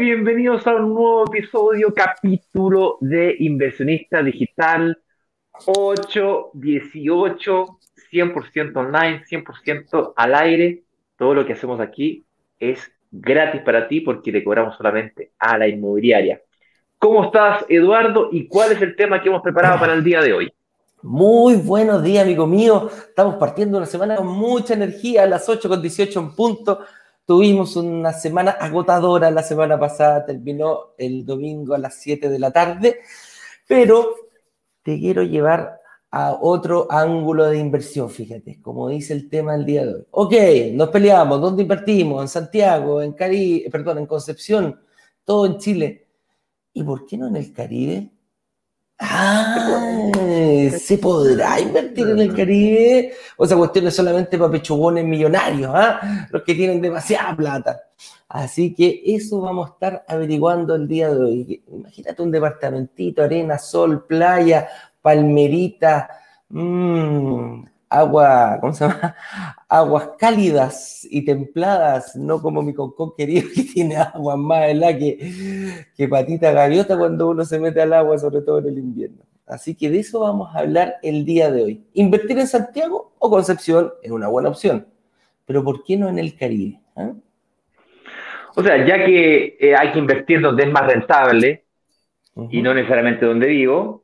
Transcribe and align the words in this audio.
bienvenidos 0.00 0.66
a 0.66 0.74
un 0.76 0.94
nuevo 0.94 1.26
episodio, 1.26 1.92
capítulo 1.92 2.96
de 3.02 3.36
Inversionista 3.38 4.22
Digital 4.22 4.98
818, 5.66 7.78
100% 8.10 8.76
online, 8.76 9.22
100% 9.30 10.14
al 10.16 10.34
aire. 10.36 10.84
Todo 11.18 11.34
lo 11.34 11.44
que 11.44 11.52
hacemos 11.52 11.80
aquí 11.80 12.24
es 12.58 12.90
gratis 13.10 13.60
para 13.60 13.88
ti 13.88 14.00
porque 14.00 14.32
le 14.32 14.42
cobramos 14.42 14.74
solamente 14.78 15.32
a 15.38 15.58
la 15.58 15.68
inmobiliaria. 15.68 16.40
¿Cómo 16.98 17.26
estás, 17.26 17.66
Eduardo? 17.68 18.30
¿Y 18.32 18.48
cuál 18.48 18.72
es 18.72 18.80
el 18.80 18.96
tema 18.96 19.20
que 19.20 19.28
hemos 19.28 19.42
preparado 19.42 19.78
para 19.78 19.92
el 19.92 20.02
día 20.02 20.22
de 20.22 20.32
hoy? 20.32 20.50
Muy 21.02 21.56
buenos 21.56 22.02
días, 22.02 22.24
amigo 22.24 22.46
mío. 22.46 22.88
Estamos 22.90 23.34
partiendo 23.34 23.76
una 23.76 23.86
semana 23.86 24.16
con 24.16 24.28
mucha 24.28 24.72
energía, 24.72 25.24
a 25.24 25.26
las 25.26 25.46
8 25.46 25.68
con 25.68 25.82
18 25.82 26.20
en 26.20 26.34
punto. 26.34 26.78
Tuvimos 27.30 27.76
una 27.76 28.12
semana 28.12 28.50
agotadora 28.50 29.30
la 29.30 29.44
semana 29.44 29.78
pasada, 29.78 30.26
terminó 30.26 30.94
el 30.98 31.24
domingo 31.24 31.74
a 31.74 31.78
las 31.78 31.94
7 32.00 32.28
de 32.28 32.40
la 32.40 32.50
tarde, 32.50 33.02
pero 33.68 34.16
te 34.82 34.98
quiero 34.98 35.22
llevar 35.22 35.78
a 36.10 36.36
otro 36.40 36.88
ángulo 36.90 37.44
de 37.44 37.58
inversión, 37.58 38.10
fíjate, 38.10 38.60
como 38.60 38.88
dice 38.88 39.12
el 39.12 39.28
tema 39.28 39.52
del 39.52 39.64
día 39.64 39.86
de 39.86 39.94
hoy. 39.94 40.06
Ok, 40.10 40.34
nos 40.72 40.88
peleamos, 40.88 41.40
¿dónde 41.40 41.62
invertimos? 41.62 42.20
En 42.20 42.26
Santiago, 42.26 43.00
en 43.00 43.12
Cari, 43.12 43.64
perdón, 43.70 43.98
en 43.98 44.06
Concepción, 44.06 44.80
todo 45.24 45.46
en 45.46 45.58
Chile. 45.58 46.08
¿Y 46.72 46.82
por 46.82 47.06
qué 47.06 47.16
no 47.16 47.28
en 47.28 47.36
el 47.36 47.52
Caribe? 47.52 48.10
Ah, 49.00 50.10
¿se 50.78 50.98
podrá 50.98 51.58
invertir 51.58 52.08
en 52.08 52.18
el 52.18 52.34
Caribe? 52.34 53.14
O 53.36 53.46
sea, 53.46 53.56
cuestiones 53.56 53.94
solamente 53.96 54.36
para 54.36 54.50
pechugones 54.50 55.04
millonarios, 55.04 55.72
¿ah? 55.74 56.26
Los 56.30 56.42
que 56.42 56.54
tienen 56.54 56.82
demasiada 56.82 57.34
plata. 57.34 57.80
Así 58.28 58.74
que 58.74 59.02
eso 59.06 59.40
vamos 59.40 59.68
a 59.68 59.72
estar 59.72 60.04
averiguando 60.06 60.74
el 60.74 60.86
día 60.86 61.12
de 61.12 61.24
hoy. 61.24 61.64
Imagínate 61.72 62.22
un 62.22 62.30
departamentito, 62.30 63.22
arena, 63.22 63.58
sol, 63.58 64.06
playa, 64.06 64.68
palmerita, 65.02 66.08
mmm, 66.50 67.64
agua, 67.90 68.58
¿cómo 68.60 68.72
se 68.72 68.86
llama? 68.86 69.16
Aguas 69.68 70.10
cálidas 70.18 71.06
y 71.10 71.24
templadas, 71.24 72.16
no 72.16 72.40
como 72.40 72.62
mi 72.62 72.72
concón 72.72 73.12
querido 73.16 73.48
que 73.54 73.64
tiene 73.64 73.96
agua 73.96 74.36
más 74.36 74.68
helada 74.68 74.96
que, 74.96 75.86
que 75.96 76.08
patita 76.08 76.52
gaviota 76.52 76.96
cuando 76.96 77.28
uno 77.28 77.44
se 77.44 77.58
mete 77.58 77.82
al 77.82 77.92
agua, 77.92 78.16
sobre 78.18 78.42
todo 78.42 78.60
en 78.60 78.68
el 78.68 78.78
invierno. 78.78 79.22
Así 79.46 79.74
que 79.74 79.90
de 79.90 79.98
eso 79.98 80.20
vamos 80.20 80.54
a 80.54 80.60
hablar 80.60 80.94
el 81.02 81.24
día 81.24 81.50
de 81.50 81.62
hoy. 81.62 81.84
Invertir 81.94 82.38
en 82.38 82.46
Santiago 82.46 83.12
o 83.18 83.28
Concepción 83.28 83.92
es 84.00 84.12
una 84.12 84.28
buena 84.28 84.48
opción, 84.48 84.86
pero 85.44 85.64
¿por 85.64 85.82
qué 85.82 85.96
no 85.96 86.08
en 86.08 86.20
el 86.20 86.36
Caribe? 86.36 86.80
¿Ah? 86.94 87.12
O 88.54 88.62
sea, 88.62 88.86
ya 88.86 89.04
que 89.04 89.56
eh, 89.60 89.74
hay 89.74 89.92
que 89.92 89.98
invertir 89.98 90.40
donde 90.40 90.64
es 90.64 90.70
más 90.70 90.86
rentable 90.86 91.64
uh 92.34 92.44
-huh. 92.44 92.48
y 92.52 92.62
no 92.62 92.74
necesariamente 92.74 93.26
donde 93.26 93.48
vivo, 93.48 93.99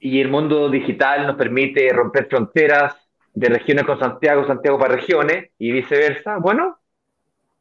y 0.00 0.20
el 0.20 0.28
mundo 0.28 0.68
digital 0.70 1.26
nos 1.26 1.36
permite 1.36 1.88
romper 1.92 2.26
fronteras 2.26 2.94
de 3.34 3.48
regiones 3.48 3.84
con 3.84 3.98
Santiago, 3.98 4.46
Santiago 4.46 4.78
para 4.78 4.94
regiones 4.94 5.50
y 5.58 5.72
viceversa. 5.72 6.38
Bueno, 6.38 6.78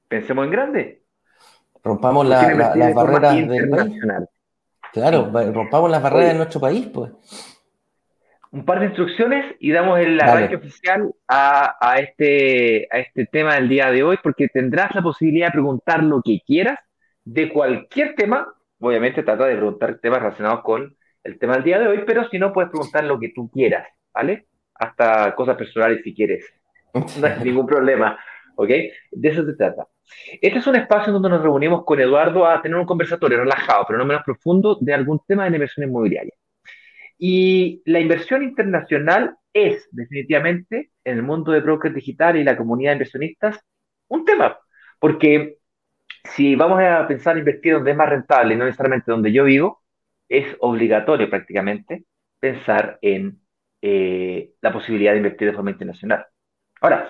pensemos 0.08 0.46
en 0.46 0.52
grande. 0.52 1.02
Rompamos 1.84 2.28
la, 2.28 2.54
la, 2.54 2.76
las 2.76 2.94
barreras 2.94 3.36
internacional. 3.36 4.30
Claro, 4.92 5.32
rompamos 5.54 5.92
las 5.92 6.02
barreras 6.02 6.26
Oye, 6.26 6.34
de 6.34 6.38
nuestro 6.38 6.60
país, 6.60 6.88
pues. 6.88 7.12
Un 8.52 8.66
par 8.66 8.80
de 8.80 8.88
instrucciones 8.88 9.56
y 9.60 9.72
damos 9.72 10.00
el 10.00 10.20
arranque 10.20 10.56
oficial 10.56 11.12
a, 11.28 11.76
a, 11.80 12.00
este, 12.00 12.88
a 12.92 13.00
este 13.00 13.26
tema 13.26 13.56
del 13.56 13.70
día 13.70 13.92
de 13.92 14.04
hoy, 14.04 14.18
porque 14.24 14.48
tendrás 14.48 14.96
la 14.96 15.02
posibilidad 15.02 15.48
de 15.48 15.54
preguntar 15.54 16.02
lo 16.02 16.22
que 16.24 16.42
quieras 16.46 16.80
de 17.24 17.50
cualquier 17.50 18.16
tema. 18.16 18.48
Obviamente 18.80 19.24
trata 19.24 19.46
de 19.46 19.56
preguntar 19.56 20.00
temas 20.02 20.20
relacionados 20.20 20.62
con 20.62 20.96
el 21.28 21.38
tema 21.38 21.56
del 21.56 21.64
día 21.64 21.80
de 21.80 21.88
hoy, 21.88 22.04
pero 22.06 22.28
si 22.30 22.40
no, 22.40 22.54
puedes 22.54 22.72
preguntar 22.72 23.04
lo 23.04 23.20
que 23.20 23.30
tú 23.30 23.50
quieras, 23.52 23.88
¿vale? 24.14 24.48
Hasta 24.74 25.36
cosas 25.36 25.58
personales 25.58 26.02
si 26.04 26.16
quieres. 26.16 26.46
No 26.94 27.28
hay 27.28 27.44
ningún 27.44 27.68
problema, 27.68 28.18
¿ok? 28.56 28.70
De 29.12 29.30
eso 29.30 29.46
se 29.46 29.54
trata. 29.54 29.88
Este 30.42 30.60
es 30.60 30.68
un 30.68 30.78
espacio 30.78 31.12
donde 31.12 31.30
nos 31.30 31.44
reunimos 31.44 31.84
con 31.84 32.00
Eduardo 32.00 32.48
a 32.48 32.62
tener 32.62 32.78
un 32.78 32.86
conversatorio 32.86 33.40
relajado, 33.40 33.84
pero 33.86 34.00
no 34.00 34.06
menos 34.06 34.24
profundo, 34.24 34.78
de 34.80 34.94
algún 34.94 35.20
tema 35.28 35.44
de 35.44 35.50
la 35.50 35.58
inversión 35.58 35.88
inmobiliaria. 35.88 36.34
Y 37.18 37.82
la 37.86 38.00
inversión 38.00 38.42
internacional 38.44 39.36
es 39.52 39.90
definitivamente, 39.92 40.92
en 41.04 41.18
el 41.18 41.24
mundo 41.24 41.52
de 41.52 41.60
brokers 41.60 41.94
digital 41.94 42.38
y 42.38 42.44
la 42.44 42.56
comunidad 42.56 42.92
de 42.92 42.96
inversionistas, 42.96 43.60
un 44.08 44.24
tema, 44.24 44.58
porque 45.00 45.58
si 46.24 46.56
vamos 46.56 46.82
a 46.82 47.06
pensar 47.08 47.34
en 47.34 47.40
invertir 47.40 47.74
donde 47.74 47.92
es 47.92 47.98
más 47.98 48.10
rentable, 48.10 48.56
no 48.56 48.66
necesariamente 48.66 49.12
donde 49.12 49.32
yo 49.34 49.44
vivo, 49.44 49.82
es 50.30 50.56
obligatorio 50.60 51.30
prácticamente 51.30 52.04
pensar 52.40 53.00
en 53.02 53.40
eh, 53.82 54.52
la 54.62 54.74
posibilidad 54.74 55.12
de 55.12 55.18
invertir 55.18 55.50
de 55.50 55.54
forma 55.54 55.72
internacional. 55.72 56.26
Ahora, 56.82 57.10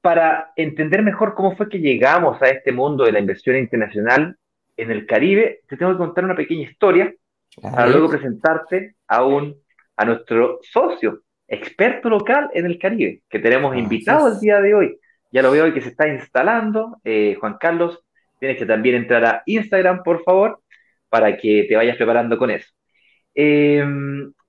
para 0.00 0.52
entender 0.56 1.02
mejor 1.02 1.34
cómo 1.34 1.56
fue 1.56 1.68
que 1.68 1.78
llegamos 1.78 2.40
a 2.42 2.48
este 2.48 2.72
mundo 2.72 3.04
de 3.04 3.12
la 3.12 3.20
inversión 3.20 3.56
internacional 3.56 4.36
en 4.76 4.90
el 4.90 5.06
Caribe, 5.06 5.60
te 5.68 5.76
tengo 5.76 5.92
que 5.92 5.98
contar 5.98 6.24
una 6.24 6.34
pequeña 6.34 6.62
historia 6.62 7.12
para 7.60 7.88
luego 7.88 8.08
presentarte 8.08 8.94
a, 9.08 9.24
un, 9.24 9.56
a 9.96 10.04
nuestro 10.04 10.60
socio, 10.62 11.22
experto 11.46 12.08
local 12.08 12.48
en 12.54 12.66
el 12.66 12.78
Caribe, 12.78 13.22
que 13.28 13.40
tenemos 13.40 13.76
invitado 13.76 14.28
el 14.28 14.40
día 14.40 14.60
de 14.60 14.74
hoy. 14.74 14.98
Ya 15.32 15.42
lo 15.42 15.50
veo 15.50 15.64
hoy 15.64 15.74
que 15.74 15.82
se 15.82 15.90
está 15.90 16.08
instalando. 16.08 16.98
Eh, 17.04 17.36
Juan 17.38 17.56
Carlos, 17.60 18.00
tienes 18.38 18.58
que 18.58 18.66
también 18.66 18.96
entrar 18.96 19.24
a 19.24 19.42
Instagram, 19.46 20.02
por 20.02 20.22
favor, 20.24 20.60
para 21.10 21.36
que 21.36 21.66
te 21.68 21.76
vayas 21.76 21.96
preparando 21.96 22.38
con 22.38 22.50
eso. 22.50 22.68
Eh, 23.34 23.84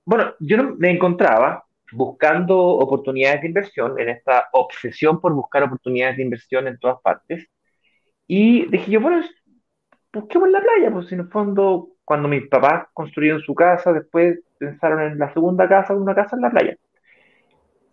bueno, 0.04 0.34
yo 0.40 0.74
me 0.78 0.90
encontraba 0.90 1.64
buscando 1.92 2.58
oportunidades 2.58 3.42
de 3.42 3.48
inversión, 3.48 4.00
en 4.00 4.08
esta 4.08 4.48
obsesión 4.52 5.20
por 5.20 5.34
buscar 5.34 5.62
oportunidades 5.64 6.16
de 6.16 6.22
inversión 6.22 6.66
en 6.66 6.78
todas 6.78 7.00
partes, 7.02 7.46
y 8.26 8.66
dije 8.70 8.90
yo, 8.92 9.00
bueno, 9.00 9.22
busquemos 10.12 10.50
la 10.50 10.60
playa, 10.60 10.90
pues 10.92 11.12
en 11.12 11.20
el 11.20 11.28
fondo, 11.28 11.90
cuando 12.04 12.28
mis 12.28 12.48
papás 12.48 12.86
construyeron 12.94 13.40
su 13.42 13.54
casa, 13.54 13.92
después 13.92 14.40
pensaron 14.58 15.02
en 15.02 15.18
la 15.18 15.32
segunda 15.32 15.68
casa, 15.68 15.94
una 15.94 16.14
casa 16.14 16.36
en 16.36 16.42
la 16.42 16.50
playa. 16.50 16.76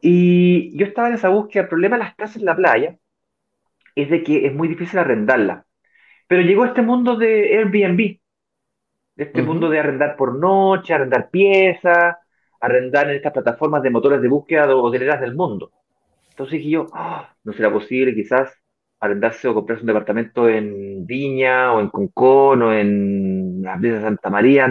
Y 0.02 0.78
yo 0.78 0.86
estaba 0.86 1.10
en 1.10 1.16
esa 1.16 1.30
búsqueda, 1.30 1.64
el 1.64 1.70
problema 1.70 1.98
de 1.98 2.04
las 2.04 2.16
casas 2.16 2.38
en 2.38 2.46
la 2.46 2.56
playa 2.56 2.98
es 3.96 4.10
de 4.10 4.24
que 4.24 4.46
es 4.46 4.54
muy 4.54 4.68
difícil 4.68 5.00
arrendarla. 5.00 5.66
Pero 6.28 6.42
llegó 6.44 6.66
este 6.66 6.82
mundo 6.82 7.16
de 7.18 7.58
Airbnb, 7.58 8.20
de 9.20 9.26
este 9.26 9.42
uh 9.42 9.44
-huh. 9.44 9.48
mundo 9.48 9.70
de 9.70 9.80
arrendar 9.80 10.16
por 10.16 10.34
noche, 10.34 10.94
arrendar 10.94 11.30
piezas, 11.30 12.16
arrendar 12.62 13.10
en 13.10 13.18
estas 13.18 13.34
plataformas 13.34 13.84
de 13.84 13.90
motores 13.90 14.22
de 14.22 14.30
búsqueda 14.30 14.74
hoteleras 14.74 15.20
del 15.20 15.36
mundo. 15.36 15.72
Entonces 16.30 16.60
dije 16.60 16.70
yo, 16.70 16.88
oh, 16.94 17.28
no 17.44 17.52
será 17.52 17.70
posible 17.70 18.16
quizás 18.16 18.50
arrendarse 19.02 19.50
o 19.50 19.54
comprarse 19.54 19.84
un 19.84 19.88
departamento 19.88 20.48
en 20.48 21.06
Viña, 21.06 21.74
o 21.74 21.82
en 21.82 21.90
Concón, 21.90 22.62
o 22.62 22.74
en 22.74 23.62
la 23.62 23.78
Plaza 23.78 24.02
Santa 24.02 24.30
María, 24.30 24.66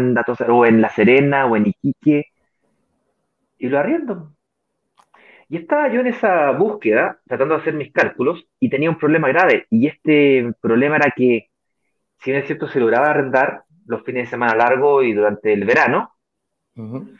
o 0.48 0.64
en 0.64 0.80
La 0.80 0.88
Serena, 0.88 1.44
o 1.46 1.54
en 1.54 1.66
Iquique, 1.66 2.26
y 3.58 3.68
lo 3.68 3.78
arriendo. 3.78 4.32
Y 5.50 5.58
estaba 5.58 5.92
yo 5.92 6.00
en 6.00 6.08
esa 6.08 6.52
búsqueda, 6.52 7.20
tratando 7.26 7.54
de 7.54 7.60
hacer 7.60 7.74
mis 7.74 7.92
cálculos, 7.92 8.46
y 8.60 8.70
tenía 8.70 8.90
un 8.90 8.98
problema 8.98 9.28
grave, 9.28 9.66
y 9.70 9.86
este 9.86 10.52
problema 10.60 10.96
era 10.96 11.12
que, 11.14 11.48
si 12.20 12.30
bien 12.30 12.42
es 12.42 12.46
cierto, 12.46 12.66
se 12.68 12.80
lograba 12.80 13.10
arrendar 13.10 13.64
los 13.88 14.02
fines 14.04 14.24
de 14.24 14.30
semana 14.30 14.54
largo 14.54 15.02
y 15.02 15.12
durante 15.12 15.52
el 15.52 15.64
verano, 15.64 16.12
uh 16.76 16.82
-huh. 16.82 17.18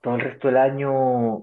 todo 0.00 0.14
el 0.14 0.20
resto 0.20 0.48
del 0.48 0.56
año 0.56 1.42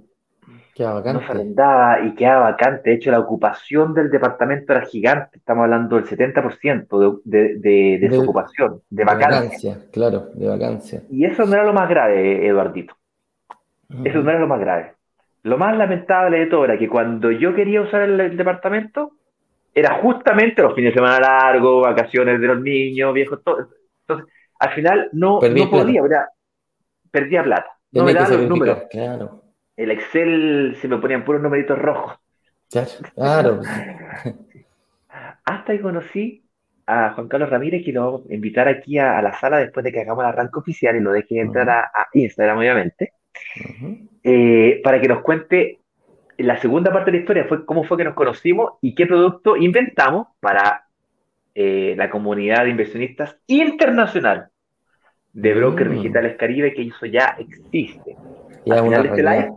Queda 0.73 0.93
vacante. 0.93 1.21
no 1.21 1.25
se 1.25 1.31
arrendaba 1.31 1.99
y 2.01 2.15
quedaba 2.15 2.51
vacante. 2.51 2.89
De 2.89 2.95
hecho, 2.97 3.11
la 3.11 3.19
ocupación 3.19 3.93
del 3.93 4.09
departamento 4.09 4.73
era 4.73 4.85
gigante. 4.85 5.37
Estamos 5.37 5.63
hablando 5.63 5.95
del 5.95 6.05
70% 6.05 7.21
de, 7.23 7.39
de, 7.39 7.55
de, 7.59 7.97
de, 7.99 8.09
de 8.09 8.17
ocupación, 8.17 8.81
de 8.89 9.03
vacancia. 9.05 9.39
vacancia. 9.39 9.77
Claro, 9.91 10.29
de 10.33 10.47
vacancia. 10.47 11.01
Y 11.09 11.25
eso 11.25 11.45
no 11.45 11.53
era 11.53 11.63
lo 11.63 11.73
más 11.73 11.89
grave, 11.89 12.45
Eduardito. 12.47 12.95
Uh 13.89 13.93
-huh. 13.95 14.07
Eso 14.09 14.21
no 14.21 14.29
era 14.29 14.39
lo 14.39 14.47
más 14.47 14.59
grave. 14.59 14.93
Lo 15.43 15.57
más 15.57 15.77
lamentable 15.77 16.39
de 16.39 16.47
todo 16.47 16.65
era 16.65 16.77
que 16.77 16.89
cuando 16.89 17.31
yo 17.31 17.53
quería 17.53 17.81
usar 17.81 18.01
el, 18.01 18.19
el 18.19 18.35
departamento, 18.35 19.11
era 19.73 19.95
justamente 20.01 20.61
los 20.61 20.73
fines 20.73 20.91
de 20.93 20.99
semana 20.99 21.19
largos, 21.19 21.83
vacaciones 21.83 22.39
de 22.39 22.47
los 22.47 22.61
niños, 22.61 23.13
viejos, 23.13 23.43
todo. 23.43 23.67
Entonces, 24.07 24.33
al 24.59 24.73
final 24.73 25.09
no, 25.11 25.39
no 25.41 25.69
podía, 25.69 26.01
¿verdad? 26.01 26.25
perdía 27.11 27.43
plata. 27.43 27.71
No 27.91 28.03
me 28.03 28.13
daban 28.13 28.31
los 28.31 28.49
números. 28.49 28.83
Claro. 28.91 29.43
El 29.77 29.91
Excel 29.91 30.75
se 30.81 30.87
me 30.87 30.97
ponían 30.97 31.23
puros 31.23 31.41
numeritos 31.41 31.79
rojos. 31.79 32.17
Claro. 33.15 33.61
Hasta 35.45 35.73
que 35.73 35.81
conocí 35.81 36.43
a 36.87 37.11
Juan 37.11 37.27
Carlos 37.27 37.49
Ramírez, 37.49 37.83
que 37.83 37.91
lo 37.91 38.05
vamos 38.05 38.29
a 38.29 38.33
invitar 38.33 38.67
aquí 38.67 38.97
a, 38.97 39.17
a, 39.17 39.21
la 39.21 39.33
sala 39.33 39.57
después 39.57 39.83
de 39.83 39.91
que 39.91 40.01
hagamos 40.01 40.23
el 40.23 40.29
arranque 40.29 40.59
oficial 40.59 40.95
y 40.95 40.99
lo 40.99 41.11
deje 41.11 41.39
entrar 41.39 41.67
uh 41.67 41.71
-huh. 41.71 41.73
a, 41.73 42.01
a, 42.01 42.07
Instagram, 42.13 42.57
obviamente, 42.57 43.13
uh 43.57 43.85
-huh. 43.85 44.09
eh, 44.23 44.81
para 44.83 45.01
que 45.01 45.07
nos 45.07 45.21
cuente 45.21 45.79
la 46.37 46.57
segunda 46.57 46.91
parte 46.91 47.11
de 47.11 47.17
la 47.17 47.21
historia, 47.21 47.45
fue 47.45 47.65
cómo 47.65 47.83
fue 47.85 47.97
que 47.97 48.03
nos 48.03 48.13
conocimos 48.13 48.73
y 48.81 48.93
qué 48.93 49.05
producto 49.07 49.55
inventamos 49.55 50.27
para 50.39 50.84
eh, 51.55 51.95
la 51.97 52.09
comunidad 52.09 52.65
de 52.65 52.69
inversionistas 52.69 53.37
internacional 53.47 54.49
de 55.33 55.53
brokers 55.53 55.89
mm. 55.89 55.93
digitales 55.93 56.37
Caribe, 56.37 56.73
que 56.73 56.83
eso 56.83 57.05
ya 57.05 57.35
existe. 57.39 58.15
al, 58.69 58.83
final 58.83 59.03
de 59.03 59.09
este 59.09 59.23
live, 59.23 59.51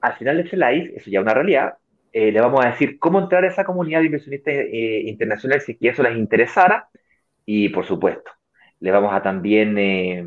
al 0.00 0.12
final 0.14 0.36
de 0.36 0.42
este 0.42 0.56
live, 0.56 0.92
eso 0.96 1.10
ya 1.10 1.18
es 1.18 1.22
una 1.22 1.34
realidad, 1.34 1.74
eh, 2.12 2.32
le 2.32 2.40
vamos 2.40 2.64
a 2.64 2.70
decir 2.70 2.98
cómo 2.98 3.20
entrar 3.20 3.44
a 3.44 3.48
esa 3.48 3.64
comunidad 3.64 4.00
de 4.00 4.06
inversionistas 4.06 4.54
eh, 4.54 5.02
internacionales 5.06 5.64
si 5.64 5.76
eso 5.80 6.02
les 6.02 6.16
interesara. 6.16 6.88
Y 7.44 7.68
por 7.68 7.86
supuesto, 7.86 8.30
le 8.80 8.90
vamos 8.90 9.12
a 9.12 9.22
también 9.22 9.78
eh, 9.78 10.26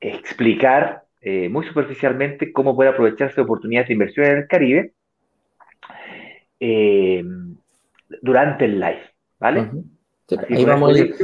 explicar 0.00 1.02
muy 1.50 1.64
superficialmente 1.64 2.52
cómo 2.52 2.74
puede 2.74 2.90
aprovecharse 2.90 3.36
de 3.36 3.42
oportunidades 3.42 3.86
de 3.86 3.92
inversión 3.92 4.26
en 4.26 4.38
el 4.38 4.48
Caribe 4.48 4.92
durante 8.20 8.64
el 8.64 8.80
live. 8.80 9.11
¿Vale? 9.42 9.70
ahí 10.48 10.64
vamos 10.64 10.94
a 10.94 10.98
ir, 10.98 11.16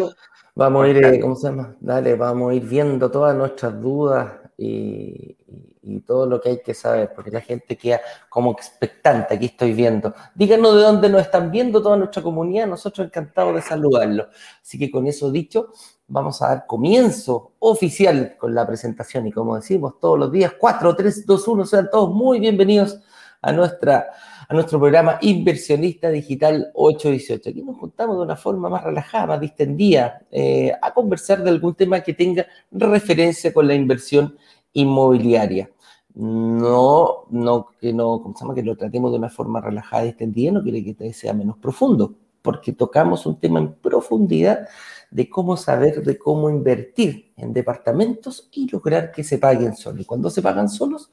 vamos 0.54 0.84
a 0.84 0.88
ir 0.88 1.20
¿cómo 1.20 1.36
se 1.36 1.46
llama? 1.46 1.76
Dale, 1.78 2.16
vamos 2.16 2.50
a 2.50 2.54
ir 2.54 2.64
viendo 2.64 3.08
todas 3.10 3.36
nuestras 3.36 3.80
dudas 3.80 4.32
y, 4.56 5.36
y 5.82 6.00
todo 6.00 6.26
lo 6.26 6.40
que 6.40 6.50
hay 6.50 6.62
que 6.62 6.74
saber, 6.74 7.12
porque 7.14 7.30
la 7.30 7.40
gente 7.40 7.76
queda 7.76 8.00
como 8.28 8.52
expectante, 8.52 9.34
aquí 9.34 9.46
estoy 9.46 9.72
viendo. 9.72 10.12
Díganos 10.34 10.74
de 10.74 10.82
dónde 10.82 11.08
nos 11.08 11.22
están 11.22 11.50
viendo 11.50 11.80
toda 11.80 11.96
nuestra 11.96 12.22
comunidad, 12.22 12.66
nosotros 12.66 13.06
encantados 13.06 13.54
de 13.54 13.62
saludarlos. 13.62 14.26
Así 14.60 14.78
que 14.78 14.90
con 14.90 15.06
eso 15.06 15.30
dicho, 15.30 15.72
vamos 16.08 16.42
a 16.42 16.48
dar 16.48 16.66
comienzo 16.66 17.52
oficial 17.60 18.36
con 18.36 18.54
la 18.54 18.66
presentación 18.66 19.26
y 19.28 19.32
como 19.32 19.56
decimos 19.56 20.00
todos 20.00 20.18
los 20.18 20.32
días, 20.32 20.52
4, 20.58 20.96
3, 20.96 21.24
2, 21.24 21.48
1, 21.48 21.66
sean 21.66 21.88
todos 21.90 22.12
muy 22.12 22.40
bienvenidos 22.40 23.00
a, 23.40 23.52
nuestra, 23.52 24.08
a 24.48 24.54
nuestro 24.54 24.78
programa 24.78 25.18
Inversionista 25.20 26.10
Digital 26.10 26.70
818. 26.74 27.50
Aquí 27.50 27.62
nos 27.62 27.76
juntamos 27.76 28.16
de 28.16 28.22
una 28.22 28.36
forma 28.36 28.68
más 28.68 28.82
relajada, 28.82 29.26
más 29.26 29.40
distendida, 29.40 30.22
eh, 30.30 30.72
a 30.80 30.92
conversar 30.92 31.42
de 31.42 31.50
algún 31.50 31.74
tema 31.74 32.00
que 32.00 32.14
tenga 32.14 32.46
referencia 32.70 33.52
con 33.52 33.68
la 33.68 33.74
inversión 33.74 34.36
inmobiliaria 34.72 35.70
no, 36.18 37.26
no, 37.30 37.68
que 37.80 37.92
no. 37.92 38.34
Que 38.54 38.62
lo 38.62 38.76
tratemos 38.76 39.12
de 39.12 39.18
una 39.18 39.30
forma 39.30 39.60
relajada 39.60 40.04
y 40.04 40.08
extendida, 40.08 40.50
no 40.50 40.62
quiere 40.62 40.82
que 40.82 41.12
sea 41.12 41.32
menos 41.32 41.58
profundo, 41.58 42.14
porque 42.42 42.72
tocamos 42.72 43.24
un 43.24 43.38
tema 43.38 43.60
en 43.60 43.74
profundidad 43.74 44.68
de 45.10 45.28
cómo 45.30 45.56
saber, 45.56 46.02
de 46.02 46.18
cómo 46.18 46.50
invertir 46.50 47.32
en 47.36 47.52
departamentos 47.52 48.48
y 48.52 48.68
lograr 48.68 49.12
que 49.12 49.22
se 49.22 49.38
paguen 49.38 49.76
solos. 49.76 50.00
¿Y 50.00 50.04
cuando 50.04 50.28
se 50.28 50.42
pagan 50.42 50.68
solos? 50.68 51.12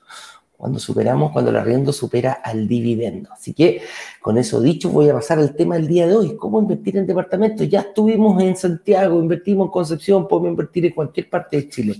Cuando 0.57 0.79
superamos, 0.79 1.31
cuando 1.31 1.51
el 1.51 1.57
arriendo 1.57 1.91
supera 1.91 2.33
al 2.33 2.67
dividendo. 2.67 3.29
Así 3.33 3.53
que, 3.53 3.81
con 4.21 4.37
eso 4.37 4.61
dicho, 4.61 4.89
voy 4.89 5.09
a 5.09 5.13
pasar 5.13 5.39
al 5.39 5.55
tema 5.55 5.75
del 5.75 5.87
día 5.87 6.07
de 6.07 6.15
hoy, 6.15 6.35
cómo 6.37 6.59
invertir 6.59 6.97
en 6.97 7.05
departamentos. 7.05 7.67
Ya 7.67 7.81
estuvimos 7.81 8.41
en 8.41 8.55
Santiago, 8.55 9.19
invertimos 9.19 9.67
en 9.67 9.71
Concepción, 9.71 10.27
podemos 10.27 10.51
invertir 10.51 10.85
en 10.85 10.93
cualquier 10.93 11.29
parte 11.29 11.57
de 11.57 11.69
Chile. 11.69 11.95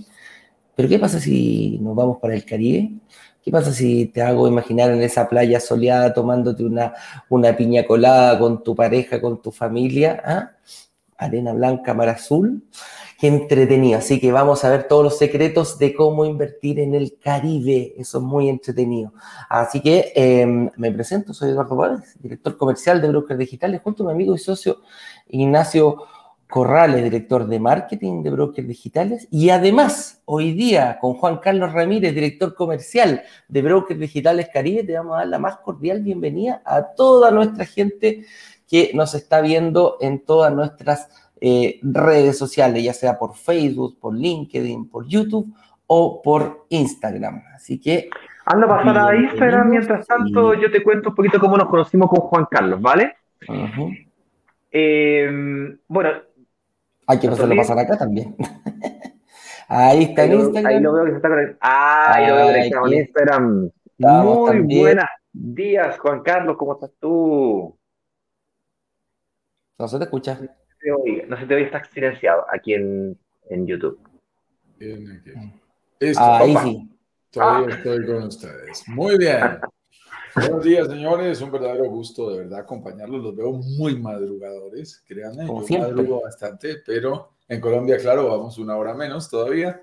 Pero 0.74 0.88
¿qué 0.88 0.98
pasa 0.98 1.20
si 1.20 1.78
nos 1.80 1.94
vamos 1.94 2.18
para 2.18 2.34
el 2.34 2.44
Caribe? 2.44 2.92
¿Qué 3.46 3.50
pasa 3.52 3.72
si 3.72 4.06
te 4.06 4.22
hago 4.22 4.48
imaginar 4.48 4.90
en 4.90 5.00
esa 5.02 5.28
playa 5.28 5.60
soleada 5.60 6.12
tomándote 6.12 6.64
una, 6.64 6.94
una 7.28 7.56
piña 7.56 7.86
colada 7.86 8.38
con 8.38 8.62
tu 8.64 8.74
pareja, 8.74 9.20
con 9.20 9.40
tu 9.40 9.52
familia? 9.52 10.20
¿ah? 10.24 10.50
Arena 11.16 11.52
blanca, 11.52 11.94
mar 11.94 12.08
azul. 12.08 12.64
Qué 13.18 13.28
entretenido. 13.28 13.98
Así 13.98 14.20
que 14.20 14.30
vamos 14.30 14.62
a 14.64 14.68
ver 14.68 14.88
todos 14.88 15.02
los 15.02 15.18
secretos 15.18 15.78
de 15.78 15.94
cómo 15.94 16.26
invertir 16.26 16.80
en 16.80 16.94
el 16.94 17.18
Caribe. 17.18 17.94
Eso 17.96 18.18
es 18.18 18.24
muy 18.24 18.48
entretenido. 18.48 19.12
Así 19.48 19.80
que 19.80 20.12
em, 20.14 20.70
me 20.76 20.92
presento, 20.92 21.32
soy 21.32 21.50
Eduardo 21.50 21.76
Párez, 21.78 22.16
director 22.20 22.58
comercial 22.58 23.00
de 23.00 23.08
Brokers 23.08 23.38
Digitales, 23.38 23.80
junto 23.82 24.02
a 24.02 24.06
mi 24.08 24.12
amigo 24.12 24.34
y 24.34 24.38
socio 24.38 24.80
Ignacio 25.28 25.96
Corrales, 26.48 27.02
director 27.02 27.46
de 27.46 27.58
marketing 27.58 28.22
de 28.22 28.30
Brokers 28.30 28.68
Digitales, 28.68 29.26
y 29.32 29.50
además 29.50 30.20
hoy 30.26 30.52
día 30.52 30.98
con 31.00 31.14
Juan 31.14 31.38
Carlos 31.38 31.72
Ramírez, 31.72 32.14
director 32.14 32.54
comercial 32.54 33.22
de 33.48 33.62
Brokers 33.62 33.98
Digitales 33.98 34.48
Caribe, 34.52 34.84
te 34.84 34.92
vamos 34.92 35.14
a 35.14 35.18
dar 35.18 35.28
la 35.28 35.38
más 35.40 35.56
cordial 35.56 36.02
bienvenida 36.02 36.62
a 36.64 36.82
toda 36.94 37.32
nuestra 37.32 37.64
gente 37.64 38.26
que 38.68 38.92
nos 38.94 39.14
está 39.14 39.40
viendo 39.40 39.96
en 40.00 40.24
todas 40.24 40.52
nuestras 40.52 41.08
eh, 41.40 41.78
redes 41.82 42.38
sociales, 42.38 42.82
ya 42.82 42.92
sea 42.92 43.18
por 43.18 43.34
Facebook, 43.34 43.98
por 44.00 44.14
LinkedIn, 44.14 44.88
por 44.88 45.06
YouTube 45.06 45.54
o 45.86 46.22
por 46.22 46.66
Instagram. 46.68 47.42
Así 47.54 47.80
que... 47.80 48.10
Anda 48.44 48.66
a 48.66 48.68
pasar 48.68 48.98
a 48.98 49.16
Instagram, 49.16 49.70
mientras 49.70 50.06
tanto 50.06 50.54
yo 50.54 50.70
te 50.70 50.82
cuento 50.82 51.10
un 51.10 51.14
poquito 51.14 51.40
cómo 51.40 51.56
nos 51.56 51.68
conocimos 51.68 52.08
con 52.08 52.20
Juan 52.20 52.46
Carlos, 52.48 52.80
¿vale? 52.80 53.16
Eh, 54.70 55.76
bueno, 55.88 56.10
hay 57.06 57.20
que 57.20 57.28
hacerlo 57.28 57.56
pasar 57.56 57.78
acá 57.78 57.96
también. 57.96 58.34
ahí 59.68 60.04
está 60.04 60.24
en 60.24 60.32
Instagram. 60.34 60.66
Ahí 60.66 60.80
lo 60.80 60.92
veo 60.92 61.04
que 61.04 61.10
se 61.10 61.16
está 61.16 61.28
conectando. 61.28 61.58
Ah, 61.60 62.14
ahí 62.14 62.26
lo 62.26 62.36
veo 62.36 62.46
conectado 62.46 62.86
en 62.86 62.94
Instagram. 62.94 63.70
Muy 63.98 64.78
buenos 64.80 65.06
días, 65.32 65.98
Juan 65.98 66.22
Carlos, 66.22 66.56
¿cómo 66.58 66.74
estás 66.74 66.90
tú? 66.98 67.78
No 69.78 69.88
se 69.88 69.98
te 69.98 70.04
escucha. 70.04 70.38
No 70.86 71.36
se 71.36 71.46
te 71.46 71.54
oye, 71.54 71.64
estás 71.64 71.88
silenciado 71.88 72.44
aquí 72.52 72.74
en, 72.74 73.18
en 73.50 73.66
YouTube. 73.66 73.98
Bien, 74.78 75.20
aquí. 75.20 75.32
ahí 76.16 76.56
sí. 76.62 76.90
Todavía 77.30 77.74
estoy 77.74 78.06
con 78.06 78.22
ustedes. 78.22 78.84
Muy 78.86 79.18
bien. 79.18 79.40
Buenos 80.36 80.64
días, 80.64 80.86
señores. 80.86 81.40
Un 81.40 81.50
verdadero 81.50 81.90
gusto 81.90 82.30
de 82.30 82.38
verdad 82.38 82.60
acompañarlos. 82.60 83.22
Los 83.22 83.34
veo 83.34 83.52
muy 83.52 83.98
madrugadores, 83.98 85.02
créanme. 85.06 85.46
Como 85.46 85.66
yo 85.66 85.78
madrugo 85.78 86.22
bastante, 86.22 86.76
pero 86.86 87.32
en 87.48 87.60
Colombia, 87.60 87.98
claro, 87.98 88.28
vamos 88.28 88.56
una 88.58 88.76
hora 88.76 88.94
menos 88.94 89.28
todavía. 89.28 89.82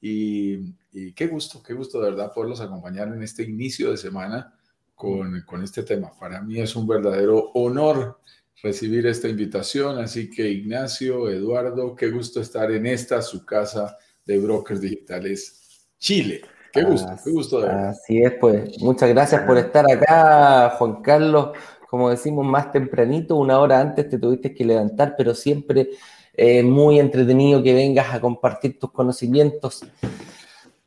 Y, 0.00 0.72
qué 1.14 1.26
gusto, 1.26 1.62
qué 1.62 1.74
gusto 1.74 2.00
de 2.00 2.10
verdad 2.10 2.32
poderlos 2.32 2.60
acompañar 2.60 3.08
en 3.08 3.22
este 3.22 3.42
inicio 3.42 3.90
de 3.90 3.96
semana 3.96 4.54
con, 4.94 5.40
con 5.42 5.64
este 5.64 5.82
tema. 5.82 6.12
Para 6.20 6.40
mí 6.42 6.60
es 6.60 6.76
un 6.76 6.86
verdadero 6.86 7.50
honor 7.54 8.20
recibir 8.62 9.06
esta 9.06 9.28
invitación. 9.28 9.98
Así 9.98 10.30
que 10.30 10.48
Ignacio, 10.48 11.28
Eduardo, 11.30 11.94
qué 11.94 12.10
gusto 12.10 12.40
estar 12.40 12.70
en 12.70 12.86
esta, 12.86 13.22
su 13.22 13.44
casa 13.44 13.96
de 14.24 14.38
Brokers 14.38 14.80
Digitales 14.80 15.88
Chile. 15.98 16.42
Qué 16.72 16.82
gusto, 16.82 17.08
qué 17.22 17.30
gusto 17.30 17.60
de 17.60 17.70
Así 17.70 18.22
es, 18.22 18.32
pues. 18.40 18.80
Muchas 18.80 19.08
gracias 19.10 19.42
por 19.42 19.56
estar 19.58 19.84
acá, 19.90 20.70
Juan 20.78 21.02
Carlos. 21.02 21.50
Como 21.88 22.10
decimos, 22.10 22.44
más 22.44 22.72
tempranito, 22.72 23.36
una 23.36 23.60
hora 23.60 23.80
antes 23.80 24.08
te 24.08 24.18
tuviste 24.18 24.52
que 24.52 24.64
levantar, 24.64 25.14
pero 25.16 25.34
siempre 25.34 25.90
eh, 26.34 26.64
muy 26.64 26.98
entretenido 26.98 27.62
que 27.62 27.74
vengas 27.74 28.12
a 28.12 28.20
compartir 28.20 28.78
tus 28.78 28.90
conocimientos 28.90 29.84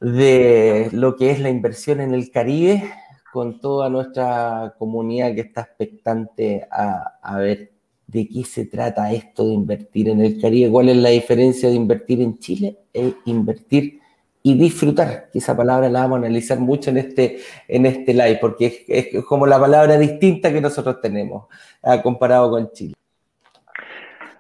de 0.02 0.90
lo 0.92 1.16
que 1.16 1.32
es 1.32 1.40
la 1.40 1.50
inversión 1.50 2.02
en 2.02 2.14
el 2.14 2.30
Caribe 2.32 2.92
con 3.32 3.60
toda 3.60 3.90
nuestra 3.90 4.74
comunidad 4.78 5.34
que 5.36 5.42
está 5.42 5.62
expectante 5.62 6.68
a, 6.72 7.20
a 7.22 7.38
ver 7.38 7.72
de 8.08 8.28
qué 8.28 8.44
se 8.44 8.66
trata 8.66 9.12
esto 9.12 9.48
de 9.48 9.54
invertir 9.54 10.10
en 10.10 10.22
el 10.22 10.40
Caribe, 10.40 10.72
cuál 10.72 10.90
es 10.90 10.98
la 10.98 11.10
diferencia 11.10 11.70
de 11.70 11.76
invertir 11.76 12.22
en 12.22 12.40
Chile 12.40 12.78
e 12.94 13.14
invertir 13.26 14.00
y 14.42 14.58
disfrutar, 14.58 15.30
que 15.32 15.40
esa 15.40 15.58
palabra 15.58 15.90
la 15.90 16.02
vamos 16.02 16.16
a 16.16 16.20
analizar 16.20 16.58
mucho 16.58 16.90
en 16.90 16.98
este, 17.00 17.40
en 17.68 17.86
este 17.86 18.14
live, 18.14 18.38
porque 18.40 18.86
es, 18.88 19.26
como 19.26 19.46
la 19.46 19.60
palabra 19.60 19.98
distinta 19.98 20.54
que 20.54 20.62
nosotros 20.62 21.02
tenemos 21.02 21.48
ah, 21.84 22.02
comparado 22.02 22.50
con 22.50 22.72
Chile. 22.72 22.94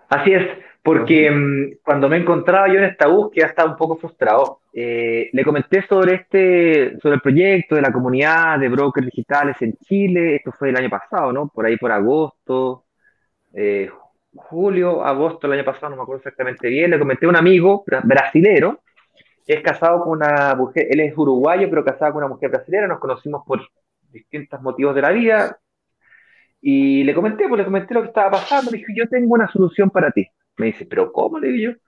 Así 0.07 0.31
es, 0.31 0.43
porque 0.87 1.29
mm, 1.29 1.79
cuando 1.83 2.07
me 2.07 2.15
encontraba 2.15 2.69
yo 2.69 2.75
en 2.75 2.85
esta 2.85 3.07
búsqueda 3.07 3.47
estaba 3.47 3.69
un 3.69 3.75
poco 3.75 3.97
frustrado. 3.97 4.61
Eh, 4.71 5.29
le 5.33 5.43
comenté 5.43 5.85
sobre 5.85 6.13
este, 6.13 6.97
sobre 7.01 7.15
el 7.15 7.21
proyecto 7.21 7.75
de 7.75 7.81
la 7.81 7.91
comunidad 7.91 8.57
de 8.57 8.69
brokers 8.69 9.07
digitales 9.07 9.57
en 9.59 9.73
Chile, 9.79 10.37
esto 10.37 10.53
fue 10.53 10.69
el 10.69 10.77
año 10.77 10.89
pasado, 10.89 11.33
¿no? 11.33 11.49
Por 11.49 11.65
ahí 11.65 11.75
por 11.75 11.91
agosto, 11.91 12.85
eh, 13.53 13.89
julio, 14.33 15.03
agosto 15.03 15.45
del 15.45 15.59
año 15.59 15.65
pasado, 15.65 15.89
no 15.89 15.97
me 15.97 16.03
acuerdo 16.03 16.19
exactamente 16.19 16.69
bien, 16.69 16.89
le 16.91 16.99
comenté 16.99 17.25
a 17.25 17.29
un 17.29 17.35
amigo 17.35 17.83
brasilero 18.03 18.79
es 19.45 19.61
casado 19.61 20.03
con 20.03 20.19
una 20.19 20.55
mujer, 20.55 20.87
él 20.89 21.01
es 21.01 21.17
uruguayo, 21.17 21.69
pero 21.69 21.83
casado 21.83 22.13
con 22.13 22.23
una 22.23 22.33
mujer 22.33 22.49
brasileña, 22.49 22.87
nos 22.87 22.99
conocimos 22.99 23.43
por 23.45 23.59
distintos 24.13 24.61
motivos 24.61 24.95
de 24.95 25.01
la 25.01 25.11
vida, 25.11 25.59
y 26.61 27.03
le 27.03 27.13
comenté, 27.13 27.47
pues 27.49 27.59
le 27.59 27.65
comenté 27.65 27.93
lo 27.93 28.03
que 28.03 28.07
estaba 28.07 28.31
pasando, 28.31 28.71
le 28.71 28.77
dije, 28.77 28.93
yo 28.95 29.07
tengo 29.09 29.33
una 29.33 29.51
solución 29.51 29.89
para 29.89 30.11
ti. 30.11 30.27
Me 30.57 30.67
dice, 30.67 30.85
pero 30.85 31.11
¿cómo? 31.11 31.39
Le 31.39 31.49
digo 31.49 31.71
yo, 31.71 31.79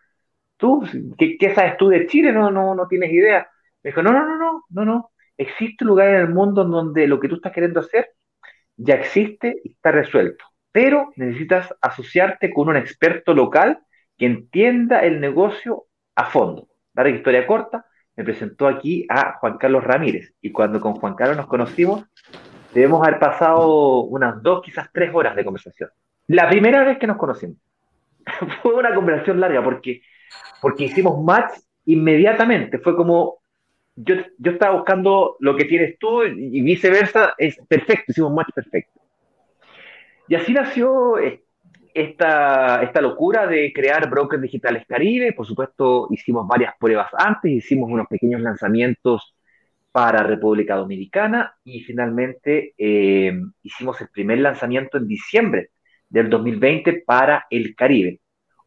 ¿tú 0.57 0.83
qué, 1.17 1.53
sabes 1.55 1.77
tú 1.77 1.89
de 1.89 2.07
Chile? 2.07 2.31
No, 2.31 2.51
no, 2.51 2.75
no 2.75 2.88
tienes 2.88 3.11
idea. 3.11 3.49
Me 3.83 3.91
dijo, 3.91 4.01
no, 4.03 4.11
no, 4.11 4.25
no, 4.25 4.38
no, 4.38 4.65
no, 4.69 4.85
no. 4.85 5.11
Existe 5.38 5.83
un 5.83 5.89
lugar 5.89 6.09
en 6.09 6.15
el 6.15 6.29
mundo 6.29 6.65
donde 6.65 7.07
lo 7.07 7.19
que 7.19 7.29
tú 7.29 7.35
estás 7.35 7.53
queriendo 7.53 7.79
hacer 7.81 8.11
ya 8.77 8.95
existe 8.95 9.61
y 9.63 9.71
está 9.71 9.91
resuelto. 9.91 10.45
Pero 10.71 11.11
necesitas 11.15 11.73
asociarte 11.81 12.53
con 12.53 12.69
un 12.69 12.77
experto 12.77 13.33
local 13.33 13.79
que 14.17 14.25
entienda 14.25 15.01
el 15.03 15.19
negocio 15.21 15.85
a 16.15 16.25
fondo 16.25 16.69
larga 16.99 17.15
historia 17.15 17.47
corta, 17.47 17.85
me 18.15 18.23
presentó 18.23 18.67
aquí 18.67 19.05
a 19.09 19.38
Juan 19.39 19.57
Carlos 19.57 19.83
Ramírez. 19.83 20.33
Y 20.41 20.51
cuando 20.51 20.79
con 20.81 20.95
Juan 20.95 21.15
Carlos 21.15 21.38
nos 21.38 21.47
conocimos, 21.47 22.03
debemos 22.73 23.01
haber 23.05 23.19
pasado 23.19 24.01
unas 24.01 24.41
dos, 24.43 24.61
quizás 24.61 24.89
tres 24.91 25.11
horas 25.13 25.35
de 25.35 25.45
conversación. 25.45 25.89
La 26.27 26.49
primera 26.49 26.83
vez 26.83 26.97
que 26.97 27.07
nos 27.07 27.17
conocimos. 27.17 27.57
Fue 28.62 28.74
una 28.74 28.93
conversación 28.93 29.39
larga 29.39 29.63
porque, 29.63 30.01
porque 30.62 30.86
hicimos 30.86 31.24
match 31.24 31.53
inmediatamente. 31.86 32.79
Fue 32.79 32.95
como, 32.95 33.39
yo, 33.95 34.15
yo 34.38 34.51
estaba 34.51 34.75
buscando 34.75 35.38
lo 35.39 35.55
que 35.55 35.65
tienes 35.65 35.98
tú 36.00 36.24
y 36.24 36.62
viceversa, 36.62 37.33
es 37.38 37.57
perfecto, 37.67 38.12
hicimos 38.12 38.33
match 38.33 38.50
perfecto. 38.53 39.00
Y 40.27 40.36
así 40.36 40.53
nació 40.53 41.17
esta, 41.93 42.83
esta 42.83 43.01
locura 43.01 43.48
de 43.48 43.74
crear 43.74 44.09
Brokers 44.09 44.41
Digitales 44.41 44.86
Caribe. 44.88 45.33
Por 45.33 45.45
supuesto, 45.45 46.07
hicimos 46.12 46.48
varias 46.48 46.75
pruebas 46.79 47.09
antes, 47.17 47.51
hicimos 47.51 47.89
unos 47.89 48.07
pequeños 48.07 48.41
lanzamientos 48.41 49.36
para 49.91 50.21
República 50.21 50.75
Dominicana 50.75 51.55
y 51.63 51.81
finalmente 51.81 52.75
eh, 52.77 53.33
hicimos 53.63 54.00
el 54.01 54.09
primer 54.09 54.38
lanzamiento 54.38 55.00
en 55.00 55.07
diciembre 55.07 55.71
del 56.09 56.29
2020 56.29 57.03
para 57.05 57.45
el 57.49 57.75
Caribe. 57.75 58.19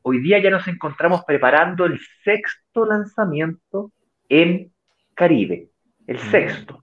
Hoy 0.02 0.20
día 0.20 0.38
ya 0.40 0.50
nos 0.50 0.66
encontramos 0.68 1.24
preparando 1.24 1.84
el 1.84 2.00
sexto 2.24 2.86
lanzamiento 2.86 3.92
en 4.28 4.72
Caribe, 5.14 5.68
el 6.06 6.18
sexto. 6.18 6.82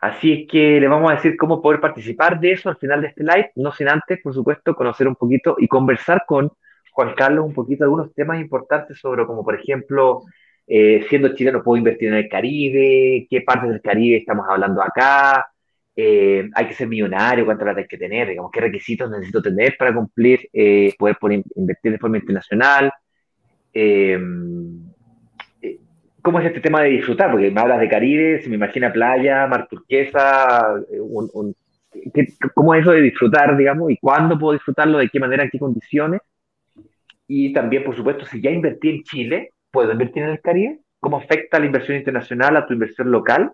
Así 0.00 0.32
es 0.32 0.48
que 0.48 0.80
le 0.80 0.88
vamos 0.88 1.10
a 1.10 1.16
decir 1.16 1.36
cómo 1.36 1.60
poder 1.60 1.80
participar 1.80 2.40
de 2.40 2.52
eso 2.52 2.70
al 2.70 2.78
final 2.78 3.02
de 3.02 3.08
este 3.08 3.22
live, 3.22 3.52
no 3.56 3.70
sin 3.72 3.88
antes, 3.88 4.18
por 4.22 4.32
supuesto, 4.32 4.74
conocer 4.74 5.06
un 5.06 5.16
poquito 5.16 5.56
y 5.58 5.68
conversar 5.68 6.24
con 6.26 6.50
Juan 6.92 7.14
Carlos 7.14 7.44
un 7.44 7.52
poquito 7.52 7.84
algunos 7.84 8.14
temas 8.14 8.40
importantes 8.40 8.98
sobre, 8.98 9.26
como 9.26 9.44
por 9.44 9.54
ejemplo, 9.54 10.22
eh, 10.66 11.04
siendo 11.08 11.34
chileno 11.34 11.62
puedo 11.62 11.76
invertir 11.76 12.08
en 12.08 12.14
el 12.14 12.28
Caribe, 12.28 13.26
qué 13.28 13.42
partes 13.42 13.68
del 13.68 13.82
Caribe 13.82 14.18
estamos 14.18 14.46
hablando 14.48 14.82
acá, 14.82 15.49
eh, 15.96 16.48
hay 16.54 16.66
que 16.66 16.74
ser 16.74 16.88
millonario, 16.88 17.44
cuánto 17.44 17.64
plata 17.64 17.80
hay 17.80 17.86
que 17.86 17.98
tener, 17.98 18.28
digamos, 18.28 18.50
qué 18.52 18.60
requisitos 18.60 19.10
necesito 19.10 19.42
tener 19.42 19.76
para 19.78 19.94
cumplir, 19.94 20.48
eh, 20.52 20.94
poder, 20.98 21.16
invertir 21.56 21.92
de 21.92 21.98
forma 21.98 22.18
internacional. 22.18 22.92
¿Cómo 26.22 26.38
es 26.38 26.46
este 26.46 26.60
tema 26.60 26.82
de 26.82 26.90
disfrutar? 26.90 27.30
Porque 27.30 27.50
me 27.50 27.60
hablas 27.60 27.80
de 27.80 27.88
Caribe, 27.88 28.42
se 28.42 28.50
me 28.50 28.56
imagina 28.56 28.92
playa, 28.92 29.46
mar 29.46 29.66
turquesa, 29.68 30.74
¿cómo 32.54 32.74
es 32.74 32.82
eso 32.82 32.92
de 32.92 33.00
disfrutar, 33.00 33.56
digamos? 33.56 33.90
¿Y 33.90 33.96
cuándo 33.96 34.38
puedo 34.38 34.52
disfrutarlo? 34.52 34.98
¿De 34.98 35.08
qué 35.08 35.18
manera? 35.18 35.44
¿En 35.44 35.50
qué 35.50 35.58
condiciones? 35.58 36.20
Y 37.26 37.52
también, 37.52 37.84
por 37.84 37.96
supuesto, 37.96 38.26
si 38.26 38.40
ya 38.40 38.50
invertí 38.50 38.90
en 38.90 39.02
Chile, 39.04 39.50
¿puedo 39.70 39.92
invertir 39.92 40.24
en 40.24 40.30
el 40.30 40.40
Caribe? 40.40 40.80
¿Cómo 40.98 41.16
afecta 41.16 41.58
la 41.58 41.66
inversión 41.66 41.96
internacional 41.96 42.56
a 42.56 42.66
tu 42.66 42.74
inversión 42.74 43.10
local? 43.10 43.52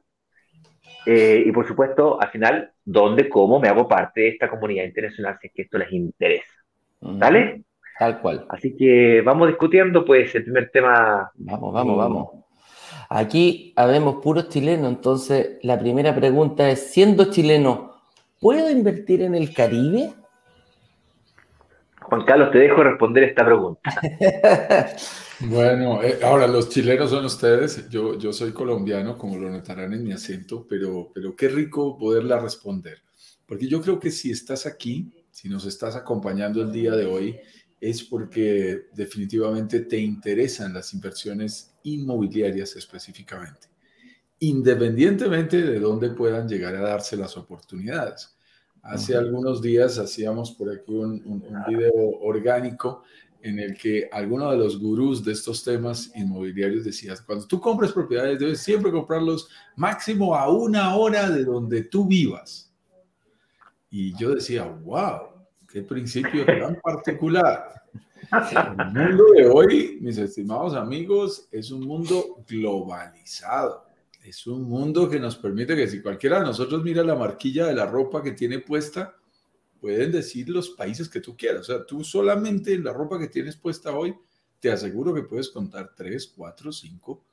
Eh, 1.07 1.45
y 1.47 1.53
por 1.53 1.67
supuesto, 1.67 2.21
al 2.21 2.31
final, 2.31 2.73
¿dónde, 2.85 3.29
cómo 3.29 3.61
me 3.61 3.69
hago 3.69 3.87
parte 3.87 4.23
de 4.23 4.29
esta 4.29 4.51
comunidad 4.51 4.85
internacional 4.85 5.39
si 5.41 5.47
es 5.47 5.53
que 5.55 5.63
esto 5.63 5.79
les 5.79 5.93
interesa? 5.93 6.53
¿Vale? 7.01 7.63
Tal 7.99 8.21
cual. 8.21 8.45
Así 8.49 8.77
que 8.77 9.23
vamos 9.23 9.49
discutiendo, 9.49 10.05
pues, 10.05 10.35
el 10.35 10.43
primer 10.43 10.71
tema. 10.71 11.31
Vamos, 11.37 11.73
vamos, 11.73 11.97
vamos. 11.97 12.29
Aquí 13.09 13.73
habemos 13.77 14.17
puros 14.17 14.49
chilenos, 14.49 14.89
entonces 14.91 15.59
la 15.63 15.79
primera 15.79 16.15
pregunta 16.15 16.69
es, 16.69 16.91
siendo 16.93 17.31
chileno, 17.31 17.95
¿puedo 18.41 18.69
invertir 18.69 19.23
en 19.23 19.37
el 19.37 19.55
Caribe? 19.55 20.11
Juan 22.09 22.25
Carlos, 22.25 22.53
te 22.53 22.59
dejo 22.59 22.85
responder 22.85 23.25
esta 23.25 23.45
pregunta. 23.45 23.81
bueno, 25.41 26.03
eh, 26.03 26.21
ahora 26.23 26.47
los 26.47 26.69
chilenos 26.69 27.11
son 27.11 27.25
ustedes, 27.25 27.89
yo, 27.89 28.17
yo 28.17 28.33
soy 28.33 28.53
colombiano, 28.53 29.19
como 29.19 29.37
lo 29.37 29.51
notarán 29.51 29.93
en 29.93 30.05
mi 30.05 30.13
acento, 30.13 30.67
pero, 30.69 31.11
pero 31.13 31.35
qué 31.35 31.49
rico 31.49 31.99
poderla 31.99 32.39
responder, 32.39 33.03
porque 33.45 33.67
yo 33.67 33.81
creo 33.81 33.99
que 33.99 34.13
si 34.13 34.31
estás 34.31 34.67
aquí, 34.67 35.13
si 35.33 35.49
nos 35.49 35.67
estás 35.67 35.97
acompañando 35.97 36.63
el 36.63 36.71
día 36.71 36.93
de 36.93 37.07
hoy, 37.07 37.41
es 37.81 38.05
porque 38.05 38.87
definitivamente 38.95 39.81
te 39.81 39.99
interesan 39.99 40.73
las 40.73 40.95
inversiones 40.95 41.75
inmobiliarias 41.83 42.77
específicamente, 42.77 43.69
independientemente 44.39 45.61
de 45.61 45.81
dónde 45.81 46.11
puedan 46.11 46.49
llegar 46.49 46.77
a 46.77 46.81
darse 46.81 47.17
las 47.17 47.37
oportunidades. 47.37 48.36
Hace 48.89 49.17
algunos 49.17 49.61
días 49.61 49.99
hacíamos 49.99 50.53
por 50.53 50.71
aquí 50.71 50.93
un, 50.93 51.23
un, 51.25 51.43
video 51.67 51.93
orgánico 52.21 53.03
en 53.43 53.59
el 53.59 53.77
que 53.77 54.09
alguno 54.13 54.51
de 54.51 54.57
los 54.57 54.79
gurús 54.79 55.25
de 55.25 55.33
estos 55.33 55.63
temas 55.63 56.11
inmobiliarios 56.15 56.85
decía, 56.85 57.15
cuando 57.25 57.47
tú 57.47 57.61
compres 57.61 57.93
propiedades 57.93 58.39
debes 58.39 58.61
siempre 58.61 58.91
comprarlos 58.91 59.49
máximo 59.77 60.35
a 60.35 60.49
una 60.51 60.97
hora 60.97 61.31
de 61.31 61.45
donde 61.45 61.83
tú 61.83 62.07
vivas. 62.07 62.73
Y 63.91 64.17
yo 64.17 64.35
decía, 64.35 64.65
wow, 64.65 65.29
qué 65.69 65.83
principio 65.83 66.45
tan 66.45 66.79
particular. 66.83 67.83
El 68.33 68.93
mundo 68.93 69.25
de 69.37 69.47
hoy, 69.47 69.99
mis 70.01 70.19
estimados 70.19 70.75
amigos, 70.75 71.49
es 71.53 71.71
un 71.71 71.87
mundo 71.87 72.43
globalizado. 72.49 73.86
Es 74.27 74.45
un 74.49 74.65
mundo 74.65 75.09
que 75.09 75.21
nos 75.21 75.37
permite 75.37 75.77
que 75.77 75.87
si 75.87 76.03
cualquiera 76.03 76.41
de 76.41 76.47
nosotros 76.47 76.83
mira 76.83 77.05
la 77.05 77.15
marquilla 77.15 77.67
de 77.67 77.75
la 77.77 77.87
ropa 77.87 78.25
que 78.25 78.33
tiene 78.33 78.59
puesta, 78.59 79.15
pueden 79.81 80.11
decir 80.11 80.49
los 80.49 80.71
países 80.71 81.09
que 81.09 81.21
tú 81.21 81.37
quieras. 81.37 81.61
O 81.61 81.65
sea, 81.65 81.87
tú 81.87 82.03
solamente 82.03 82.75
en 82.75 82.83
la 82.83 82.93
ropa 82.93 83.21
que 83.21 83.29
tienes 83.29 83.55
puesta 83.57 83.93
hoy, 83.97 84.17
te 84.59 84.73
aseguro 84.73 85.15
que 85.15 85.23
puedes 85.23 85.49
contar 85.51 85.93
tres, 85.95 86.27
cuatro, 86.27 86.73
cinco 86.73 87.25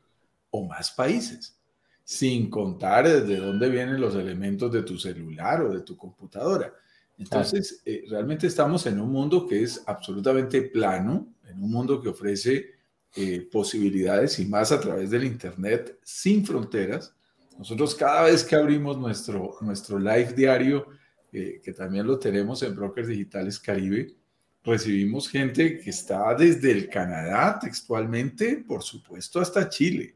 o 0.51 0.67
más 0.67 0.91
países, 0.91 1.57
sin 2.03 2.47
contar 2.51 3.07
desde 3.07 3.37
dónde 3.37 3.69
vienen 3.69 3.99
los 3.99 4.13
elementos 4.13 4.71
de 4.71 4.83
tu 4.83 4.99
celular 4.99 5.63
o 5.63 5.73
de 5.73 5.81
tu 5.81 5.97
computadora. 5.97 6.75
Entonces, 7.17 7.81
eh, 7.85 8.03
realmente 8.07 8.45
estamos 8.45 8.85
en 8.85 8.99
un 8.99 9.11
mundo 9.11 9.47
que 9.47 9.63
es 9.63 9.81
absolutamente 9.87 10.61
plano, 10.61 11.33
en 11.47 11.63
un 11.63 11.71
mundo 11.71 11.99
que 11.99 12.09
ofrece 12.09 12.72
eh, 13.15 13.47
posibilidades 13.51 14.39
y 14.39 14.45
más 14.45 14.71
a 14.71 14.79
través 14.79 15.09
del 15.09 15.23
Internet 15.23 15.99
sin 16.03 16.45
fronteras. 16.45 17.15
Nosotros 17.57 17.93
cada 17.95 18.23
vez 18.23 18.43
que 18.43 18.55
abrimos 18.55 18.97
nuestro, 18.97 19.57
nuestro 19.61 19.99
live 19.99 20.33
diario, 20.33 20.87
eh, 21.31 21.61
que 21.63 21.73
también 21.73 22.07
lo 22.07 22.17
tenemos 22.17 22.63
en 22.63 22.75
Brokers 22.75 23.07
Digitales 23.07 23.59
Caribe, 23.59 24.15
recibimos 24.63 25.29
gente 25.29 25.79
que 25.79 25.89
está 25.89 26.33
desde 26.35 26.71
el 26.71 26.89
Canadá 26.89 27.59
textualmente, 27.59 28.63
por 28.67 28.81
supuesto, 28.81 29.39
hasta 29.39 29.69
Chile, 29.69 30.15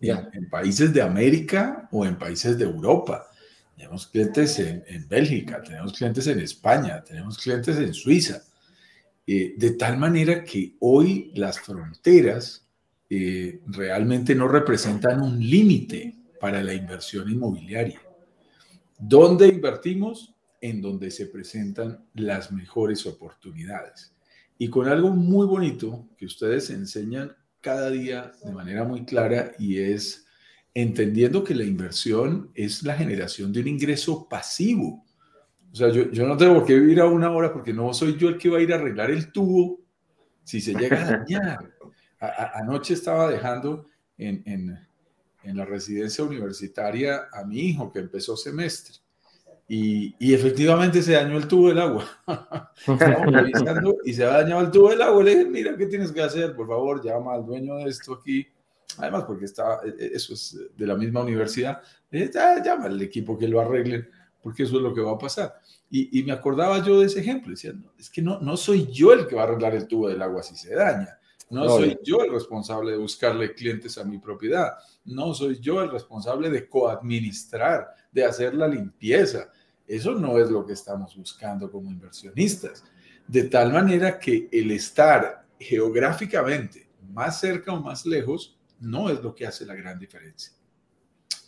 en 0.00 0.50
países 0.50 0.92
de 0.92 1.02
América 1.02 1.88
o 1.92 2.04
en 2.04 2.18
países 2.18 2.58
de 2.58 2.64
Europa. 2.64 3.30
Tenemos 3.76 4.06
clientes 4.08 4.58
en, 4.58 5.08
Bélgica, 5.08 5.62
tenemos 5.62 5.94
clientes 5.94 6.26
en 6.26 6.40
España, 6.40 7.02
tenemos 7.02 7.38
clientes 7.38 7.78
en 7.78 7.94
Suiza. 7.94 8.42
Eh, 9.32 9.54
de 9.56 9.70
tal 9.74 9.96
manera 9.96 10.42
que 10.42 10.74
hoy 10.80 11.30
las 11.36 11.60
fronteras 11.60 12.66
eh, 13.08 13.60
realmente 13.64 14.34
no 14.34 14.48
representan 14.48 15.22
un 15.22 15.38
límite 15.38 16.16
para 16.40 16.64
la 16.64 16.74
inversión 16.74 17.30
inmobiliaria. 17.30 18.02
¿Dónde 18.98 19.46
invertimos? 19.46 20.34
En 20.60 20.82
donde 20.82 21.12
se 21.12 21.26
presentan 21.26 22.04
las 22.14 22.50
mejores 22.50 23.06
oportunidades. 23.06 24.12
Y 24.58 24.68
con 24.68 24.88
algo 24.88 25.10
muy 25.10 25.46
bonito 25.46 26.08
que 26.18 26.26
ustedes 26.26 26.68
enseñan 26.70 27.30
cada 27.60 27.88
día 27.88 28.32
de 28.42 28.50
manera 28.50 28.82
muy 28.82 29.04
clara 29.04 29.52
y 29.60 29.78
es 29.78 30.26
entendiendo 30.74 31.44
que 31.44 31.54
la 31.54 31.62
inversión 31.62 32.50
es 32.56 32.82
la 32.82 32.96
generación 32.96 33.52
de 33.52 33.60
un 33.60 33.68
ingreso 33.68 34.28
pasivo. 34.28 35.04
O 35.72 35.76
sea, 35.76 35.88
yo, 35.88 36.10
yo 36.10 36.26
no 36.26 36.36
tengo 36.36 36.64
que 36.64 36.74
vivir 36.74 37.00
a 37.00 37.06
una 37.06 37.30
hora 37.30 37.52
porque 37.52 37.72
no 37.72 37.92
soy 37.94 38.16
yo 38.16 38.28
el 38.28 38.38
que 38.38 38.48
va 38.48 38.58
a 38.58 38.62
ir 38.62 38.72
a 38.72 38.76
arreglar 38.76 39.10
el 39.10 39.30
tubo 39.30 39.80
si 40.42 40.60
se 40.60 40.74
llega 40.74 41.00
a 41.00 41.18
dañar. 41.18 41.70
anoche 42.54 42.94
estaba 42.94 43.30
dejando 43.30 43.86
en, 44.18 44.42
en, 44.46 44.78
en, 45.44 45.56
la 45.56 45.64
residencia 45.64 46.24
universitaria 46.24 47.28
a 47.32 47.44
mi 47.44 47.60
hijo 47.60 47.92
que 47.92 48.00
empezó 48.00 48.36
semestre. 48.36 48.96
Y, 49.68 50.16
y 50.18 50.34
efectivamente 50.34 51.00
se 51.00 51.12
dañó 51.12 51.36
el 51.36 51.46
tubo 51.46 51.68
del 51.68 51.78
agua. 51.78 52.04
Revisando 52.86 53.98
y 54.04 54.12
se 54.12 54.24
ha 54.24 54.30
dañado 54.42 54.62
el 54.62 54.70
tubo 54.72 54.90
del 54.90 55.02
agua. 55.02 55.22
Le 55.22 55.36
dije, 55.36 55.48
mira, 55.48 55.76
¿qué 55.76 55.86
tienes 55.86 56.10
que 56.10 56.20
hacer? 56.20 56.56
Por 56.56 56.66
favor, 56.66 57.04
llama 57.04 57.34
al 57.34 57.46
dueño 57.46 57.76
de 57.76 57.90
esto 57.90 58.14
aquí 58.14 58.46
además 58.98 59.24
porque 59.24 59.44
está, 59.44 59.80
e, 59.84 59.88
e, 59.88 60.10
eso 60.14 60.34
es 60.34 60.58
de 60.76 60.86
la 60.86 60.96
misma 60.96 61.22
universidad, 61.22 61.80
llama 62.10 62.86
al 62.86 63.00
equipo 63.00 63.38
que 63.38 63.48
lo 63.48 63.60
arreglen, 63.60 64.08
porque 64.42 64.64
eso 64.64 64.76
es 64.76 64.82
lo 64.82 64.94
que 64.94 65.00
va 65.00 65.12
a 65.12 65.18
pasar. 65.18 65.60
Y, 65.90 66.22
me 66.22 66.32
acordaba 66.32 66.84
yo 66.84 67.00
de 67.00 67.06
ese 67.06 67.20
ejemplo, 67.20 67.50
diciendo, 67.50 67.92
es 67.98 68.08
que 68.08 68.22
no, 68.22 68.38
no 68.40 68.56
soy 68.56 68.86
yo 68.92 69.12
el 69.12 69.26
que 69.26 69.34
va 69.34 69.42
a 69.42 69.44
arreglar 69.46 69.74
el 69.74 69.88
tubo 69.88 70.08
del 70.08 70.22
agua 70.22 70.42
si 70.42 70.54
se 70.54 70.74
daña, 70.74 71.18
no 71.50 71.68
soy 71.68 71.98
yo 72.04 72.22
el 72.22 72.30
responsable 72.30 72.92
de 72.92 72.96
buscarle 72.96 73.52
clientes 73.54 73.98
a 73.98 74.04
mi 74.04 74.18
propiedad, 74.18 74.74
no 75.04 75.34
soy 75.34 75.58
yo 75.58 75.82
el 75.82 75.90
responsable 75.90 76.48
de 76.48 76.68
coadministrar, 76.68 77.88
de 78.12 78.24
hacer 78.24 78.54
la 78.54 78.68
limpieza. 78.68 79.50
Eso 79.84 80.14
no 80.14 80.38
es 80.38 80.48
lo 80.48 80.64
que 80.64 80.74
estamos 80.74 81.16
buscando 81.16 81.68
como 81.68 81.90
inversionistas. 81.90 82.84
De 83.26 83.44
tal 83.44 83.72
manera 83.72 84.16
que 84.18 84.48
el 84.52 84.70
estar 84.70 85.44
geográficamente 85.58 86.88
más 87.12 87.40
cerca 87.40 87.72
o 87.72 87.80
más 87.80 88.06
lejos 88.06 88.56
no 88.78 89.10
es 89.10 89.20
lo 89.20 89.34
que 89.34 89.46
hace 89.46 89.66
la 89.66 89.74
gran 89.74 89.98
diferencia. 89.98 90.52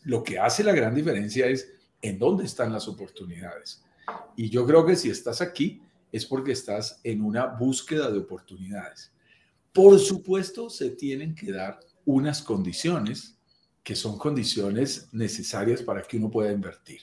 Lo 0.02 0.24
que 0.24 0.36
hace 0.36 0.64
la 0.64 0.72
gran 0.72 0.96
diferencia 0.96 1.46
es 1.46 1.72
en 2.02 2.18
dónde 2.18 2.44
están 2.44 2.72
las 2.72 2.88
oportunidades. 2.88 3.82
Y 4.36 4.50
yo 4.50 4.66
creo 4.66 4.84
que 4.84 4.96
si 4.96 5.08
estás 5.08 5.40
aquí 5.40 5.80
es 6.10 6.26
porque 6.26 6.52
estás 6.52 7.00
en 7.04 7.22
una 7.22 7.46
búsqueda 7.46 8.10
de 8.10 8.18
oportunidades. 8.18 9.12
Por 9.72 9.98
supuesto, 9.98 10.68
se 10.68 10.90
tienen 10.90 11.34
que 11.34 11.52
dar 11.52 11.80
unas 12.04 12.42
condiciones 12.42 13.38
que 13.82 13.96
son 13.96 14.18
condiciones 14.18 15.08
necesarias 15.12 15.82
para 15.82 16.02
que 16.02 16.16
uno 16.18 16.30
pueda 16.30 16.52
invertir. 16.52 17.00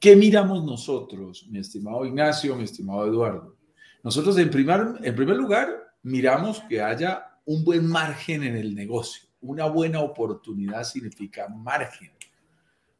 ¿Qué 0.00 0.14
miramos 0.16 0.64
nosotros, 0.64 1.46
mi 1.48 1.60
estimado 1.60 2.04
Ignacio, 2.04 2.56
mi 2.56 2.64
estimado 2.64 3.06
Eduardo? 3.06 3.56
Nosotros 4.02 4.36
en 4.38 4.50
primer, 4.50 4.80
en 5.02 5.14
primer 5.14 5.36
lugar 5.36 5.94
miramos 6.02 6.60
que 6.68 6.82
haya 6.82 7.38
un 7.44 7.64
buen 7.64 7.86
margen 7.86 8.42
en 8.42 8.56
el 8.56 8.74
negocio. 8.74 9.28
Una 9.40 9.66
buena 9.66 10.00
oportunidad 10.00 10.84
significa 10.84 11.48
margen. 11.48 12.10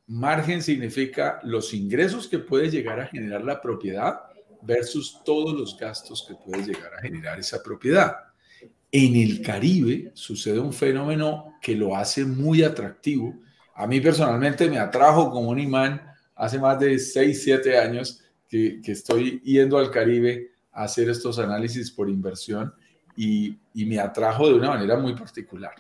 Margen 0.09 0.63
significa 0.63 1.41
los 1.43 1.75
ingresos 1.75 2.29
que 2.29 2.39
puede 2.39 2.71
llegar 2.71 3.01
a 3.01 3.07
generar 3.07 3.45
la 3.45 3.61
propiedad 3.61 4.21
versus 4.63 5.21
todos 5.25 5.53
los 5.59 5.77
gastos 5.77 6.25
que 6.27 6.35
puede 6.35 6.65
llegar 6.65 6.95
a 6.95 7.03
generar 7.03 7.39
esa 7.39 7.63
propiedad. 7.63 8.17
En 8.93 9.17
el 9.17 9.43
Caribe 9.43 10.13
sucede 10.15 10.61
un 10.61 10.73
fenómeno 10.73 11.57
que 11.61 11.75
lo 11.75 11.97
hace 11.97 12.25
muy 12.25 12.63
atractivo. 12.63 13.35
A 13.75 13.87
mí 13.87 14.01
personalmente 14.01 14.71
me 14.71 14.79
atrajo 14.79 15.31
como 15.31 15.51
un 15.51 15.59
imán 15.59 16.01
hace 16.37 16.59
más 16.59 16.79
de 16.79 16.99
6, 16.99 17.43
7 17.43 17.79
años 17.79 18.23
que, 18.49 18.81
que 18.83 18.93
estoy 18.93 19.41
yendo 19.43 19.77
al 19.77 19.91
Caribe 19.91 20.53
a 20.73 20.85
hacer 20.85 21.11
estos 21.11 21.39
análisis 21.39 21.91
por 21.91 22.09
inversión 22.09 22.73
y, 23.17 23.59
y 23.75 23.85
me 23.87 23.99
atrajo 23.99 24.49
de 24.49 24.55
una 24.55 24.69
manera 24.71 24.97
muy 24.97 25.15
particular. 25.15 25.73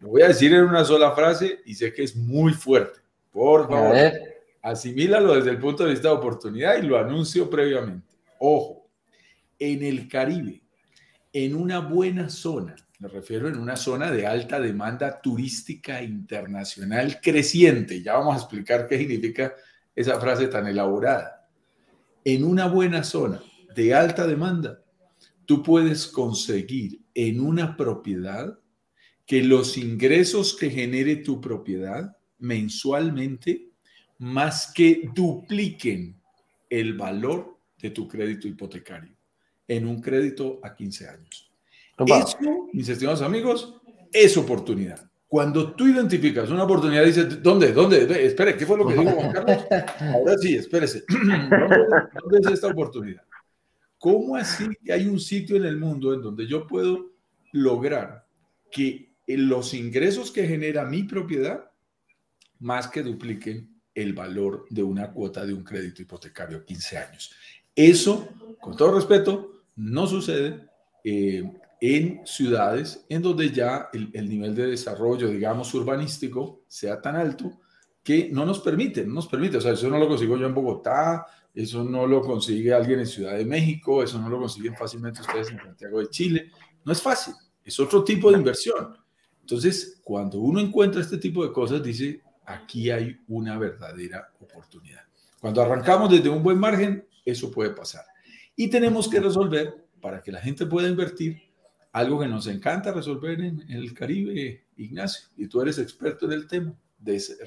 Lo 0.00 0.08
voy 0.08 0.22
a 0.22 0.28
decir 0.28 0.52
en 0.52 0.64
una 0.64 0.84
sola 0.84 1.12
frase 1.12 1.60
y 1.64 1.74
sé 1.74 1.92
que 1.94 2.02
es 2.02 2.14
muy 2.14 2.52
fuerte. 2.52 3.00
Por 3.32 3.68
favor, 3.68 3.96
asimílalo 4.62 5.36
desde 5.36 5.50
el 5.50 5.58
punto 5.58 5.84
de 5.84 5.90
vista 5.90 6.08
de 6.08 6.14
oportunidad 6.14 6.82
y 6.82 6.86
lo 6.86 6.98
anuncio 6.98 7.48
previamente. 7.48 8.16
Ojo, 8.38 8.90
en 9.58 9.82
el 9.82 10.08
Caribe, 10.08 10.62
en 11.32 11.54
una 11.54 11.78
buena 11.78 12.28
zona, 12.28 12.74
me 12.98 13.08
refiero 13.08 13.48
en 13.48 13.56
una 13.56 13.76
zona 13.76 14.10
de 14.10 14.26
alta 14.26 14.60
demanda 14.60 15.20
turística 15.20 16.02
internacional 16.02 17.20
creciente. 17.20 18.02
Ya 18.02 18.14
vamos 18.14 18.34
a 18.34 18.38
explicar 18.38 18.86
qué 18.86 18.98
significa 18.98 19.54
esa 19.94 20.20
frase 20.20 20.48
tan 20.48 20.66
elaborada. 20.66 21.48
En 22.24 22.44
una 22.44 22.66
buena 22.66 23.02
zona 23.04 23.40
de 23.74 23.94
alta 23.94 24.26
demanda, 24.26 24.82
tú 25.46 25.62
puedes 25.62 26.06
conseguir 26.06 27.00
en 27.14 27.40
una 27.40 27.76
propiedad 27.76 28.58
que 29.24 29.42
los 29.42 29.78
ingresos 29.78 30.56
que 30.56 30.70
genere 30.70 31.16
tu 31.16 31.40
propiedad 31.40 32.16
mensualmente 32.40 33.70
más 34.18 34.72
que 34.74 35.10
dupliquen 35.14 36.20
el 36.68 36.94
valor 36.94 37.56
de 37.80 37.90
tu 37.90 38.06
crédito 38.06 38.46
hipotecario 38.46 39.14
en 39.66 39.86
un 39.86 40.00
crédito 40.00 40.60
a 40.62 40.74
15 40.74 41.08
años. 41.08 41.50
Eso, 41.98 42.68
mis 42.72 42.88
estimados 42.88 43.22
amigos, 43.22 43.80
es 44.12 44.36
oportunidad. 44.36 45.10
Cuando 45.28 45.74
tú 45.76 45.86
identificas 45.86 46.50
una 46.50 46.64
oportunidad, 46.64 47.04
dices, 47.04 47.40
¿dónde? 47.40 47.72
¿Dónde? 47.72 48.26
Espere, 48.26 48.56
¿qué 48.56 48.66
fue 48.66 48.76
lo 48.76 48.86
que 48.86 48.94
dijo 48.94 49.12
Juan 49.12 49.32
Carlos? 49.32 49.64
Ahora 50.00 50.36
sí, 50.38 50.56
espérese. 50.56 51.04
¿Dónde, 51.08 52.38
es 52.40 52.46
esta 52.52 52.66
oportunidad? 52.66 53.22
¿Cómo 53.98 54.34
así 54.34 54.66
que 54.84 54.92
hay 54.92 55.06
un 55.06 55.20
sitio 55.20 55.56
en 55.56 55.66
el 55.66 55.76
mundo 55.76 56.12
en 56.14 56.22
donde 56.22 56.48
yo 56.48 56.66
puedo 56.66 57.12
lograr 57.52 58.26
que 58.72 59.12
los 59.28 59.72
ingresos 59.74 60.32
que 60.32 60.48
genera 60.48 60.84
mi 60.84 61.04
propiedad 61.04 61.69
más 62.60 62.88
que 62.88 63.02
dupliquen 63.02 63.80
el 63.94 64.12
valor 64.12 64.66
de 64.70 64.82
una 64.82 65.10
cuota 65.10 65.44
de 65.44 65.52
un 65.52 65.64
crédito 65.64 66.02
hipotecario 66.02 66.58
a 66.58 66.64
15 66.64 66.98
años? 66.98 67.34
Eso, 67.74 68.28
con 68.60 68.76
todo 68.76 68.94
respeto, 68.94 69.64
no 69.76 70.06
sucede 70.06 70.68
eh, 71.04 71.42
en 71.80 72.20
ciudades 72.26 73.06
en 73.08 73.22
donde 73.22 73.50
ya 73.50 73.88
el, 73.92 74.28
nivel 74.28 74.54
de 74.54 74.66
desarrollo, 74.66 75.28
digamos, 75.28 75.72
urbanístico 75.72 76.62
sea 76.68 77.00
tan 77.00 77.16
alto 77.16 77.58
que 78.02 78.28
no 78.30 78.44
nos 78.44 78.60
permite, 78.60 79.04
no 79.04 79.14
nos 79.14 79.28
permite. 79.28 79.56
O 79.56 79.60
sea, 79.60 79.72
eso 79.72 79.88
no 79.88 79.98
lo 79.98 80.08
consigo 80.08 80.36
yo 80.36 80.46
en 80.46 80.54
Bogotá, 80.54 81.26
eso 81.54 81.82
no 81.82 82.06
lo 82.06 82.20
consigue 82.20 82.74
alguien 82.74 83.00
en 83.00 83.06
Ciudad 83.06 83.36
de 83.36 83.44
México, 83.44 84.02
eso 84.02 84.18
no 84.18 84.28
lo 84.28 84.38
consiguen 84.38 84.76
fácilmente 84.76 85.22
ustedes 85.22 85.50
en 85.50 85.58
Santiago 85.58 86.00
de 86.00 86.08
Chile. 86.08 86.50
No 86.84 86.92
es 86.92 87.00
fácil, 87.00 87.34
es 87.64 87.80
otro 87.80 88.04
tipo 88.04 88.30
de 88.30 88.38
inversión. 88.38 88.96
Entonces, 89.40 90.00
cuando 90.04 90.38
uno 90.38 90.60
encuentra 90.60 91.00
este 91.00 91.18
tipo 91.18 91.44
de 91.44 91.52
cosas, 91.52 91.82
dice, 91.82 92.20
aquí 92.52 92.90
hay 92.90 93.18
una 93.28 93.58
verdadera 93.58 94.32
oportunidad. 94.40 95.02
Cuando 95.40 95.62
arrancamos 95.62 96.10
desde 96.10 96.28
un 96.28 96.42
buen 96.42 96.58
margen, 96.58 97.06
eso 97.24 97.50
puede 97.50 97.70
pasar. 97.70 98.04
Y 98.56 98.68
tenemos 98.68 99.08
que 99.08 99.20
resolver, 99.20 99.86
para 100.00 100.22
que 100.22 100.32
la 100.32 100.40
gente 100.40 100.66
pueda 100.66 100.88
invertir, 100.88 101.42
algo 101.92 102.20
que 102.20 102.28
nos 102.28 102.46
encanta 102.46 102.92
resolver 102.92 103.40
en, 103.40 103.64
el 103.68 103.92
Caribe, 103.94 104.64
Ignacio, 104.76 105.28
y 105.36 105.46
tú 105.46 105.60
eres 105.60 105.78
experto 105.78 106.26
en 106.26 106.32
el 106.32 106.46
tema. 106.46 106.74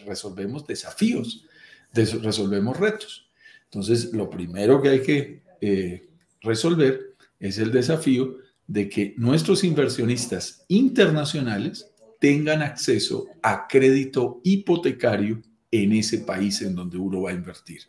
resolvemos 0.06 0.66
desafíos, 0.66 1.46
resolvemos 1.94 2.78
retos. 2.80 3.30
Entonces, 3.66 4.14
lo 4.14 4.30
primero 4.30 4.82
que 4.82 4.90
hay 4.90 5.02
que 5.02 5.44
eh, 5.62 6.10
resolver 6.42 7.16
es 7.40 7.58
el 7.58 7.72
desafío 7.72 8.38
de 8.68 8.90
que 8.90 9.14
nuestros 9.18 9.64
inversionistas 9.64 10.66
internacionales 10.68 11.93
tengan 12.24 12.62
acceso 12.62 13.28
a 13.42 13.68
crédito 13.68 14.40
hipotecario 14.46 15.42
en 15.70 15.92
ese 15.92 16.20
país 16.20 16.62
en 16.62 16.74
donde 16.74 16.98
uno 16.98 17.24
va 17.24 17.32
a 17.32 17.34
invertir. 17.34 17.82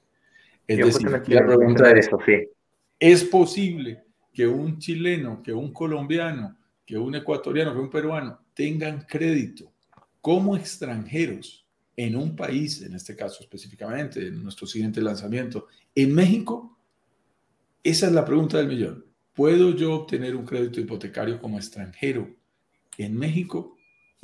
Es 0.67 0.77
decir, 0.77 1.09
la 1.09 1.47
pregunta 1.47 1.93
es, 1.93 2.09
eso, 2.09 2.19
sí. 2.27 2.49
¿es 2.99 3.23
posible 3.23 4.03
que 4.33 4.45
un 4.49 4.81
chileno, 4.81 5.41
que 5.41 5.53
un 5.53 5.73
colombiano, 5.73 6.59
que 6.85 6.99
un 6.99 7.15
ecuatoriano, 7.15 7.73
que 7.75 7.79
un 7.79 7.91
peruano 7.91 8.41
tengan 8.55 9.07
crédito 9.09 9.73
como 10.21 10.57
extranjeros 10.57 11.65
en 11.97 12.17
un 12.17 12.35
país, 12.35 12.83
en 12.83 12.97
este 12.97 13.15
caso 13.15 13.41
específicamente, 13.41 14.27
en 14.27 14.43
nuestro 14.43 14.67
siguiente 14.67 15.01
lanzamiento, 15.01 15.69
en 15.95 16.13
México? 16.13 16.77
Esa 17.85 18.09
es 18.09 18.13
la 18.13 18.25
pregunta 18.25 18.59
del 18.59 18.67
millón. 18.67 19.05
¿Puedo 19.33 19.77
yo 19.77 19.95
obtener 19.95 20.35
un 20.35 20.45
crédito 20.45 20.81
hipotecario 20.81 21.41
como 21.41 21.57
extranjero 21.57 22.35
en 22.99 23.17
México? 23.17 23.74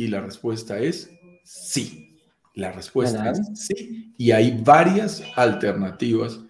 Y 0.01 0.09
la 0.09 0.23
respuesta 0.23 0.79
es 0.79 1.11
sí. 1.45 2.17
La 2.55 2.73
respuesta 2.73 3.33
es 3.33 3.39
sí. 3.53 4.15
Y 4.17 4.31
hay 4.31 4.59
varias 4.65 5.23
alternativas 5.37 6.41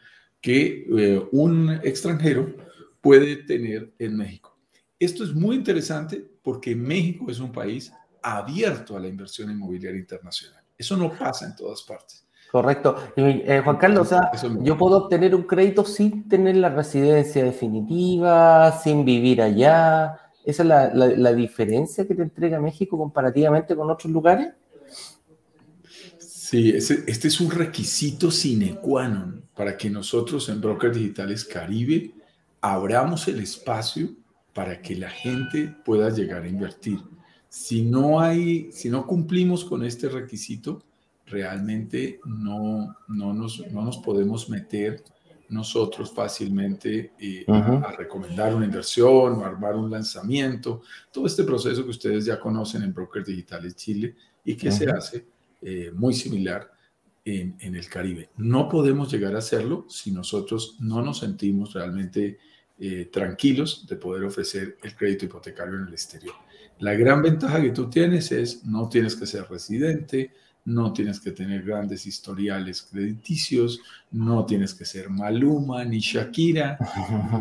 que 0.41 0.87
eh, 0.97 1.21
un 1.33 1.69
extranjero 1.83 2.55
puede 3.01 3.39
tener 3.39 3.93
en 3.99 4.17
México. 4.17 4.57
Esto 5.01 5.25
es 5.25 5.35
muy 5.35 5.57
interesante 5.57 6.25
porque 6.45 6.77
México 6.77 7.29
es 7.29 7.41
un 7.41 7.51
país 7.51 7.93
abierto 8.23 8.97
a 8.97 9.01
la 9.01 9.09
inversión 9.09 9.51
inmobiliaria 9.51 9.99
internacional. 9.99 10.63
Eso 10.79 10.97
no 10.97 11.13
pasa 11.13 11.47
en 11.47 11.57
todas 11.57 11.83
partes. 11.83 12.25
Correcto. 12.53 12.95
Eh, 13.17 13.63
Juan 13.65 13.79
Carlos, 13.79 14.07
o 14.07 14.11
sea, 14.11 14.31
yo 14.63 14.79
puedo 14.79 14.97
obtener 14.99 15.35
un 15.35 15.43
crédito 15.43 15.85
sin 15.85 16.29
tener 16.29 16.55
la 16.55 16.69
residencia 16.69 17.43
definitiva, 17.43 18.71
sin 18.81 19.05
vivir 19.05 19.43
allá. 19.43 20.30
¿Esa 20.45 20.63
es 20.63 20.69
la, 20.69 20.95
la 20.95 21.33
diferencia 21.33 22.07
que 22.07 22.15
te 22.15 22.23
entrega 22.23 22.61
México 22.61 22.97
comparativamente 22.97 23.77
con 23.77 23.91
otros 23.91 24.13
lugares? 24.13 24.55
Sí, 26.51 26.71
este 26.71 27.29
es 27.29 27.41
un 27.41 27.49
requisito 27.49 28.29
sine 28.33 28.75
qua 28.75 29.07
non 29.07 29.45
para 29.55 29.77
que 29.77 29.89
nosotros 29.89 30.49
en 30.49 30.61
Brokers 30.61 30.97
Digitales 30.97 31.45
Caribe 31.45 32.11
abramos 32.61 33.29
el 33.29 33.39
espacio 33.39 34.09
para 34.53 34.83
que 34.83 34.97
la 34.97 35.11
gente 35.11 35.73
pueda 35.85 36.11
llegar 36.11 36.43
a 36.43 36.49
invertir. 36.49 36.99
Si 37.49 37.83
no 37.83 38.19
hay, 38.19 38.73
si 38.73 38.91
no 38.91 39.07
cumplimos 39.07 39.65
con 39.65 39.85
este 39.85 40.09
requisito, 40.09 40.83
realmente 41.25 42.19
no, 42.25 42.97
no, 43.07 43.33
nos, 43.33 43.65
no 43.71 43.83
nos 43.83 43.99
podemos 43.99 44.51
meter 44.51 45.05
nosotros 45.51 46.13
fácilmente 46.13 47.13
eh, 47.19 47.45
a, 47.49 47.93
recomendar 47.93 48.55
una 48.55 48.65
inversión 48.65 49.35
o 49.35 49.45
armar 49.45 49.77
un 49.77 49.91
lanzamiento. 49.91 50.83
Todo 51.13 51.27
este 51.27 51.45
proceso 51.45 51.85
que 51.85 51.91
ustedes 51.91 52.25
ya 52.25 52.41
conocen 52.41 52.83
en 52.83 52.95
Brokers 52.95 53.27
Digitales 53.27 53.77
Chile 53.77 54.15
y 54.45 54.57
que 54.57 54.73
se 54.73 54.89
hace 54.89 55.27
eh, 55.61 55.91
muy 55.95 56.15
similar 56.15 56.71
en, 57.25 57.57
en, 57.61 57.77
el 57.77 57.89
Caribe. 57.89 58.31
No 58.39 58.69
podemos 58.69 59.13
llegar 59.13 59.35
a 59.35 59.39
hacerlo 59.39 59.87
si 59.89 60.11
nosotros 60.11 60.77
no 60.81 61.03
nos 61.03 61.19
sentimos 61.19 61.75
realmente 61.75 62.39
eh, 62.83 63.11
tranquilos 63.13 63.87
de 63.87 63.97
poder 63.97 64.25
ofrecer 64.25 64.79
el 64.83 64.97
crédito 64.97 65.27
hipotecario 65.27 65.77
en 65.77 65.89
el 65.89 65.93
exterior. 65.93 66.35
La 66.79 66.95
gran 66.95 67.21
ventaja 67.21 67.61
que 67.61 67.73
tú 67.73 67.91
tienes 67.91 68.33
es 68.33 68.65
no 68.65 68.89
tienes 68.89 69.17
que 69.17 69.27
ser 69.27 69.47
residente, 69.51 70.33
no 70.65 70.93
tienes 70.93 71.21
que 71.21 71.33
tener 71.33 71.63
grandes 71.63 72.07
historiales 72.07 72.83
crediticios, 72.83 73.81
no 74.11 74.45
tienes 74.45 74.75
que 74.75 74.85
ser 74.85 75.11
Maluma 75.11 75.85
ni 75.85 76.01
Shakira, 76.01 76.79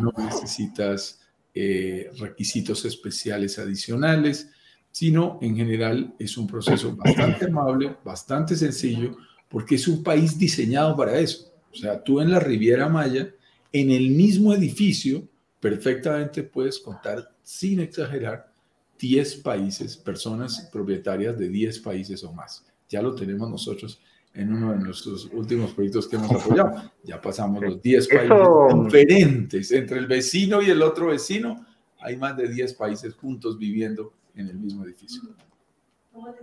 no 0.00 0.12
necesitas 0.24 1.20
eh, 1.54 2.10
requisitos 2.18 2.84
especiales 2.84 3.58
adicionales 3.58 4.48
sino 4.90 5.38
en 5.40 5.56
general 5.56 6.14
es 6.18 6.36
un 6.36 6.46
proceso 6.46 6.94
bastante 6.96 7.46
amable, 7.46 7.96
bastante 8.04 8.56
sencillo, 8.56 9.16
porque 9.48 9.76
es 9.76 9.86
un 9.88 10.02
país 10.02 10.38
diseñado 10.38 10.96
para 10.96 11.18
eso. 11.18 11.52
O 11.72 11.76
sea, 11.76 12.02
tú 12.02 12.20
en 12.20 12.30
la 12.30 12.40
Riviera 12.40 12.88
Maya, 12.88 13.32
en 13.72 13.90
el 13.90 14.10
mismo 14.10 14.52
edificio, 14.52 15.26
perfectamente 15.60 16.42
puedes 16.42 16.78
contar, 16.80 17.30
sin 17.42 17.80
exagerar, 17.80 18.50
10 18.98 19.36
países, 19.36 19.96
personas 19.96 20.68
propietarias 20.72 21.38
de 21.38 21.48
10 21.48 21.78
países 21.80 22.22
o 22.24 22.32
más. 22.32 22.64
Ya 22.90 23.00
lo 23.00 23.14
tenemos 23.14 23.48
nosotros 23.48 24.02
en 24.34 24.52
uno 24.52 24.72
de 24.72 24.78
nuestros 24.78 25.30
últimos 25.32 25.72
proyectos 25.72 26.08
que 26.08 26.16
hemos 26.16 26.32
apoyado. 26.32 26.90
Ya 27.04 27.20
pasamos 27.20 27.62
los 27.62 27.80
10 27.80 28.08
países 28.08 28.84
diferentes. 28.84 29.72
Entre 29.72 29.98
el 29.98 30.06
vecino 30.06 30.60
y 30.60 30.70
el 30.70 30.82
otro 30.82 31.06
vecino, 31.06 31.64
hay 32.00 32.16
más 32.16 32.36
de 32.36 32.48
10 32.48 32.74
países 32.74 33.14
juntos 33.14 33.58
viviendo 33.58 34.12
en 34.34 34.48
el 34.48 34.58
mismo 34.58 34.84
edificio. 34.84 35.22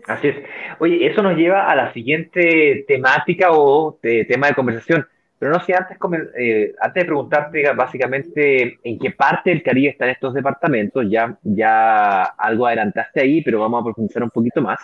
Así 0.07 0.29
es. 0.29 0.37
Oye, 0.79 1.05
eso 1.05 1.21
nos 1.21 1.37
lleva 1.37 1.69
a 1.69 1.75
la 1.75 1.91
siguiente 1.93 2.85
temática 2.87 3.51
o 3.51 3.99
tema 4.01 4.47
de 4.47 4.55
conversación. 4.55 5.05
Pero 5.39 5.51
no 5.51 5.59
sé, 5.59 5.75
antes, 5.75 5.97
eh, 6.39 6.73
antes 6.79 7.03
de 7.03 7.05
preguntarte 7.05 7.71
básicamente 7.73 8.79
en 8.83 8.97
qué 8.97 9.11
parte 9.11 9.51
del 9.51 9.61
Caribe 9.61 9.89
están 9.89 10.09
estos 10.09 10.33
departamentos, 10.33 11.05
ya, 11.09 11.37
ya 11.43 12.23
algo 12.23 12.65
adelantaste 12.65 13.21
ahí, 13.21 13.43
pero 13.43 13.59
vamos 13.59 13.81
a 13.81 13.83
profundizar 13.83 14.23
un 14.23 14.31
poquito 14.31 14.61
más 14.61 14.79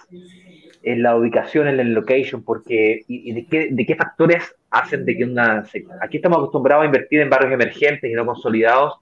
en 0.84 1.02
la 1.02 1.16
ubicación, 1.16 1.68
en 1.68 1.80
el 1.80 1.94
location, 1.94 2.44
porque 2.44 3.04
y, 3.08 3.32
de, 3.32 3.46
qué, 3.46 3.70
de 3.72 3.86
qué 3.86 3.96
factores 3.96 4.56
hacen 4.70 5.06
de 5.06 5.18
que 5.18 5.24
una... 5.24 5.64
Aquí 6.02 6.18
estamos 6.18 6.38
acostumbrados 6.38 6.84
a 6.84 6.86
invertir 6.86 7.22
en 7.22 7.30
barrios 7.30 7.54
emergentes 7.54 8.12
y 8.12 8.14
no 8.14 8.26
consolidados. 8.26 9.00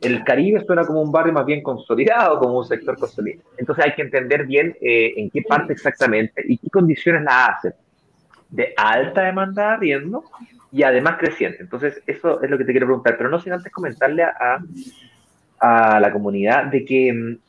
El 0.00 0.22
Caribe 0.24 0.64
suena 0.64 0.84
como 0.84 1.02
un 1.02 1.10
barrio 1.10 1.32
más 1.32 1.44
bien 1.44 1.62
consolidado, 1.62 2.38
como 2.38 2.58
un 2.58 2.64
sector 2.64 2.96
consolidado. 2.96 3.42
Entonces 3.56 3.84
hay 3.84 3.94
que 3.94 4.02
entender 4.02 4.46
bien 4.46 4.76
eh, 4.80 5.14
en 5.16 5.28
qué 5.30 5.42
parte 5.42 5.72
exactamente 5.72 6.42
y 6.46 6.56
qué 6.56 6.70
condiciones 6.70 7.22
la 7.24 7.46
hacen. 7.46 7.74
De 8.48 8.72
alta 8.76 9.22
demanda 9.22 9.68
de 9.68 9.74
arriendo 9.74 10.24
y 10.70 10.84
además 10.84 11.16
creciente. 11.18 11.62
Entonces, 11.62 12.02
eso 12.06 12.40
es 12.42 12.48
lo 12.48 12.56
que 12.56 12.64
te 12.64 12.72
quiero 12.72 12.86
preguntar, 12.86 13.16
pero 13.16 13.28
no 13.28 13.40
sin 13.40 13.52
antes 13.52 13.72
comentarle 13.72 14.22
a, 14.22 14.58
a 15.60 16.00
la 16.00 16.12
comunidad 16.12 16.66
de 16.66 16.84
que 16.84 17.12
mm, 17.12 17.47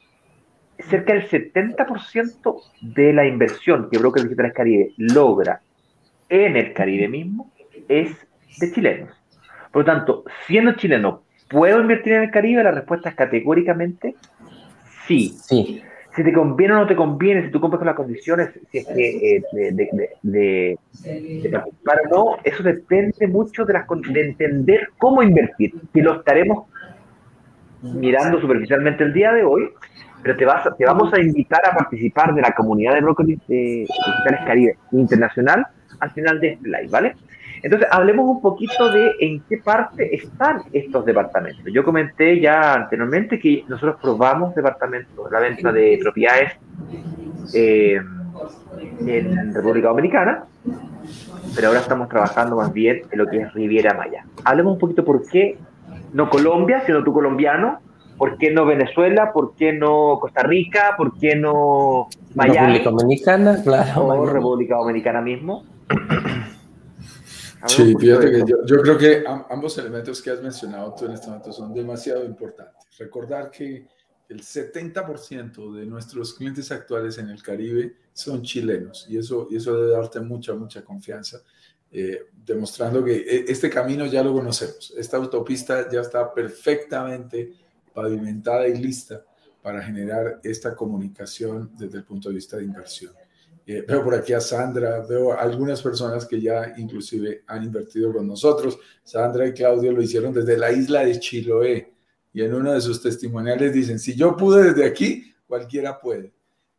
cerca 0.89 1.13
del 1.13 1.27
70% 1.27 2.61
de 2.81 3.13
la 3.13 3.25
inversión 3.25 3.89
que 3.91 3.97
Broker 3.97 4.23
Digitales 4.23 4.53
Caribe 4.53 4.93
logra 4.97 5.61
en 6.29 6.55
el 6.55 6.73
Caribe 6.73 7.07
mismo 7.07 7.51
es 7.87 8.15
de 8.59 8.71
chilenos. 8.71 9.09
Por 9.71 9.81
lo 9.81 9.85
tanto, 9.85 10.23
siendo 10.47 10.73
chileno, 10.73 11.23
¿puedo 11.49 11.79
invertir 11.81 12.13
en 12.13 12.23
el 12.23 12.31
Caribe? 12.31 12.63
La 12.63 12.71
respuesta 12.71 13.09
es 13.09 13.15
categóricamente 13.15 14.15
sí. 15.05 15.35
Sí 15.43 15.83
si 16.15 16.23
te 16.23 16.33
conviene 16.33 16.73
o 16.73 16.77
no 16.79 16.87
te 16.87 16.95
conviene, 16.95 17.45
si 17.45 17.51
tú 17.51 17.59
compras 17.59 17.79
con 17.79 17.85
las 17.85 17.95
condiciones, 17.95 18.49
si 18.71 18.79
es 18.79 18.87
que 18.87 19.35
eh, 19.35 19.43
de, 19.53 19.71
de, 19.71 20.09
de, 20.21 20.77
de, 21.41 21.49
participar 21.49 22.01
o 22.05 22.09
no, 22.09 22.37
eso 22.43 22.63
depende 22.63 23.27
mucho 23.27 23.63
de, 23.63 23.73
las, 23.73 23.85
de 23.87 24.21
entender 24.21 24.89
cómo 24.97 25.21
invertir. 25.21 25.73
Y 25.93 26.01
lo 26.01 26.15
estaremos 26.15 26.67
mirando 27.81 28.41
superficialmente 28.41 29.03
el 29.03 29.13
día 29.13 29.31
de 29.31 29.43
hoy, 29.43 29.69
pero 30.21 30.35
te, 30.35 30.45
vas, 30.45 30.67
te 30.77 30.85
vamos 30.85 31.13
a 31.13 31.19
invitar 31.19 31.61
a 31.65 31.75
participar 31.75 32.33
de 32.33 32.41
la 32.41 32.51
comunidad 32.51 32.93
de 32.93 33.01
brokers 33.01 33.27
de 33.47 33.87
Digitales 33.87 34.41
Caribe 34.45 34.77
Internacional 34.91 35.67
al 35.99 36.11
final 36.11 36.39
de 36.39 36.53
este 36.53 36.67
live, 36.67 36.87
¿vale? 36.89 37.15
Entonces, 37.61 37.89
hablemos 37.91 38.29
un 38.29 38.41
poquito 38.41 38.89
de 38.89 39.11
en 39.19 39.41
qué 39.41 39.57
parte 39.57 40.15
están 40.15 40.61
estos 40.71 41.05
departamentos. 41.05 41.65
Yo 41.73 41.83
comenté 41.83 42.39
ya 42.39 42.73
anteriormente 42.73 43.37
que 43.37 43.65
nosotros 43.67 43.97
probamos 44.01 44.55
departamentos, 44.55 45.29
la 45.29 45.39
venta 45.39 45.71
de 45.71 45.99
propiedades 46.01 46.53
eh, 47.53 47.99
en 49.05 49.53
República 49.53 49.89
Dominicana, 49.89 50.45
pero 51.53 51.67
ahora 51.67 51.79
estamos 51.81 52.07
trabajando 52.07 52.55
más 52.55 52.71
bien 52.71 53.01
en 53.11 53.17
lo 53.17 53.27
que 53.27 53.41
es 53.41 53.53
Riviera 53.53 53.93
Maya. 53.93 54.23
Hablemos 54.45 54.73
un 54.73 54.79
poquito 54.79 55.03
por 55.03 55.27
qué 55.27 55.57
no 56.13 56.29
Colombia, 56.29 56.83
sino 56.85 57.03
tú 57.03 57.13
colombiano, 57.13 57.79
por 58.19 58.37
qué 58.37 58.51
no 58.51 58.65
Venezuela, 58.65 59.31
por 59.31 59.55
qué 59.55 59.71
no 59.71 60.19
Costa 60.19 60.43
Rica, 60.43 60.93
por 60.97 61.17
qué 61.17 61.37
no 61.37 62.09
Miami. 62.35 62.73
República 62.73 62.89
Dominicana, 62.89 63.63
claro. 63.63 64.07
O 64.07 64.25
República 64.25 64.75
Dominicana 64.75 65.21
mismo. 65.21 65.63
Sí, 67.65 67.95
fíjate 67.97 68.29
que 68.29 68.43
yo, 68.65 68.81
creo 68.81 68.97
que 68.97 69.23
ambos 69.49 69.77
elementos 69.77 70.21
que 70.21 70.31
has 70.31 70.41
mencionado 70.41 70.93
tú 70.95 71.05
en 71.05 71.13
este 71.13 71.27
momento 71.27 71.53
son 71.53 71.73
demasiado 71.73 72.25
importantes. 72.25 72.85
Recordar 72.97 73.51
que 73.51 73.87
el 74.27 74.41
70% 74.41 75.73
de 75.73 75.85
nuestros 75.85 76.33
clientes 76.33 76.71
actuales 76.73 77.17
en 77.19 77.29
el 77.29 77.41
Caribe 77.41 77.95
son 78.11 78.41
chilenos 78.41 79.07
y 79.09 79.17
eso, 79.17 79.47
y 79.49 79.55
eso 79.55 79.75
debe 79.77 79.91
darte 79.91 80.19
mucha, 80.19 80.53
mucha 80.53 80.83
confianza, 80.83 81.41
eh, 81.89 82.25
demostrando 82.45 83.03
que 83.03 83.15
e, 83.15 83.45
este 83.47 83.69
camino 83.69 84.05
ya 84.05 84.23
lo 84.23 84.33
conocemos. 84.33 84.93
Esta 84.97 85.15
autopista 85.15 85.89
ya 85.89 86.01
está 86.01 86.33
perfectamente 86.33 87.68
pavimentada 88.01 88.67
y 88.67 88.77
lista 88.77 89.23
para 89.61 89.81
generar 89.81 90.39
esta 90.43 90.75
comunicación 90.75 91.71
desde 91.77 91.97
el 91.97 92.05
punto 92.05 92.29
de 92.29 92.35
vista 92.35 92.57
de 92.57 92.63
inversión. 92.63 93.13
Eh, 93.65 93.83
veo 93.87 94.03
por 94.03 94.15
aquí 94.15 94.33
a 94.33 94.39
Sandra, 94.39 95.05
veo 95.07 95.33
algunas 95.37 95.81
personas 95.81 96.25
que 96.25 96.39
ya 96.39 96.73
inclusive 96.77 97.43
han 97.45 97.63
invertido 97.63 98.11
con 98.13 98.25
nosotros. 98.25 98.79
Sandra 99.03 99.47
y 99.47 99.53
Claudio 99.53 99.91
lo 99.91 100.01
hicieron 100.01 100.33
desde 100.33 100.57
la 100.57 100.71
isla 100.71 101.05
de 101.05 101.19
Chiloé 101.19 101.93
y 102.33 102.41
en 102.41 102.53
uno 102.53 102.73
de 102.73 102.81
sus 102.81 103.01
testimoniales 103.01 103.73
dicen, 103.73 103.99
si 103.99 104.15
yo 104.15 104.35
pude 104.35 104.71
desde 104.71 104.85
aquí, 104.85 105.35
cualquiera 105.45 105.99
puede. 105.99 106.33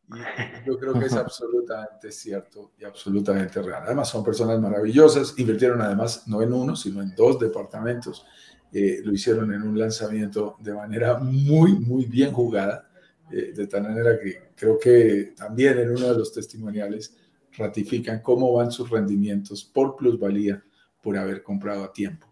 Y 0.08 0.66
yo 0.66 0.78
creo 0.78 0.94
que 0.94 1.06
es 1.06 1.12
absolutamente 1.14 2.10
cierto 2.10 2.72
y 2.78 2.84
absolutamente 2.84 3.62
real. 3.62 3.82
Además, 3.84 4.08
son 4.08 4.24
personas 4.24 4.58
maravillosas. 4.58 5.34
Invirtieron 5.36 5.80
además 5.82 6.26
no 6.26 6.42
en 6.42 6.52
uno, 6.52 6.74
sino 6.74 7.02
en 7.02 7.14
dos 7.14 7.38
departamentos. 7.38 8.26
Eh, 8.72 9.00
lo 9.04 9.12
hicieron 9.12 9.52
en 9.52 9.62
un 9.62 9.78
lanzamiento 9.78 10.56
de 10.60 10.72
manera 10.72 11.18
muy, 11.18 11.72
muy 11.72 12.04
bien 12.04 12.32
jugada 12.32 12.88
eh, 13.30 13.52
de 13.54 13.66
tal 13.66 13.84
manera 13.84 14.18
que 14.18 14.50
creo 14.56 14.78
que 14.78 15.34
también 15.36 15.78
en 15.78 15.90
uno 15.90 16.08
de 16.08 16.18
los 16.18 16.32
testimoniales 16.32 17.16
ratifican 17.56 18.20
cómo 18.20 18.52
van 18.52 18.72
sus 18.72 18.90
rendimientos 18.90 19.64
por 19.64 19.96
plusvalía 19.96 20.62
por 21.02 21.16
haber 21.16 21.42
comprado 21.42 21.84
a 21.84 21.92
tiempo. 21.92 22.26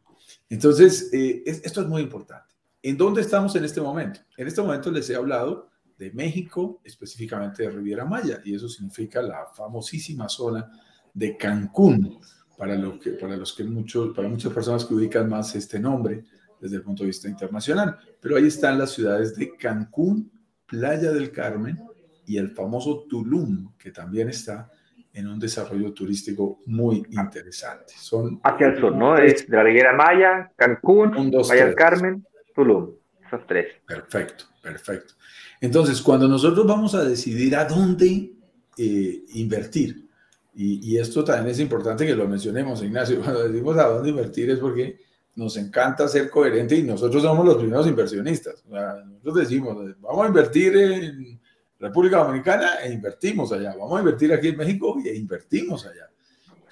Entonces, 0.48 1.10
eh, 1.12 1.42
esto 1.46 1.82
es 1.82 1.86
muy 1.86 2.02
importante. 2.02 2.54
¿En 2.82 2.96
dónde 2.96 3.20
estamos 3.20 3.54
en 3.56 3.64
este 3.64 3.80
momento? 3.80 4.20
En 4.36 4.46
este 4.46 4.60
momento 4.60 4.90
les 4.90 5.08
he 5.10 5.14
hablado 5.14 5.68
de 5.96 6.12
México, 6.12 6.80
específicamente 6.84 7.62
de 7.62 7.70
Riviera 7.70 8.04
Maya, 8.04 8.40
y 8.44 8.54
eso 8.54 8.68
significa 8.68 9.20
la 9.22 9.46
famosísima 9.46 10.28
zona 10.28 10.70
de 11.12 11.36
Cancún, 11.36 12.18
para, 12.58 12.74
lo 12.74 12.98
que, 12.98 13.12
para, 13.12 13.36
los 13.36 13.54
que 13.54 13.62
muchos, 13.62 14.14
para 14.14 14.28
muchas 14.28 14.52
personas 14.52 14.84
que 14.84 14.92
ubican 14.92 15.28
más 15.28 15.54
este 15.54 15.78
nombre 15.78 16.24
desde 16.60 16.76
el 16.76 16.82
punto 16.82 17.04
de 17.04 17.06
vista 17.06 17.28
internacional. 17.28 17.96
Pero 18.20 18.36
ahí 18.36 18.48
están 18.48 18.78
las 18.78 18.90
ciudades 18.90 19.36
de 19.36 19.56
Cancún, 19.56 20.30
Playa 20.66 21.12
del 21.12 21.30
Carmen 21.30 21.78
y 22.26 22.36
el 22.36 22.50
famoso 22.50 23.06
Tulum, 23.08 23.72
que 23.78 23.92
también 23.92 24.28
está 24.28 24.70
en 25.12 25.28
un 25.28 25.38
desarrollo 25.38 25.92
turístico 25.92 26.60
muy 26.66 27.04
interesante. 27.10 27.94
Son 27.96 28.40
hacia 28.42 28.66
el 28.66 28.80
sur, 28.80 28.94
¿no? 28.94 29.16
Es 29.16 29.48
de 29.48 29.56
la 29.56 29.62
Riguera 29.62 29.92
Maya, 29.92 30.52
Cancún, 30.56 31.30
Playa 31.30 31.66
del 31.66 31.74
Carmen, 31.76 32.26
Tulum. 32.54 32.90
Esos 33.24 33.46
tres. 33.46 33.66
Perfecto, 33.86 34.44
perfecto. 34.60 35.14
Entonces, 35.60 36.02
cuando 36.02 36.26
nosotros 36.26 36.66
vamos 36.66 36.94
a 36.94 37.04
decidir 37.04 37.54
a 37.54 37.64
dónde 37.64 38.32
eh, 38.76 39.24
invertir, 39.34 40.07
y, 40.60 40.92
y, 40.94 40.98
esto 40.98 41.22
también 41.22 41.50
es 41.50 41.60
importante 41.60 42.04
que 42.04 42.16
lo 42.16 42.26
mencionemos, 42.26 42.82
Ignacio, 42.82 43.20
cuando 43.22 43.46
decimos 43.46 43.78
a 43.78 43.84
dónde 43.84 44.10
invertir 44.10 44.50
es 44.50 44.58
porque 44.58 44.98
nos 45.36 45.56
encanta 45.56 46.08
ser 46.08 46.28
coherente 46.28 46.74
y 46.74 46.82
nosotros 46.82 47.22
somos 47.22 47.46
los 47.46 47.56
primeros 47.58 47.86
inversionistas. 47.86 48.64
nosotros 48.66 49.36
decimos, 49.36 49.76
vamos 50.00 50.24
a 50.24 50.26
invertir 50.26 50.76
en 50.76 51.40
República 51.78 52.24
Dominicana 52.24 52.80
e 52.82 52.92
invertimos 52.92 53.52
allá. 53.52 53.76
Vamos 53.78 53.98
a 53.98 54.00
invertir 54.00 54.32
aquí 54.32 54.48
en 54.48 54.56
México 54.56 55.00
e 55.04 55.14
invertimos 55.14 55.86
allá. 55.86 56.10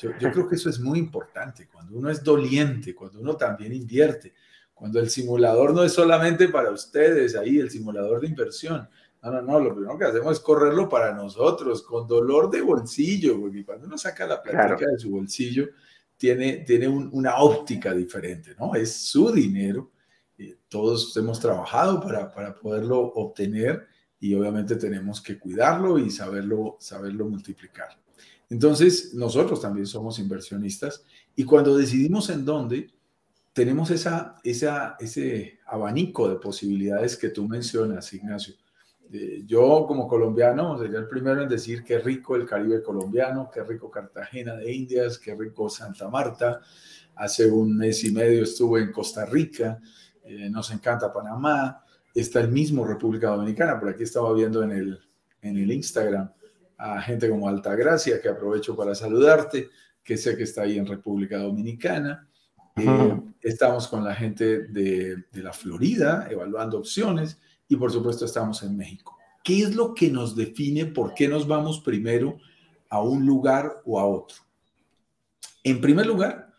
Yo, 0.01 0.11
yo, 0.19 0.33
creo 0.33 0.49
que 0.49 0.57
eso 0.57 0.69
es 0.69 0.81
muy 0.81 0.99
importante. 0.99 1.69
Cuando 1.73 1.97
uno 1.97 2.11
es 2.11 2.25
doliente, 2.25 2.93
cuando 2.93 3.21
uno 3.21 3.37
también 3.37 3.73
invierte, 3.73 4.35
cuando 4.75 4.99
el 4.99 5.09
simulador 5.09 5.73
no 5.73 5.85
es 5.85 5.93
solamente 5.93 6.49
para 6.49 6.73
ustedes 6.73 7.37
ahí, 7.37 7.61
el 7.61 7.71
simulador 7.71 8.21
de 8.21 8.27
inversión. 8.27 8.89
No, 9.27 9.33
no, 9.33 9.43
no, 9.43 9.59
lo 9.59 9.75
primero 9.75 9.99
que 9.99 10.05
hacemos 10.05 10.35
es 10.35 10.41
correrlo 10.41 10.89
para 10.89 11.13
nosotros, 11.13 11.83
con 11.83 12.07
dolor 12.07 12.49
de 12.49 12.61
bolsillo, 12.61 13.41
porque 13.41 13.65
cuando 13.65 13.87
uno 13.89 13.99
saca 13.99 14.25
la 14.25 14.41
plata 14.41 14.77
de 14.77 14.99
su 14.99 15.11
bolsillo, 15.11 15.67
tiene, 16.17 16.59
tiene 16.59 16.87
una 16.87 17.39
óptica 17.39 17.93
diferente, 17.93 18.55
¿no? 18.57 18.77
Es 18.77 18.95
su 18.95 19.33
dinero, 19.33 19.91
eh, 20.39 20.59
todos 20.69 21.17
hemos 21.17 21.41
trabajado 21.41 22.01
para, 22.01 22.31
para, 22.31 22.55
poderlo 22.55 23.01
obtener 23.01 23.89
y 24.21 24.33
obviamente 24.33 24.77
tenemos 24.77 25.21
que 25.21 25.41
cuidarlo 25.41 25.99
y 25.99 26.09
saberlo, 26.13 26.77
saberlo 26.79 27.29
multiplicar. 27.29 27.89
Entonces, 28.49 29.13
nosotros 29.13 29.61
también 29.61 29.87
somos 29.87 30.21
inversionistas 30.21 31.03
y 31.35 31.43
cuando 31.43 31.77
decidimos 31.77 32.31
en 32.31 32.45
dónde, 32.45 32.95
tenemos 33.53 33.91
esa, 33.91 34.37
esa, 34.45 34.97
ese 35.01 35.59
abanico 35.67 36.29
de 36.29 36.37
posibilidades 36.37 37.17
que 37.17 37.31
tú 37.31 37.49
mencionas, 37.49 38.13
Ignacio. 38.13 38.55
Eh, 39.19 39.45
yo 39.47 39.87
como 39.87 40.07
colombiano 40.07 40.79
sería 40.79 40.99
el 40.99 41.09
primero 41.09 41.41
en 41.41 41.49
decir 41.49 41.83
qué 41.83 41.99
rico 41.99 42.37
el 42.37 42.45
Caribe 42.45 42.83
colombiano, 42.83 43.51
qué 43.53 43.63
rico 43.63 43.91
Cartagena 43.91 44.57
de 44.57 44.71
Indias, 44.71 45.19
qué 45.19 45.35
rico 45.35 45.71
Santa 45.71 46.09
Marta. 46.09 46.61
Hace 47.15 47.51
un 47.51 47.79
mes 47.79 48.05
y 48.05 48.13
medio 48.13 48.43
estuve 48.43 48.83
en 48.83 48.93
Costa 48.93 49.25
Rica. 49.25 49.81
eh, 50.25 50.51
nos 50.51 50.71
encanta 50.71 51.13
Panamá, 51.13 51.83
está 52.15 52.41
el 52.41 52.49
mismo 52.49 52.85
República 52.85 53.29
Dominicana, 53.29 53.79
por 53.81 53.89
aquí 53.89 54.03
estaba 54.03 54.35
viendo 54.35 54.63
en 54.63 54.73
el, 54.73 55.01
en 55.41 55.57
el 55.57 55.71
Instagram 55.73 56.31
a 56.77 57.01
gente 57.01 57.31
como 57.31 57.49
Altagracia, 57.49 58.21
que 58.21 58.29
aprovecho 58.29 58.77
para 58.77 58.95
saludarte, 58.95 59.71
que 60.05 60.19
sé 60.19 60.37
que 60.37 60.43
está 60.43 60.63
ahí 60.63 60.77
en 60.77 60.87
República 60.87 61.39
Dominicana. 61.39 62.29
Eh, 62.77 63.21
estamos 63.41 63.89
con 63.89 64.05
la 64.05 64.15
gente 64.15 64.65
de, 64.65 65.25
de, 65.33 65.43
la 65.43 65.55
Florida 65.55 66.27
evaluando 66.29 66.79
opciones 66.79 67.39
y 67.69 67.77
por 67.77 67.93
supuesto 67.93 68.25
estamos 68.25 68.63
en 68.63 68.77
México. 68.77 69.17
¿Qué 69.43 69.63
es 69.63 69.75
lo 69.75 69.95
que 69.95 70.11
nos 70.11 70.35
define 70.35 70.87
por 70.87 71.15
qué 71.15 71.29
nos 71.29 71.47
vamos 71.47 71.81
primero 71.81 72.39
a 72.89 73.01
un 73.01 73.25
lugar 73.25 73.81
o 73.85 74.01
a 74.01 74.05
otro? 74.05 74.39
En 75.63 75.81
primer 75.81 76.07
lugar, 76.07 76.53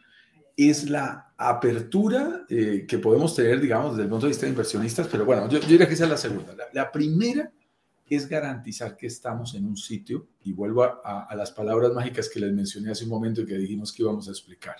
es 0.55 0.89
la 0.89 1.33
apertura 1.37 2.45
eh, 2.49 2.85
que 2.87 2.97
podemos 2.97 3.35
tener, 3.35 3.61
digamos, 3.61 3.91
desde 3.91 4.03
el 4.03 4.09
punto 4.09 4.25
de 4.25 4.31
vista 4.31 4.45
de 4.45 4.51
inversionistas, 4.51 5.07
pero 5.07 5.23
bueno, 5.23 5.47
yo, 5.47 5.59
diría 5.59 5.87
que 5.87 5.93
esa 5.93 6.05
es 6.05 6.09
la 6.09 6.17
segunda. 6.17 6.55
La, 6.73 6.91
primera 6.91 7.51
es 8.09 8.27
garantizar 8.27 8.97
que 8.97 9.07
estamos 9.07 9.53
en 9.53 9.65
un 9.65 9.77
sitio, 9.77 10.29
y 10.43 10.51
vuelvo 10.51 10.83
a, 10.83 11.27
a, 11.29 11.35
las 11.35 11.51
palabras 11.51 11.93
mágicas 11.93 12.27
que 12.27 12.39
les 12.39 12.51
mencioné 12.53 12.91
hace 12.91 13.03
un 13.03 13.11
momento 13.11 13.41
y 13.41 13.45
que 13.45 13.57
dijimos 13.57 13.93
que 13.93 14.01
íbamos 14.01 14.27
a 14.27 14.31
explicar, 14.31 14.77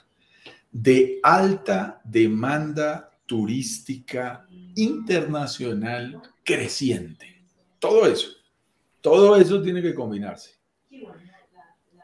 de 0.72 1.20
alta 1.22 2.02
demanda 2.04 3.12
turística 3.28 4.48
internacional 4.76 6.20
creciente. 6.44 7.44
Todo 7.78 8.08
eso, 8.08 8.30
todo 9.02 9.36
eso 9.36 9.62
tiene 9.62 9.84
que 9.84 9.94
combinarse. 9.94 10.56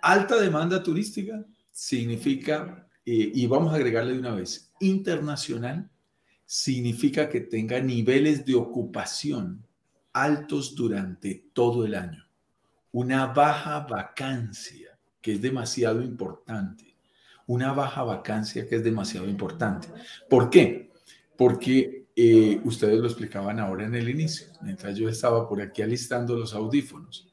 Alta 0.04 0.40
demanda 0.40 0.84
turística 0.84 1.44
significa 1.72 2.88
eh, 3.06 3.32
y 3.34 3.48
vamos 3.48 3.74
a 3.74 3.76
agregarle 3.76 4.14
de 4.14 4.20
una 4.20 4.36
vez, 4.36 4.72
internacional 4.80 5.90
significa 6.46 7.30
que 7.30 7.42
tenga 7.42 7.80
niveles 7.80 8.46
de 8.46 8.56
ocupación 8.56 9.66
altos 10.14 10.76
durante 10.76 11.50
todo 11.54 11.86
el 11.86 11.96
año. 11.96 12.26
Una 12.92 13.28
baja 13.28 13.80
vacancia, 13.82 14.98
que 15.20 15.34
es 15.34 15.42
demasiado 15.42 16.02
importante. 16.02 16.96
Una 17.48 17.74
baja 17.74 18.04
vacancia 18.04 18.68
que 18.68 18.76
es 18.76 18.84
demasiado 18.84 19.28
importante. 19.28 19.88
¿Por 20.30 20.50
qué? 20.50 20.93
Porque 21.38 22.06
eh, 22.16 22.62
ustedes 22.64 23.00
lo 23.00 23.08
explicaban 23.08 23.60
ahora 23.60 23.86
en 23.86 23.96
el 23.96 24.10
inicio, 24.10 24.48
mientras 24.62 24.96
yo 24.96 25.10
estaba 25.10 25.48
por 25.50 25.62
aquí 25.62 25.82
alistando 25.82 26.36
los 26.38 26.54
audífonos 26.54 27.28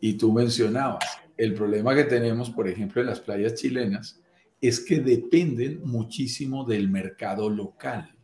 y 0.00 0.14
tú 0.14 0.32
mencionabas 0.32 1.04
el 1.36 1.54
problema 1.54 1.94
que 1.94 2.04
tenemos, 2.04 2.50
por 2.50 2.68
ejemplo, 2.68 3.00
en 3.00 3.08
las 3.08 3.20
playas 3.20 3.54
chilenas, 3.54 4.20
es 4.60 4.80
que 4.80 5.00
dependen 5.00 5.80
muchísimo 5.84 6.64
del 6.64 6.88
mercado 6.88 7.50
local. 7.50 8.14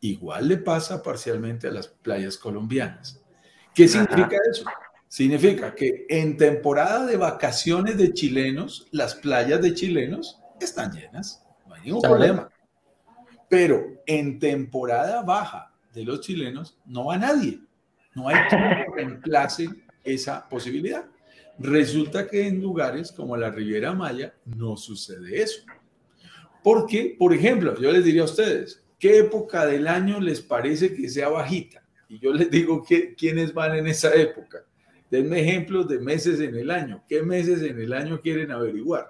Igual 0.00 0.48
le 0.48 0.56
pasa 0.58 1.02
parcialmente 1.02 1.68
a 1.68 1.70
las 1.70 1.88
playas 1.88 2.36
colombianas. 2.36 3.20
¿Qué 3.74 3.88
significa 3.88 4.36
eso? 4.50 4.64
Significa 5.08 5.74
que 5.74 6.06
en 6.08 6.36
temporada 6.36 7.06
de 7.06 7.16
vacaciones 7.16 7.96
de 7.96 8.12
chilenos, 8.12 8.88
las 8.90 9.14
playas 9.14 9.60
de 9.60 9.74
chilenos 9.74 10.40
están 10.60 10.92
llenas, 10.92 11.44
no 11.66 11.74
hay 11.74 11.82
ningún 11.82 12.02
problema. 12.02 12.51
Pero 13.52 14.02
en 14.06 14.38
temporada 14.38 15.22
baja 15.22 15.74
de 15.92 16.04
los 16.04 16.22
chilenos 16.22 16.78
no 16.86 17.04
va 17.04 17.18
nadie. 17.18 17.60
No 18.14 18.28
hay 18.28 18.36
quien 18.48 18.62
reemplace 18.96 19.68
esa 20.02 20.48
posibilidad. 20.48 21.04
Resulta 21.58 22.26
que 22.26 22.46
en 22.48 22.62
lugares 22.62 23.12
como 23.12 23.36
la 23.36 23.50
Riviera 23.50 23.92
Maya 23.92 24.32
no 24.46 24.78
sucede 24.78 25.42
eso. 25.42 25.66
Porque, 26.64 27.14
por 27.18 27.34
ejemplo, 27.34 27.78
yo 27.78 27.92
les 27.92 28.06
diría 28.06 28.22
a 28.22 28.24
ustedes, 28.24 28.82
¿qué 28.98 29.18
época 29.18 29.66
del 29.66 29.86
año 29.86 30.18
les 30.18 30.40
parece 30.40 30.94
que 30.94 31.10
sea 31.10 31.28
bajita? 31.28 31.82
Y 32.08 32.20
yo 32.20 32.32
les 32.32 32.50
digo 32.50 32.82
que, 32.82 33.14
quiénes 33.14 33.52
van 33.52 33.76
en 33.76 33.86
esa 33.86 34.14
época. 34.14 34.64
Denme 35.10 35.40
ejemplos 35.40 35.86
de 35.90 35.98
meses 35.98 36.40
en 36.40 36.56
el 36.56 36.70
año. 36.70 37.04
¿Qué 37.06 37.22
meses 37.22 37.60
en 37.60 37.78
el 37.78 37.92
año 37.92 38.18
quieren 38.22 38.50
averiguar? 38.50 39.08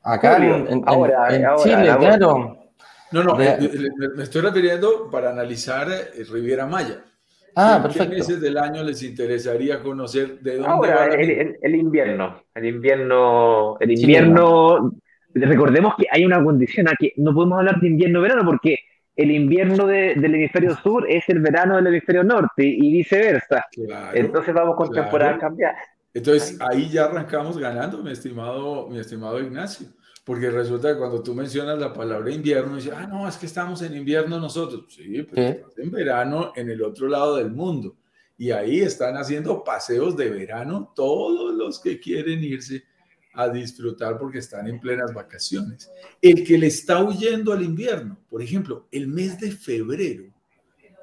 Acá 0.00 0.36
en, 0.36 0.84
ahora, 0.86 1.56
Chile, 1.60 1.92
claro. 1.98 2.63
No, 3.14 3.22
no, 3.22 3.40
eh, 3.40 3.56
me 4.16 4.24
estoy 4.24 4.42
refiriendo 4.42 5.08
para 5.08 5.30
analizar 5.30 5.86
eh, 5.88 6.24
Riviera 6.28 6.66
Maya. 6.66 7.04
Ah, 7.54 7.78
perfecto. 7.80 8.10
¿Qué 8.10 8.16
meses 8.16 8.40
del 8.40 8.58
año 8.58 8.82
les 8.82 9.04
interesaría 9.04 9.80
conocer 9.80 10.40
de 10.40 10.56
dónde 10.56 10.68
Ahora, 10.68 11.14
el, 11.14 11.74
invierno. 11.76 12.42
El 12.52 12.66
invierno, 12.66 13.76
el 13.78 13.92
invierno. 13.92 14.92
recordemos 15.32 15.94
que 15.96 16.06
hay 16.10 16.24
una 16.24 16.42
condición 16.42 16.88
aquí. 16.88 17.12
No 17.16 17.32
podemos 17.32 17.60
hablar 17.60 17.80
de 17.80 17.86
invierno-verano 17.86 18.44
porque 18.44 18.80
el 19.14 19.30
invierno 19.30 19.86
del 19.86 20.24
hemisferio 20.24 20.74
sur 20.74 21.08
es 21.08 21.22
el 21.28 21.38
verano 21.38 21.76
del 21.76 21.86
hemisferio 21.86 22.24
norte 22.24 22.64
y 22.64 22.90
viceversa. 22.90 23.64
Entonces 24.12 24.52
vamos 24.52 24.74
con 24.74 24.90
temporada 24.90 25.38
cambiar. 25.38 25.76
Entonces 26.12 26.60
ahí 26.60 26.88
ya 26.88 27.04
arrancamos 27.04 27.58
ganando, 27.58 28.02
mi 28.02 28.10
estimado, 28.10 28.88
mi 28.88 28.98
estimado 28.98 29.40
Ignacio. 29.40 29.86
Porque 30.24 30.50
resulta 30.50 30.92
que 30.92 30.98
cuando 30.98 31.22
tú 31.22 31.34
mencionas 31.34 31.78
la 31.78 31.92
palabra 31.92 32.32
invierno, 32.32 32.76
dices, 32.76 32.94
ah, 32.96 33.06
no, 33.06 33.28
es 33.28 33.36
que 33.36 33.44
estamos 33.44 33.82
en 33.82 33.94
invierno 33.94 34.40
nosotros. 34.40 34.86
Sí, 34.88 35.22
pero 35.22 35.48
estás 35.48 35.78
en 35.78 35.90
verano 35.90 36.52
en 36.56 36.70
el 36.70 36.82
otro 36.82 37.08
lado 37.08 37.36
del 37.36 37.50
mundo. 37.50 37.94
Y 38.38 38.50
ahí 38.50 38.80
están 38.80 39.16
haciendo 39.16 39.62
paseos 39.62 40.16
de 40.16 40.30
verano 40.30 40.92
todos 40.96 41.54
los 41.54 41.78
que 41.78 42.00
quieren 42.00 42.42
irse 42.42 42.84
a 43.34 43.48
disfrutar 43.48 44.18
porque 44.18 44.38
están 44.38 44.66
en 44.66 44.80
plenas 44.80 45.12
vacaciones. 45.12 45.90
El 46.22 46.44
que 46.44 46.56
le 46.56 46.68
está 46.68 47.04
huyendo 47.04 47.52
al 47.52 47.62
invierno, 47.62 48.18
por 48.30 48.40
ejemplo, 48.40 48.88
el 48.90 49.08
mes 49.08 49.38
de 49.38 49.50
febrero, 49.50 50.24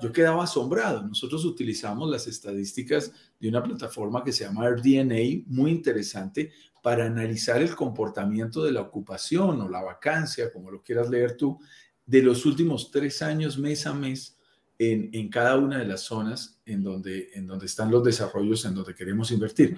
yo 0.02 0.12
quedaba 0.12 0.44
asombrado. 0.44 1.04
Nosotros 1.04 1.46
utilizamos 1.46 2.10
las 2.10 2.26
estadísticas 2.26 3.14
de 3.40 3.50
una 3.50 3.62
plataforma 3.62 4.24
que 4.24 4.32
se 4.32 4.46
llama 4.46 4.68
RDNA, 4.70 5.44
muy 5.46 5.72
interesante, 5.72 6.52
para 6.82 7.06
analizar 7.06 7.62
el 7.62 7.76
comportamiento 7.76 8.64
de 8.64 8.72
la 8.72 8.82
ocupación 8.82 9.62
o 9.62 9.70
la 9.70 9.82
vacancia, 9.82 10.52
como 10.52 10.72
lo 10.72 10.82
quieras 10.82 11.10
leer 11.10 11.38
tú, 11.38 11.60
de 12.06 12.22
los 12.22 12.46
últimos 12.46 12.92
tres 12.92 13.22
años, 13.22 13.58
mes 13.58 13.86
a 13.86 13.94
mes, 13.94 14.38
en, 14.80 15.10
en 15.14 15.30
cada 15.30 15.58
una 15.58 15.78
de 15.78 15.86
las 15.86 16.02
zonas 16.02 16.60
en 16.66 16.82
donde, 16.84 17.30
en 17.36 17.46
donde 17.46 17.68
están 17.68 17.92
los 17.92 18.04
desarrollos, 18.04 18.66
en 18.66 18.74
donde 18.74 18.96
queremos 18.96 19.32
invertir. 19.32 19.78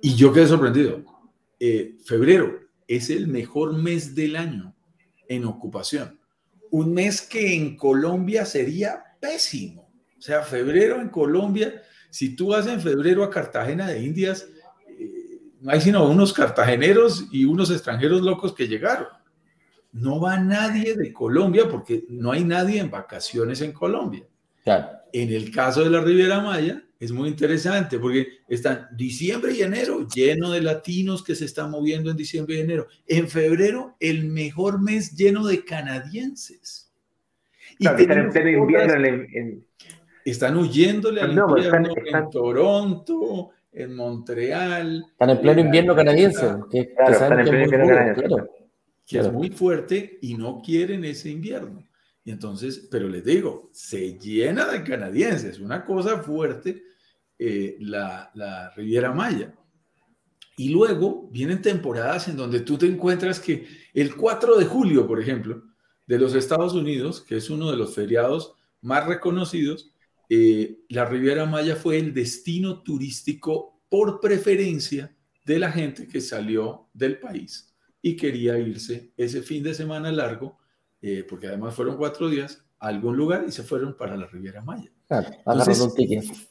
Y 0.00 0.14
yo 0.14 0.32
quedé 0.32 0.46
sorprendido. 0.46 1.04
Eh, 1.58 1.96
febrero 2.04 2.60
es 2.86 3.10
el 3.10 3.26
mejor 3.26 3.76
mes 3.76 4.14
del 4.14 4.36
año 4.36 4.76
en 5.28 5.44
ocupación. 5.44 6.20
Un 6.70 6.94
mes 6.94 7.20
que 7.20 7.54
en 7.54 7.76
Colombia 7.76 8.44
sería 8.44 9.02
pésimo. 9.20 9.90
O 10.16 10.22
sea, 10.22 10.42
febrero 10.42 11.00
en 11.00 11.08
Colombia, 11.08 11.82
si 12.10 12.36
tú 12.36 12.48
vas 12.48 12.66
en 12.68 12.80
febrero 12.80 13.24
a 13.24 13.30
Cartagena 13.30 13.88
de 13.88 14.02
Indias, 14.02 14.46
hay 15.66 15.80
sino 15.80 16.08
unos 16.08 16.32
cartageneros 16.32 17.26
y 17.32 17.44
unos 17.44 17.70
extranjeros 17.70 18.22
locos 18.22 18.54
que 18.54 18.68
llegaron. 18.68 19.08
No 19.92 20.20
va 20.20 20.38
nadie 20.38 20.94
de 20.94 21.12
Colombia 21.12 21.68
porque 21.68 22.04
no 22.08 22.32
hay 22.32 22.44
nadie 22.44 22.80
en 22.80 22.90
vacaciones 22.90 23.60
en 23.62 23.72
Colombia. 23.72 24.24
En 25.12 25.32
el 25.32 25.50
caso 25.50 25.82
de 25.82 25.90
la 25.90 26.02
Riviera 26.02 26.40
Maya 26.40 26.82
es 27.00 27.10
muy 27.10 27.28
interesante 27.28 27.98
porque 27.98 28.28
están 28.48 28.88
diciembre 28.92 29.52
y 29.54 29.62
enero 29.62 30.06
lleno 30.08 30.50
de 30.50 30.60
latinos 30.60 31.24
que 31.24 31.34
se 31.34 31.46
están 31.46 31.70
moviendo 31.70 32.10
en 32.10 32.16
diciembre 32.16 32.56
y 32.56 32.60
enero. 32.60 32.86
En 33.06 33.28
febrero 33.28 33.96
el 33.98 34.26
mejor 34.26 34.82
mes 34.82 35.16
lleno 35.16 35.46
de 35.46 35.64
canadienses. 35.64 36.92
Y 37.78 37.86
están 37.86 38.30
en. 39.32 39.64
Están 40.24 40.58
huyéndole 40.58 41.22
al 41.22 41.30
invierno 41.30 41.88
en 42.04 42.30
Toronto, 42.30 43.52
en 43.78 43.94
Montreal. 43.94 45.06
Están 45.10 45.30
en 45.30 45.40
pleno 45.40 45.60
invierno 45.60 45.94
canadiense. 45.94 46.46
Que, 46.70 46.94
es 49.18 49.32
muy 49.32 49.50
fuerte 49.50 50.18
y 50.20 50.34
no 50.34 50.60
quieren 50.62 51.04
ese 51.04 51.30
invierno. 51.30 51.82
Y 52.24 52.30
entonces, 52.30 52.88
pero 52.90 53.08
les 53.08 53.24
digo, 53.24 53.70
se 53.72 54.18
llena 54.18 54.66
de 54.66 54.82
canadienses, 54.82 55.60
una 55.60 55.84
cosa 55.84 56.18
fuerte, 56.18 56.82
eh, 57.38 57.76
la, 57.80 58.30
la 58.34 58.70
Riviera 58.70 59.12
Maya. 59.12 59.54
Y 60.58 60.70
luego 60.70 61.28
vienen 61.30 61.62
temporadas 61.62 62.28
en 62.28 62.36
donde 62.36 62.60
tú 62.60 62.76
te 62.76 62.86
encuentras 62.86 63.40
que 63.40 63.66
el 63.94 64.14
4 64.16 64.56
de 64.56 64.64
julio, 64.66 65.06
por 65.06 65.20
ejemplo, 65.20 65.62
de 66.06 66.18
los 66.18 66.34
Estados 66.34 66.74
Unidos, 66.74 67.20
que 67.20 67.36
es 67.36 67.48
uno 67.48 67.70
de 67.70 67.76
los 67.76 67.94
feriados 67.94 68.54
más 68.80 69.06
reconocidos, 69.06 69.90
eh, 70.28 70.80
la 70.88 71.04
Riviera 71.04 71.46
Maya 71.46 71.76
fue 71.76 71.98
el 71.98 72.12
destino 72.12 72.82
turístico 72.82 73.80
por 73.88 74.20
preferencia 74.20 75.14
de 75.44 75.58
la 75.58 75.72
gente 75.72 76.06
que 76.06 76.20
salió 76.20 76.88
del 76.92 77.18
país 77.18 77.74
y 78.02 78.16
quería 78.16 78.58
irse 78.58 79.12
ese 79.16 79.42
fin 79.42 79.62
de 79.62 79.74
semana 79.74 80.12
largo, 80.12 80.58
eh, 81.00 81.24
porque 81.28 81.46
además 81.46 81.74
fueron 81.74 81.96
cuatro 81.96 82.28
días, 82.28 82.64
a 82.80 82.88
algún 82.88 83.16
lugar 83.16 83.44
y 83.48 83.50
se 83.50 83.64
fueron 83.64 83.96
para 83.96 84.16
la 84.16 84.26
Riviera 84.26 84.62
Maya. 84.62 84.90
entonces, 85.08 86.48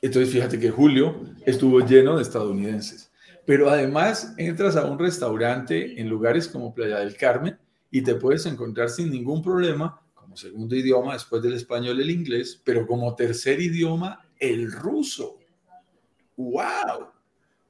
entonces, 0.00 0.32
fíjate 0.32 0.60
que 0.60 0.70
julio 0.70 1.20
estuvo 1.44 1.80
lleno 1.80 2.16
de 2.16 2.22
estadounidenses. 2.22 3.10
Pero 3.44 3.70
además 3.70 4.34
entras 4.36 4.76
a 4.76 4.84
un 4.84 4.98
restaurante 4.98 6.00
en 6.00 6.08
lugares 6.08 6.48
como 6.48 6.74
Playa 6.74 6.98
del 6.98 7.16
Carmen 7.16 7.58
y 7.90 8.02
te 8.02 8.14
puedes 8.14 8.46
encontrar 8.46 8.90
sin 8.90 9.10
ningún 9.10 9.42
problema 9.42 10.00
como 10.36 10.50
segundo 10.50 10.76
idioma, 10.76 11.14
después 11.14 11.42
del 11.42 11.54
español 11.54 11.98
el 11.98 12.10
inglés, 12.10 12.60
pero 12.62 12.86
como 12.86 13.14
tercer 13.14 13.60
idioma 13.60 14.20
el 14.38 14.70
ruso. 14.70 15.38
¡Wow! 16.36 17.08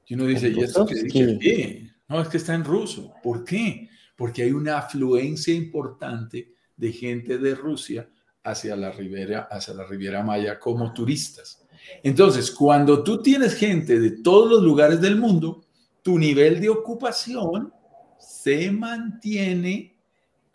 Y 0.05 0.15
uno 0.15 0.25
dice, 0.25 0.49
¿y 0.49 0.59
esto 0.59 0.85
qué 0.85 0.95
dice? 1.03 1.93
No, 2.09 2.21
es 2.21 2.27
que 2.27 2.37
está 2.37 2.53
en 2.53 2.65
ruso. 2.65 3.13
¿Por 3.23 3.45
qué? 3.45 3.89
Porque 4.15 4.43
hay 4.43 4.51
una 4.51 4.79
afluencia 4.79 5.53
importante 5.53 6.53
de 6.75 6.91
gente 6.91 7.37
de 7.37 7.55
Rusia 7.55 8.09
hacia 8.43 8.75
la 8.75 8.91
Riviera, 8.91 9.47
hacia 9.49 9.73
la 9.73 9.85
Riviera 9.85 10.23
Maya 10.23 10.59
como 10.59 10.93
turistas. 10.93 11.65
Entonces, 12.03 12.51
cuando 12.51 13.03
tú 13.03 13.21
tienes 13.21 13.55
gente 13.55 13.99
de 13.99 14.21
todos 14.21 14.49
los 14.49 14.61
lugares 14.61 14.99
del 14.99 15.17
mundo, 15.17 15.65
tu 16.01 16.19
nivel 16.19 16.59
de 16.59 16.69
ocupación 16.69 17.73
se 18.19 18.71
mantiene. 18.71 19.96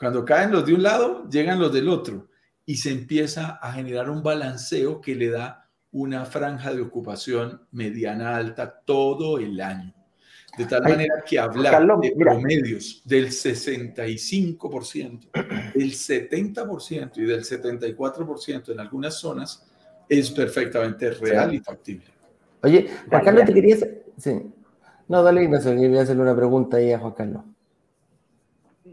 Cuando 0.02 0.24
caen 0.24 0.50
los 0.50 0.66
de 0.66 0.74
un 0.74 0.82
lado, 0.82 1.28
llegan 1.30 1.60
los 1.60 1.72
del 1.72 1.88
otro 1.88 2.26
y 2.66 2.74
se 2.74 2.90
empieza 2.90 3.60
a 3.62 3.72
generar 3.72 4.10
un 4.10 4.20
balanceo 4.20 5.00
que 5.00 5.14
le 5.14 5.30
da 5.30 5.70
una 5.92 6.24
franja 6.24 6.74
de 6.74 6.80
ocupación 6.80 7.68
mediana 7.70 8.34
alta 8.34 8.82
todo 8.84 9.38
el 9.38 9.60
año. 9.60 9.94
De 10.58 10.66
tal 10.66 10.82
manera 10.82 11.22
que 11.24 11.38
hablar 11.38 11.86
de 12.00 12.16
promedios 12.18 13.00
del 13.04 13.28
65%, 13.28 15.30
del 15.72 15.92
70% 15.92 17.18
y 17.18 17.22
del 17.22 17.44
74% 17.44 18.72
en 18.72 18.80
algunas 18.80 19.14
zonas 19.14 19.70
es 20.08 20.32
perfectamente 20.32 21.12
real 21.12 21.54
y 21.54 21.60
factible. 21.60 22.06
Oye, 22.64 22.88
Juan 23.08 23.24
Carlos, 23.24 23.44
te 23.44 23.54
quería 23.54 23.76
hacer... 23.76 24.06
Sí. 24.18 24.32
No, 25.06 25.22
dale, 25.22 25.44
Ignacio, 25.44 25.76
quería 25.76 26.02
hacerle 26.02 26.22
una 26.22 26.34
pregunta 26.34 26.78
ahí 26.78 26.90
a 26.90 26.98
Juan 26.98 27.12
Carlos. 27.12 27.44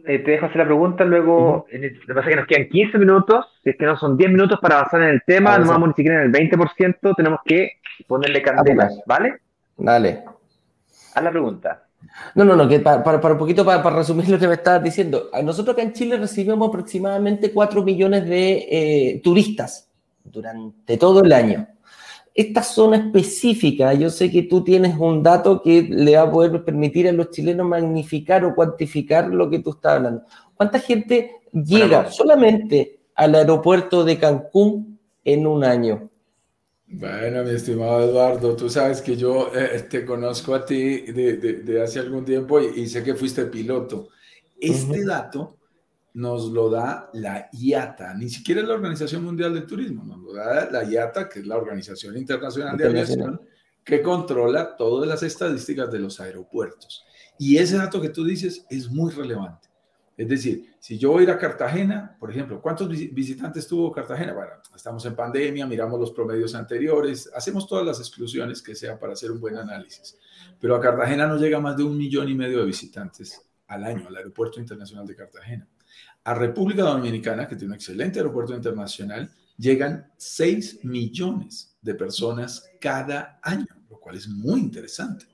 Eh, 0.05 0.19
te 0.19 0.31
dejo 0.31 0.45
hacer 0.45 0.57
la 0.57 0.65
pregunta, 0.65 1.03
luego, 1.03 1.65
lo 1.71 1.79
que 1.79 2.13
pasa 2.13 2.21
es 2.21 2.27
que 2.27 2.35
nos 2.35 2.47
quedan 2.47 2.69
15 2.69 2.97
minutos, 2.97 3.45
si 3.63 3.71
es 3.71 3.77
que 3.77 3.85
no 3.85 3.97
son 3.97 4.17
10 4.17 4.31
minutos 4.31 4.59
para 4.61 4.79
avanzar 4.79 5.01
en 5.03 5.09
el 5.09 5.21
tema, 5.25 5.57
no 5.57 5.67
vamos 5.67 5.89
ni 5.89 5.93
siquiera 5.95 6.23
en 6.23 6.27
el 6.27 6.31
20%, 6.31 7.15
tenemos 7.15 7.39
que 7.45 7.73
ponerle 8.07 8.41
candela, 8.41 8.89
¿vale? 9.05 9.39
Dale. 9.77 10.23
Haz 11.15 11.23
la 11.23 11.31
pregunta. 11.31 11.83
No, 12.35 12.45
no, 12.45 12.55
no, 12.55 12.67
que 12.67 12.79
para, 12.79 13.03
para, 13.03 13.33
un 13.33 13.37
poquito, 13.37 13.65
para, 13.65 13.83
para, 13.83 13.97
resumir 13.97 14.29
lo 14.29 14.39
que 14.39 14.47
me 14.47 14.53
estabas 14.53 14.83
diciendo, 14.83 15.29
nosotros 15.43 15.73
acá 15.73 15.83
en 15.83 15.93
Chile 15.93 16.17
recibimos 16.17 16.69
aproximadamente 16.69 17.51
4 17.51 17.83
millones 17.83 18.25
de 18.25 18.67
eh, 18.69 19.21
turistas 19.23 19.89
durante 20.23 20.97
todo 20.97 21.23
el 21.23 21.33
año. 21.33 21.67
Esta 22.35 22.63
zona 22.63 22.97
específica, 22.97 23.93
yo 23.93 24.09
sé 24.09 24.31
que 24.31 24.43
tú 24.43 24.63
tienes 24.63 24.97
un 24.97 25.23
dato 25.23 25.61
que 25.61 25.81
le 25.81 26.15
va 26.15 26.23
a 26.23 26.31
poder 26.31 26.63
permitir 26.63 27.07
a 27.07 27.11
los 27.11 27.31
chilenos 27.31 27.67
magnificar 27.67 28.45
o 28.45 28.55
cuantificar 28.55 29.27
lo 29.27 29.49
que 29.49 29.59
tú 29.59 29.71
estás 29.71 29.93
hablando. 29.93 30.23
¿Cuánta 30.55 30.79
gente 30.79 31.31
llega 31.51 32.09
solamente 32.11 32.99
al 33.15 33.35
aeropuerto 33.35 34.03
de 34.03 34.17
Cancún 34.17 34.99
en 35.23 35.47
un 35.47 35.63
año? 35.63 36.09
Bueno, 36.91 37.43
mi 37.43 37.51
estimado 37.51 38.01
Eduardo, 38.01 38.55
tú 38.55 38.67
sabes 38.67 39.01
que 39.01 39.15
yo 39.15 39.51
eh, 39.53 39.85
te 39.87 40.03
conozco 40.03 40.55
a 40.55 40.65
ti 40.65 41.01
de, 41.01 41.81
hace 41.83 41.99
algún 41.99 42.25
tiempo 42.25 42.59
y, 42.59 42.87
sé 42.87 43.03
que 43.03 43.13
fuiste 43.13 43.45
piloto. 43.45 44.09
Este 44.59 45.05
dato 45.05 45.58
nos 46.19 46.51
lo 46.51 46.69
da 46.69 47.09
la 47.13 47.49
IATA, 47.53 48.13
ni 48.13 48.29
siquiera 48.29 48.61
la 48.61 48.73
Organización 48.73 49.23
Mundial 49.23 49.53
del 49.53 49.65
Turismo, 49.65 50.03
nos 50.03 50.19
lo 50.19 50.33
da 50.33 50.69
la 50.69 50.83
IATA, 50.83 51.29
que 51.29 51.39
es 51.39 51.47
la 51.47 51.55
Organización 51.55 52.17
Internacional 52.17 52.75
de 52.77 52.87
Aviación, 52.87 53.41
que 53.85 54.01
controla 54.01 54.75
todas 54.75 55.07
las 55.07 55.23
estadísticas 55.23 55.89
de 55.89 55.99
los 55.99 56.19
aeropuertos. 56.19 57.05
Y 57.37 57.57
ese 57.57 57.77
dato 57.77 58.01
que 58.01 58.09
tú 58.09 58.25
dices 58.25 58.65
es 58.69 58.89
muy 58.89 59.11
relevante. 59.11 59.69
Es 60.17 60.27
decir, 60.27 60.75
si 60.79 60.97
yo 60.97 61.11
voy 61.11 61.21
a 61.21 61.23
ir 61.23 61.31
a 61.31 61.37
Cartagena, 61.37 62.17
por 62.19 62.29
ejemplo, 62.29 62.61
¿cuántos 62.61 62.89
visitantes 62.89 63.65
tuvo 63.65 63.89
Cartagena? 63.89 64.33
Bueno, 64.33 64.51
estamos 64.75 65.05
en 65.05 65.15
pandemia, 65.15 65.65
miramos 65.65 65.97
los 65.97 66.11
promedios 66.11 66.53
anteriores, 66.53 67.31
hacemos 67.33 67.65
todas 67.65 67.85
las 67.85 67.99
exclusiones 67.99 68.61
que 68.61 68.75
sea 68.75 68.99
para 68.99 69.13
hacer 69.13 69.31
un 69.31 69.39
buen 69.39 69.55
análisis. 69.55 70.17
Pero 70.59 70.75
a 70.75 70.81
Cartagena 70.81 71.27
no 71.27 71.37
llega 71.37 71.61
más 71.61 71.77
de 71.77 71.83
un 71.83 71.97
millón 71.97 72.27
y 72.27 72.35
medio 72.35 72.59
de 72.59 72.65
visitantes 72.65 73.41
al 73.67 73.85
año, 73.85 74.09
al 74.09 74.17
Aeropuerto 74.17 74.59
Internacional 74.59 75.07
de 75.07 75.15
Cartagena. 75.15 75.65
A 76.23 76.33
República 76.33 76.83
Dominicana, 76.83 77.47
que 77.47 77.55
tiene 77.55 77.73
un 77.73 77.75
excelente 77.75 78.19
aeropuerto 78.19 78.53
internacional, 78.53 79.31
llegan 79.57 80.11
6 80.17 80.83
millones 80.83 81.77
de 81.81 81.95
personas 81.95 82.69
cada 82.79 83.39
año, 83.43 83.67
lo 83.89 83.99
cual 83.99 84.15
es 84.15 84.27
muy 84.27 84.59
interesante. 84.59 85.25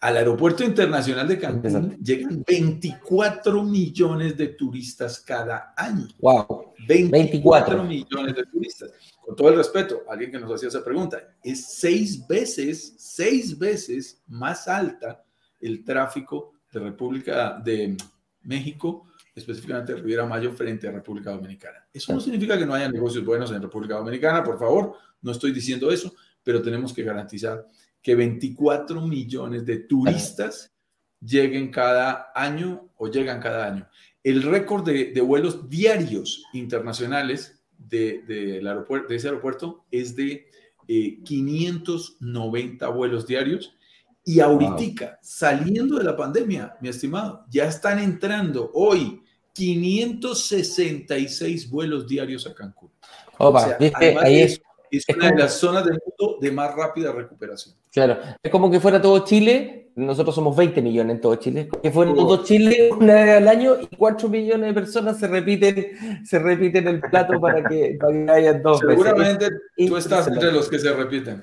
Al 0.00 0.16
aeropuerto 0.16 0.64
internacional 0.64 1.26
de 1.28 1.38
Cancún 1.38 1.96
llegan 2.02 2.44
24 2.46 3.62
millones 3.62 4.36
de 4.36 4.48
turistas 4.48 5.20
cada 5.20 5.74
año. 5.76 6.08
Wow. 6.20 6.74
24, 6.86 7.84
millones 7.84 8.34
de 8.34 8.44
turistas. 8.44 8.90
Con 9.20 9.36
todo 9.36 9.48
el 9.48 9.56
respeto, 9.56 10.02
alguien 10.08 10.30
que 10.30 10.38
nos 10.38 10.52
hacía 10.52 10.68
esa 10.68 10.84
pregunta, 10.84 11.36
es 11.42 11.66
seis 11.66 12.26
veces, 12.26 12.94
seis 12.98 13.56
veces 13.58 14.22
más 14.26 14.66
alta 14.68 15.24
el 15.60 15.84
tráfico 15.84 16.54
de 16.72 16.80
República 16.80 17.60
de 17.64 17.96
México 18.42 19.06
específicamente 19.34 19.94
Riviera 19.94 20.26
Mayo 20.26 20.52
frente 20.52 20.88
a 20.88 20.92
República 20.92 21.30
Dominicana. 21.30 21.86
Eso 21.92 22.12
no 22.12 22.20
significa 22.20 22.58
que 22.58 22.66
no 22.66 22.74
haya 22.74 22.88
negocios 22.88 23.24
buenos 23.24 23.50
en 23.50 23.62
República 23.62 23.96
Dominicana, 23.96 24.44
por 24.44 24.58
favor, 24.58 24.94
no 25.22 25.32
estoy 25.32 25.52
diciendo 25.52 25.90
eso, 25.90 26.14
pero 26.42 26.60
tenemos 26.60 26.92
que 26.92 27.02
garantizar 27.02 27.66
que 28.02 28.14
24 28.14 29.00
millones 29.06 29.64
de 29.64 29.78
turistas 29.78 30.72
lleguen 31.20 31.70
cada 31.70 32.32
año 32.34 32.90
o 32.96 33.08
llegan 33.08 33.40
cada 33.40 33.66
año. 33.66 33.88
El 34.22 34.42
récord 34.42 34.84
de, 34.84 35.20
vuelos 35.20 35.68
diarios 35.68 36.44
internacionales 36.52 37.62
de, 37.78 38.60
aeropuerto, 38.64 39.08
de 39.08 39.16
ese 39.16 39.28
aeropuerto 39.28 39.84
es 39.90 40.14
de 40.14 40.46
590 40.86 42.84
eh, 42.84 42.90
vuelos 42.90 43.26
diarios 43.26 43.76
y 44.24 44.38
ahorita, 44.38 45.18
saliendo 45.20 45.98
de 45.98 46.04
la 46.04 46.16
pandemia, 46.16 46.76
mi 46.80 46.88
estimado, 46.88 47.44
ya 47.50 47.64
están 47.64 47.98
entrando 47.98 48.70
hoy 48.72 49.21
566 49.52 51.70
vuelos 51.70 52.06
diarios 52.06 52.46
a 52.46 52.54
Cancún. 52.54 52.90
Opa, 53.38 53.76
ahí 54.20 54.42
es, 54.42 54.62
es, 54.90 55.04
una 55.14 55.30
de 55.30 55.38
las 55.38 55.54
zonas 55.54 55.84
del 55.84 55.98
mundo 56.04 56.38
de 56.40 56.50
más 56.52 56.74
rápida 56.74 57.12
recuperación. 57.12 57.74
Claro, 57.90 58.18
es 58.42 58.50
como 58.50 58.70
que 58.70 58.80
fuera 58.80 59.02
todo 59.02 59.24
Chile, 59.24 59.82
nosotros 59.94 60.34
somos 60.34 60.56
20 60.56 60.80
millones 60.80 61.16
en 61.16 61.20
todo 61.20 61.36
Chile, 61.36 61.68
que 61.82 61.90
fuera 61.90 62.14
todo 62.14 62.42
Chile 62.44 62.90
una 62.92 63.14
vez 63.14 63.36
al 63.36 63.48
año 63.48 63.76
y 63.80 63.86
4 63.96 64.28
millones 64.28 64.68
de 64.68 64.74
personas 64.74 65.18
se 65.18 65.28
repiten, 65.28 66.24
se 66.24 66.38
repiten 66.38 66.88
el 66.88 67.00
plato 67.00 67.40
para 67.40 67.68
que, 67.68 67.98
para 68.00 68.34
haya 68.34 68.54
dos 68.54 68.80
Seguramente 68.80 69.48
tú 69.76 69.96
estás 69.96 70.28
entre 70.28 70.52
los 70.52 70.68
que 70.68 70.78
se 70.78 70.92
repiten. 70.92 71.42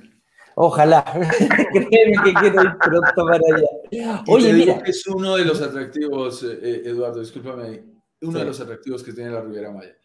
Ojalá. 0.55 1.03
Créeme 1.71 2.17
que 2.23 2.33
quiero 2.33 2.63
ir 2.63 2.77
pronto 2.79 3.25
para 3.25 3.41
allá. 3.55 4.23
Oye, 4.27 4.53
mira. 4.53 4.81
es 4.85 5.07
uno 5.07 5.37
de 5.37 5.45
los 5.45 5.61
atractivos, 5.61 6.43
eh, 6.43 6.59
eh, 6.61 6.81
Eduardo, 6.85 7.21
discúlpame, 7.21 7.81
uno 8.21 8.39
de 8.39 8.45
los 8.45 8.59
atractivos 8.59 9.03
que 9.03 9.13
tiene 9.13 9.31
la 9.31 9.41
Riviera 9.41 9.71
Maya. 9.71 9.95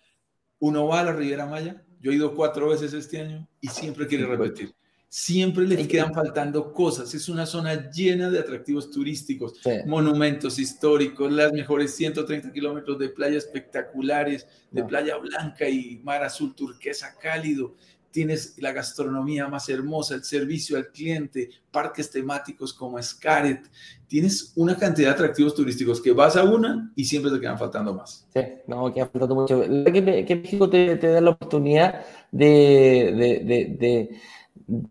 Uno 0.59 0.87
va 0.87 1.00
a 1.00 1.05
la 1.05 1.12
Riviera 1.12 1.46
Maya, 1.46 1.85
yo 2.00 2.12
he 2.12 2.15
ido 2.15 2.35
cuatro 2.35 2.69
veces 2.69 2.92
este 2.92 3.21
año 3.21 3.48
y 3.60 3.69
siempre 3.69 4.06
quiere 4.06 4.27
repetir. 4.27 4.75
Siempre 5.08 5.65
le 5.65 5.87
quedan 5.87 6.12
faltando 6.12 6.73
cosas. 6.73 7.15
Es 7.15 7.29
una 7.29 7.46
zona 7.46 7.88
llena 7.88 8.31
de 8.31 8.40
atractivos 8.40 8.90
turísticos, 8.90 9.60
monumentos 9.87 10.58
históricos, 10.58 11.31
las 11.31 11.52
mejores 11.52 11.94
130 11.94 12.52
kilómetros 12.52 12.98
de 12.98 13.10
playa 13.10 13.38
espectaculares, 13.38 14.46
de 14.73 14.83
playa 14.83 15.17
blanca 15.17 15.69
y 15.69 16.00
mar 16.02 16.25
azul 16.25 16.54
turquesa 16.54 17.17
cálido 17.17 17.77
tienes 18.15 18.54
la 18.58 18.71
gastronomía 18.71 19.48
más 19.48 19.69
hermosa, 19.69 20.15
el 20.15 20.23
servicio 20.23 20.77
al 20.77 20.87
cliente, 20.92 21.50
parques 21.73 22.08
temáticos 22.12 22.73
como 22.73 23.02
Scaret, 23.02 23.69
tienes 24.06 24.52
una 24.54 24.77
cantidad 24.77 25.08
de 25.08 25.15
atractivos 25.15 25.52
turísticos 25.52 26.00
que 26.00 26.12
vas 26.12 26.37
a 26.37 26.44
una 26.44 26.92
y 26.94 27.04
siempre 27.04 27.33
te 27.33 27.40
quedan 27.40 27.58
faltando 27.58 27.92
más. 27.92 28.25
Sí, 28.33 28.40
no, 28.69 28.94
queda 28.94 29.06
faltando 29.06 29.35
mucho. 29.35 29.62
Que, 29.62 30.40
México 30.40 30.71
te, 30.71 30.96
da 30.96 31.21
la 31.21 31.31
oportunidad 31.31 32.04
de, 32.31 33.50
de, 33.83 34.21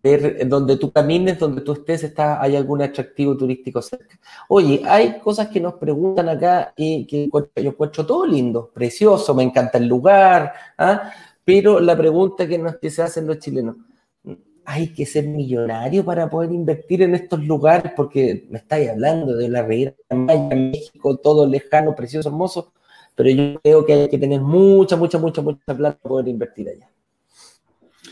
ver 0.04 0.46
donde 0.50 0.76
tú 0.76 0.92
camines, 0.92 1.40
donde 1.40 1.62
tú 1.62 1.72
estés, 1.72 2.04
está, 2.04 2.42
hay 2.42 2.58
algún 2.58 2.82
atractivo 2.82 3.38
turístico 3.38 3.82
cerca. 3.82 4.20
Oye, 4.50 4.82
hay 4.86 5.20
cosas 5.20 5.48
que 5.48 5.62
nos 5.62 5.76
preguntan 5.76 6.28
acá 6.28 6.74
y 6.76 7.08
que 7.08 7.30
yo 7.32 7.70
encuentro 7.70 8.06
todo 8.06 8.26
lindo, 8.26 8.70
precioso, 8.74 9.34
me 9.34 9.44
encanta 9.44 9.78
el 9.78 9.88
lugar, 9.88 10.52
¿ah? 10.78 11.10
Pero 11.46 11.80
la 11.80 11.98
pregunta 11.98 12.48
que, 12.48 12.58
nos, 12.58 12.76
se 12.82 13.02
hacen 13.02 13.28
los 13.28 13.40
chilenos, 13.40 13.76
hay 14.66 14.94
que 14.94 15.06
ser 15.06 15.28
millonario 15.28 16.06
para 16.06 16.30
poder 16.30 16.52
invertir 16.52 17.02
en 17.02 17.16
estos 17.16 17.44
lugares, 17.44 17.92
porque 17.96 18.46
me 18.50 18.60
estáis 18.60 18.90
hablando 18.90 19.36
de 19.36 19.50
la 19.50 19.64
Riviera 19.64 19.94
Maya, 20.10 20.56
México, 20.56 21.18
todo 21.18 21.46
lejano, 21.46 21.96
precioso, 21.96 22.30
hermoso, 22.30 22.72
pero 23.16 23.30
yo 23.30 23.60
creo 23.62 23.86
que 23.86 23.94
hay 23.94 24.10
que 24.10 24.18
tener 24.18 24.42
mucha, 24.42 24.96
mucha, 24.96 25.18
mucha, 25.18 25.42
mucha 25.42 25.76
plata 25.76 25.98
para 26.02 26.10
poder 26.10 26.28
invertir 26.30 26.70
allá. 26.70 26.93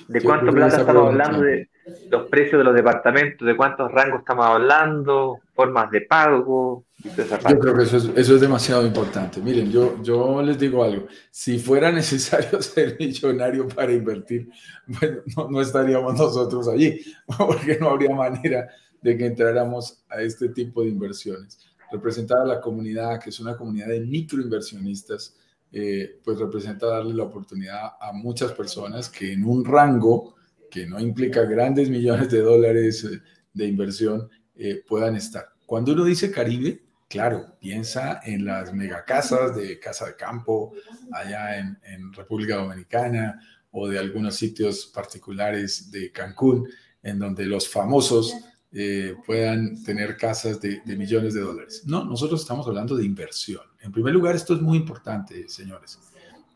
¿De 0.08 0.22
cuánto 0.22 0.52
plata 0.52 0.82
estamos 0.82 1.08
hablando? 1.08 1.41
De 1.41 1.70
los 2.10 2.28
precios 2.30 2.60
de 2.60 2.64
los 2.64 2.76
departamentos, 2.76 3.45
de 3.45 3.56
cuántos 3.56 3.91
rangos 3.91 4.20
estamos 4.20 4.45
hablando, 4.45 5.39
formas 5.54 5.89
de 5.91 6.02
pago. 6.02 6.86
Yo 7.04 7.60
creo 7.60 7.76
que 7.76 7.84
eso 7.84 7.97
es, 7.97 8.12
eso 8.16 8.36
es 8.36 8.41
demasiado 8.41 8.86
importante. 8.86 9.41
Miren, 9.41 9.72
yo, 9.72 10.02
yo 10.04 10.41
les 10.41 10.60
digo 10.60 10.84
algo. 10.84 11.08
Si 11.32 11.58
fuera 11.58 11.91
necesario 11.91 12.62
ser 12.62 12.97
millonario 12.99 13.68
para 13.68 13.91
invertir, 13.91 14.49
bueno, 14.86 15.22
no, 15.36 15.49
no 15.49 15.62
estaríamos 15.62 16.14
nosotros 16.18 16.68
allí, 16.68 17.02
porque 17.38 17.78
no 17.80 17.89
habría 17.89 18.16
manera 18.16 18.70
de 19.02 19.18
que 19.18 19.26
entráramos 19.26 20.04
a 20.10 20.22
este 20.22 20.49
tipo 20.49 20.84
de 20.84 20.89
inversiones. 20.89 21.58
Representar 21.91 22.39
a 22.39 22.45
la 22.45 22.62
comunidad, 22.62 23.20
que 23.20 23.32
es 23.32 23.39
una 23.39 23.58
comunidad 23.58 23.88
de 23.88 24.02
microinversionistas, 24.02 25.36
eh, 25.72 26.19
pues 26.24 26.38
representa 26.38 26.88
darle 26.88 27.13
la 27.13 27.24
oportunidad 27.24 27.91
a 27.99 28.11
muchas 28.11 28.51
personas 28.51 29.09
que 29.09 29.32
en 29.32 29.45
un 29.45 29.63
rango 29.63 30.36
que 30.69 30.86
no 30.86 30.99
implica 30.99 31.43
grandes 31.43 31.89
millones 31.89 32.30
de 32.30 32.41
dólares 32.41 33.03
eh, 33.05 33.22
de 33.53 33.67
inversión 33.67 34.30
eh, 34.55 34.84
puedan 34.88 35.15
estar. 35.15 35.49
Cuando 35.65 35.93
uno 35.93 36.03
dice 36.03 36.30
Caribe, 36.30 36.84
claro, 37.07 37.55
piensa 37.59 38.19
en 38.26 38.45
las 38.45 38.74
megacasas 38.74 39.55
de 39.55 39.80
Casa 39.80 40.07
de 40.07 40.15
Campo 40.15 40.74
allá 41.13 41.57
en, 41.57 41.80
en 41.84 42.11
República 42.11 42.57
Dominicana 42.57 43.39
o 43.72 43.88
de 43.88 43.97
algunos 43.97 44.36
sitios 44.36 44.88
particulares 44.93 45.89
de 45.91 46.11
Cancún, 46.11 46.67
en 47.01 47.17
donde 47.17 47.45
los 47.45 47.69
famosos 47.69 48.36
eh, 48.74 49.15
puedan 49.26 49.84
tener 49.84 50.15
casas 50.15 50.61
de, 50.61 50.82
millones 50.86 51.34
de 51.34 51.41
dólares. 51.41 51.84
No, 51.86 52.05
nosotros 52.05 52.41
estamos 52.41 52.65
hablando 52.67 52.95
de 52.95 53.05
inversión. 53.05 53.63
En 53.82 53.91
primer 53.91 54.13
lugar, 54.13 54.36
esto 54.36 54.53
es 54.53 54.61
muy 54.61 54.78
importante, 54.78 55.49
señores. 55.49 55.99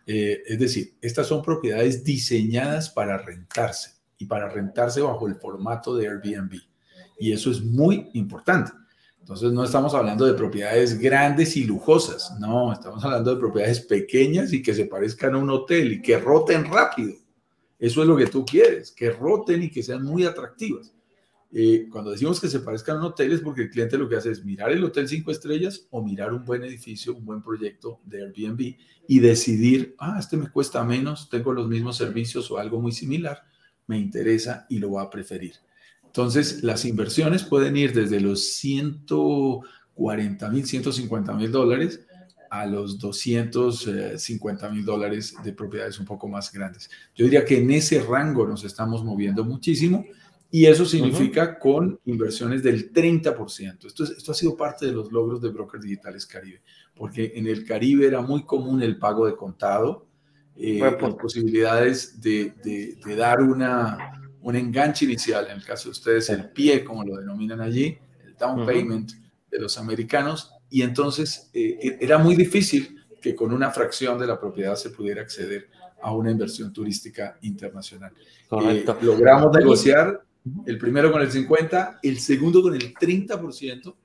Eh, 0.08 0.42
es 0.46 0.60
decir, 0.60 0.96
estas 1.02 1.28
son 1.28 1.42
propiedades 1.42 2.04
diseñadas 2.04 2.90
para 2.90 3.18
rentarse 3.18 3.92
y 4.18 4.26
para 4.26 4.48
rentarse 4.48 5.02
bajo 5.02 5.28
el 5.28 5.36
formato 5.36 5.96
de 5.96 6.08
Airbnb. 6.08 6.54
Y 7.20 7.34
eso 7.34 7.52
es 7.52 7.62
muy 7.62 8.10
importante. 8.14 8.72
Entonces 9.20 9.52
no 9.52 9.64
estamos 9.64 9.94
hablando 9.96 10.26
de 10.26 10.36
propiedades 10.36 11.00
grandes 11.00 11.58
y 11.58 11.64
lujosas, 11.64 12.38
no, 12.40 12.72
estamos 12.72 13.04
hablando 13.04 13.34
de 13.34 13.40
propiedades 13.40 13.82
pequeñas 13.82 14.54
y 14.54 14.62
que 14.62 14.76
se 14.76 14.86
parezcan 14.86 15.34
a 15.34 15.40
un 15.40 15.50
hotel 15.50 15.94
y 15.94 16.02
que 16.02 16.20
roten 16.20 16.64
rápido. 16.72 17.14
Eso 17.80 18.04
es 18.04 18.08
lo 18.08 18.16
que 18.16 18.28
tú 18.28 18.46
quieres, 18.46 18.92
que 18.92 19.10
roten 19.10 19.64
y 19.64 19.72
que 19.72 19.82
sean 19.82 20.04
muy 20.04 20.26
atractivas. 20.26 20.95
Eh, 21.58 21.88
cuando 21.90 22.12
decimos 22.12 22.42
que 22.42 22.50
se 22.50 22.60
parezcan 22.60 22.98
a 22.98 23.08
un 23.08 23.14
porque 23.42 23.62
el 23.62 23.70
cliente 23.70 23.98
lo 23.98 24.10
que 24.10 24.18
hace 24.18 24.30
es 24.30 24.44
mirar 24.44 24.74
el 24.74 24.84
hotel 24.84 25.08
cinco 25.08 25.32
estrellas 25.32 25.88
o 25.90 26.04
mirar 26.04 26.34
un 26.34 26.44
buen 26.44 26.66
edificio, 26.66 27.16
un 27.16 27.24
buen 27.24 27.42
proyecto 27.42 28.02
de 28.04 28.24
Airbnb 28.24 28.76
y 29.08 29.20
decidir, 29.22 29.96
ah, 29.98 30.18
este 30.20 30.36
me 30.36 30.50
cuesta 30.50 30.84
menos, 30.84 31.30
tengo 31.30 31.54
los 31.54 31.70
mismos 31.70 31.96
servicios 31.96 32.52
o 32.52 32.58
algo 32.58 32.82
muy 32.82 32.92
similar, 32.92 33.46
me 33.88 33.98
interesa 33.98 34.66
y 34.70 34.80
lo 34.80 34.90
voy 34.90 35.06
a 35.06 35.10
preferir. 35.10 35.54
Entonces, 36.04 36.62
las 36.62 36.84
inversiones 36.84 37.44
pueden 37.44 37.78
ir 37.78 37.94
desde 37.94 38.20
los 38.20 38.44
140 38.56 40.50
mil, 40.50 40.66
150 40.66 41.34
mil 41.36 41.54
dólares 41.54 42.02
a 42.50 42.66
los 42.66 43.00
250 43.00 44.70
mil 44.72 44.84
dólares 44.84 45.34
de 45.42 45.54
propiedades 45.54 46.00
un 46.02 46.06
poco 46.06 46.28
más 46.28 46.52
grandes. 46.52 46.90
Yo 47.16 47.24
diría 47.24 47.46
que 47.46 47.60
en 47.60 47.72
ese 47.72 48.02
rango 48.02 48.46
nos 48.46 48.66
estamos 48.66 49.06
moviendo 49.06 49.46
muchísimo 49.46 50.04
y 50.56 50.68
eso 50.68 50.86
significa 50.86 51.60
con 51.60 52.00
inversiones 52.06 52.64
del 52.64 52.94
30%. 52.94 53.88
Esto, 53.88 54.06
esto 54.06 54.32
ha 54.32 54.34
sido 54.34 54.56
parte 54.56 54.86
de 54.86 54.94
los 54.94 55.12
logros 55.12 55.42
de 55.42 55.50
Brokers 55.50 55.84
Digitales 55.84 56.26
Caribe, 56.26 56.62
porque 56.96 57.34
en 57.36 57.46
el 57.48 57.66
Caribe 57.66 58.08
era 58.08 58.22
muy 58.22 58.46
común 58.46 58.82
el 58.82 58.98
pago 58.98 59.26
de 59.26 59.36
contado, 59.36 60.08
eh, 60.56 60.80
las 60.80 61.16
posibilidades 61.16 62.22
de, 62.22 62.54
de, 62.64 63.16
dar 63.18 63.42
una, 63.42 63.98
un 64.44 64.56
enganche 64.56 65.04
inicial, 65.04 65.48
en 65.48 65.58
el 65.58 65.66
caso 65.66 65.90
de 65.90 65.92
ustedes 65.92 66.30
el 66.30 66.50
pie, 66.52 66.86
como 66.86 67.04
lo 67.04 67.18
denominan 67.18 67.60
allí, 67.60 67.98
el 68.26 68.38
down 68.38 68.66
payment 68.66 69.12
de 69.52 69.60
los 69.60 69.78
americanos, 69.78 70.54
y 70.70 70.84
entonces 70.84 71.50
eh, 71.54 71.78
e, 71.82 71.98
era 72.00 72.18
muy 72.18 72.34
difícil 72.34 73.04
que 73.22 73.36
con 73.36 73.52
una 73.52 73.72
fracción 73.72 74.18
de 74.18 74.28
la 74.28 74.40
propiedad 74.40 74.78
se 74.78 74.92
pudiera 74.92 75.22
acceder 75.22 75.68
a 76.02 76.14
una 76.14 76.32
inversión 76.32 76.72
turística 76.72 77.38
internacional. 77.42 78.14
Eh, 78.62 78.86
logramos 79.02 79.52
negociar 79.52 80.25
el 80.66 80.78
primero 80.78 81.12
con 81.12 81.22
el 81.22 81.32
50, 81.32 82.00
el 82.04 82.20
segundo 82.20 82.62
con 82.62 82.76
el 82.76 82.94
30%, 82.94 83.96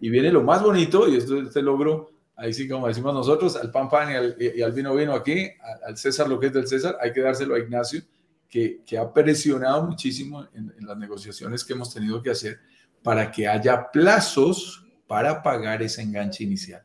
y 0.00 0.10
viene 0.10 0.30
lo 0.30 0.42
más 0.42 0.62
bonito, 0.62 1.08
y 1.08 1.16
esto, 1.16 1.40
este 1.40 1.62
logro, 1.62 2.10
ahí 2.36 2.52
sí 2.52 2.68
como 2.68 2.88
decimos 2.88 3.14
nosotros, 3.14 3.56
al 3.56 3.70
pan 3.70 3.88
pan 3.88 4.10
y 4.38 4.62
al, 4.62 4.72
vino 4.72 4.94
vino 4.94 5.12
aquí, 5.14 5.48
al 5.86 5.96
César 5.96 6.28
lo 6.28 6.38
que 6.38 6.46
es 6.46 6.52
del 6.52 6.66
César, 6.66 6.96
hay 7.00 7.12
que 7.12 7.20
dárselo 7.20 7.54
a 7.54 7.58
Ignacio, 7.58 8.02
que, 8.48 8.82
que 8.84 8.98
ha 8.98 9.12
presionado 9.12 9.84
muchísimo 9.84 10.46
en, 10.54 10.72
las 10.86 10.96
negociaciones 10.98 11.64
que 11.64 11.72
hemos 11.72 11.92
tenido 11.92 12.22
que 12.22 12.30
hacer 12.30 12.58
para 13.02 13.30
que 13.30 13.48
haya 13.48 13.90
plazos 13.90 14.84
para 15.06 15.42
pagar 15.42 15.82
ese 15.82 16.02
enganche 16.02 16.44
inicial. 16.44 16.82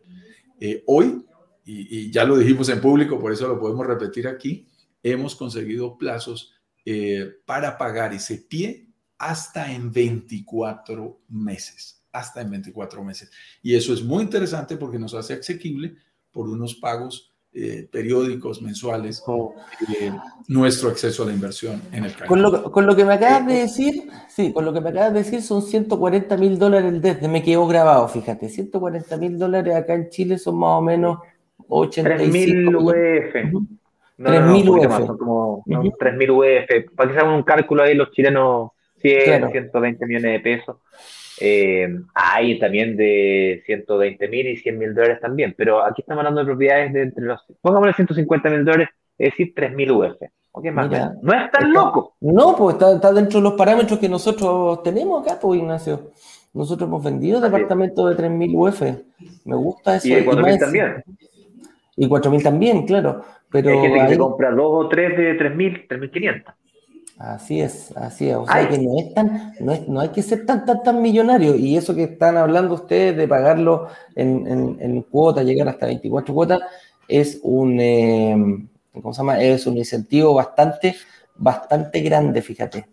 Eh, 0.60 0.84
hoy, 0.88 1.26
y, 1.66 2.00
y, 2.00 2.12
ya 2.12 2.24
lo 2.24 2.38
dijimos 2.38 2.70
en 2.70 2.80
público, 2.80 3.20
por 3.20 3.32
eso 3.32 3.48
lo 3.48 3.60
podemos 3.60 3.86
repetir 3.86 4.28
aquí, 4.28 4.68
hemos 5.04 5.36
conseguido 5.36 5.98
plazos 5.98 6.54
eh, 6.86 7.42
para 7.46 7.78
pagar 7.78 8.14
ese 8.14 8.38
pie 8.38 8.87
hasta 9.18 9.72
en 9.72 9.92
24 9.92 11.20
meses, 11.30 12.04
hasta 12.12 12.42
en 12.42 12.52
24 12.52 13.04
meses. 13.04 13.32
Y 13.62 13.76
eso 13.76 13.94
es 13.94 14.04
muy 14.04 14.24
interesante 14.24 14.78
porque 14.78 15.00
nos 15.00 15.14
hace 15.14 15.34
asequible 15.34 15.96
por 16.32 16.50
unos 16.50 16.76
pagos 16.76 17.34
eh, 17.54 17.88
periódicos, 17.92 18.62
mensuales, 18.62 19.24
oh. 19.26 19.56
eh, 20.00 20.12
nuestro 20.48 20.90
acceso 20.90 21.24
a 21.24 21.26
la 21.26 21.34
inversión 21.34 21.82
en 21.92 22.06
el 22.06 22.14
Con 22.28 22.42
lo, 22.42 22.72
con 22.72 22.86
lo 22.86 22.96
que 22.96 23.04
me 23.04 23.14
acabas 23.14 23.48
de 23.48 23.54
decir, 23.56 24.10
sí, 24.28 24.54
con 24.54 24.64
lo 24.64 24.74
que 24.74 24.82
me 24.82 24.90
acabas 24.90 25.14
de 25.14 25.20
decir 25.24 25.42
son 25.42 25.64
140 25.64 26.38
mil 26.38 26.60
dólares 26.60 26.94
el 26.94 27.02
desde, 27.02 27.28
me 27.28 27.42
quedó 27.42 27.66
grabado, 27.66 28.08
fíjate, 28.10 28.50
140 28.50 29.18
mil 29.18 29.40
dólares 29.40 29.76
acá 29.76 29.96
en 29.96 30.10
Chile 30.10 30.38
son 30.38 30.60
más 30.60 30.78
o 30.78 30.82
menos 30.82 31.18
85 31.68 32.32
mil 32.32 32.76
UF. 32.76 32.94
3.000 34.20 34.70
UF. 34.70 35.18
como 35.18 35.64
3.000 35.66 36.32
UF. 36.32 36.96
Para 36.96 37.10
que 37.10 37.14
se 37.16 37.20
hagan 37.22 37.36
un 37.36 37.44
cálculo 37.44 37.84
ahí 37.84 37.94
los 37.94 38.12
chilenos 38.12 38.72
100, 39.02 39.52
120 39.52 40.06
millones 40.06 40.32
de 40.32 40.40
pesos. 40.40 40.78
Eh, 41.40 41.88
hay 42.16 42.60
también 42.60 42.98
de 42.98 43.62
120 43.66 44.28
mil 44.28 44.48
y 44.48 44.58
100 44.58 44.78
mil 44.78 44.96
dólares 44.96 45.20
también, 45.22 45.54
pero 45.56 45.84
aquí 45.84 46.02
estamos 46.02 46.22
hablando 46.22 46.42
de 46.42 46.48
propiedades 46.48 46.94
de 46.94 47.04
entre 47.04 47.26
los, 47.26 47.46
pongámosle 47.62 47.94
150 47.94 48.50
mil 48.50 48.66
dólares, 48.66 48.90
es 49.18 49.32
decir, 49.32 49.54
3 49.56 49.76
mil 49.76 49.92
UF. 49.92 50.16
más 50.74 50.90
no 51.22 51.34
es 51.34 51.52
tan 51.52 51.72
loco. 51.72 52.16
No, 52.22 52.56
pues 52.56 52.76
está, 52.76 53.14
dentro 53.14 53.40
de 53.40 53.44
los 53.44 53.54
parámetros 53.54 54.00
que 54.00 54.10
nosotros 54.10 54.82
tenemos 54.82 55.22
acá, 55.22 55.40
pues 55.40 55.60
Ignacio. 55.60 56.12
Nosotros 56.54 56.88
hemos 56.88 57.04
vendido 57.04 57.40
departamentos 57.40 58.10
de 58.10 58.16
3 58.16 58.32
mil 58.32 58.56
UF. 58.56 58.82
Me 59.46 59.56
gusta 59.56 59.98
eso. 59.98 60.08
Y 60.08 60.24
4 60.24 60.44
mil 60.44 60.58
también. 60.58 61.04
Y 61.96 62.08
4 62.08 62.32
mil 62.32 62.44
también, 62.44 62.86
claro. 62.88 63.24
Pero 63.52 63.70
hay 63.70 63.80
gente 63.80 64.00
que 64.00 64.10
se 64.10 64.18
compra 64.18 64.52
dos 64.52 64.86
o 64.86 64.90
tres 64.90 65.16
de 65.18 65.36
3 65.36 65.56
mil, 65.56 65.88
3.500. 65.88 66.44
Así 67.20 67.62
es, 67.62 67.92
así 67.98 68.30
es. 68.30 68.36
O 68.36 68.46
sea 68.46 68.70
que 68.70 68.78
no 68.78 69.00
es 69.00 69.14
tan, 69.16 69.54
no, 69.60 69.72
es, 69.72 69.88
no 69.88 70.00
hay 70.02 70.10
que 70.10 70.22
ser 70.22 70.46
tan, 70.46 70.66
tan, 70.66 70.84
tan 70.84 71.02
millonario. 71.02 71.56
Y 71.56 71.76
eso 71.76 71.96
que 71.96 72.04
están 72.04 72.38
hablando 72.38 72.76
ustedes 72.76 73.18
de 73.18 73.28
pagarlo 73.28 73.88
en, 74.16 74.46
en, 74.48 74.78
en 74.80 75.02
cuotas, 75.02 75.44
llegar 75.46 75.68
hasta 75.68 75.88
24 75.88 76.34
cuotas, 76.34 76.60
es 77.08 77.40
un, 77.42 77.80
eh, 77.80 78.36
¿cómo 78.94 79.14
se 79.14 79.18
llama? 79.20 79.42
Es 79.42 79.66
un 79.66 79.78
incentivo 79.78 80.36
bastante, 80.36 80.96
bastante 81.36 82.02
grande, 82.02 82.42
fíjate. 82.44 82.88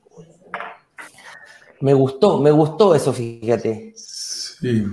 Me 1.81 1.93
gustó, 1.95 2.41
me 2.41 2.51
gustó 2.51 2.95
eso, 2.95 3.13
fíjate. 3.13 3.93
Sí. 3.95 4.85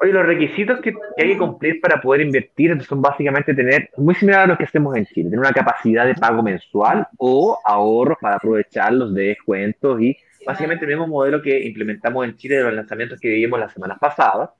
Oye, 0.00 0.12
los 0.12 0.24
requisitos 0.24 0.80
que, 0.80 0.94
hay 1.16 1.32
que 1.32 1.38
cumplir 1.38 1.80
para 1.80 2.00
poder 2.00 2.20
invertir 2.20 2.80
son 2.84 3.02
básicamente 3.02 3.52
tener, 3.52 3.90
muy 3.96 4.14
similar 4.14 4.42
a 4.42 4.46
lo 4.46 4.56
que 4.56 4.62
hacemos 4.62 4.96
en 4.96 5.06
Chile, 5.06 5.30
tener 5.30 5.40
una 5.40 5.52
capacidad 5.52 6.06
de 6.06 6.14
pago 6.14 6.40
mensual 6.40 7.08
o 7.16 7.58
ahorros 7.64 8.16
para 8.20 8.36
aprovechar 8.36 8.92
los 8.92 9.12
descuentos 9.12 10.00
y 10.00 10.16
básicamente 10.46 10.84
el 10.84 10.92
mismo 10.92 11.08
modelo 11.08 11.42
que 11.42 11.66
implementamos 11.66 12.24
en 12.24 12.36
Chile 12.36 12.58
de 12.58 12.64
los 12.64 12.74
lanzamientos 12.74 13.18
que 13.18 13.28
vivimos 13.28 13.58
las 13.58 13.72
semanas 13.72 13.98
pasadas. 13.98 14.50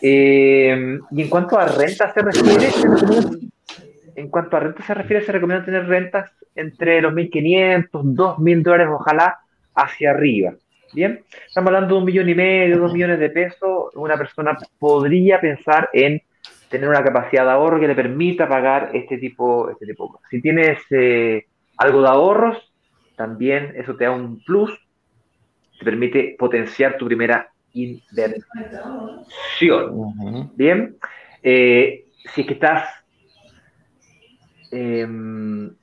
Eh, 0.00 0.98
y 1.10 1.22
en 1.22 1.28
cuanto 1.28 1.58
a 1.58 1.66
renta 1.66 2.12
se 2.14 2.22
refiere, 2.22 2.68
en 4.14 4.28
cuanto 4.28 4.56
a 4.56 4.60
renta 4.60 4.82
se 4.84 4.94
refiere, 4.94 5.24
se 5.24 5.32
recomienda 5.32 5.64
tener 5.64 5.84
rentas 5.84 6.30
entre 6.54 7.02
los 7.02 7.12
1.500, 7.12 7.90
2.000 7.90 8.62
dólares, 8.62 8.88
ojalá, 8.88 9.38
hacia 9.74 10.10
arriba. 10.10 10.54
Bien, 10.96 11.22
estamos 11.46 11.68
hablando 11.68 11.94
de 11.94 11.98
un 12.00 12.06
millón 12.06 12.26
y 12.30 12.34
medio, 12.34 12.78
dos 12.78 12.90
millones 12.94 13.18
de 13.18 13.28
pesos. 13.28 13.94
Una 13.96 14.16
persona 14.16 14.56
podría 14.78 15.38
pensar 15.38 15.90
en 15.92 16.22
tener 16.70 16.88
una 16.88 17.04
capacidad 17.04 17.44
de 17.44 17.50
ahorro 17.50 17.78
que 17.78 17.86
le 17.86 17.94
permita 17.94 18.48
pagar 18.48 18.92
este 18.94 19.18
tipo, 19.18 19.68
este 19.68 19.84
tipo. 19.84 20.18
Si 20.30 20.40
tienes 20.40 20.78
eh, 20.88 21.44
algo 21.76 22.00
de 22.00 22.08
ahorros, 22.08 22.72
también 23.14 23.74
eso 23.76 23.94
te 23.94 24.04
da 24.04 24.12
un 24.12 24.42
plus, 24.42 24.70
te 25.78 25.84
permite 25.84 26.34
potenciar 26.38 26.96
tu 26.96 27.04
primera 27.04 27.50
inversión. 27.74 28.40
Bien, 30.54 30.96
eh, 31.42 32.06
si 32.34 32.40
es 32.40 32.46
que 32.46 32.54
estás, 32.54 32.88
em, 34.70 35.74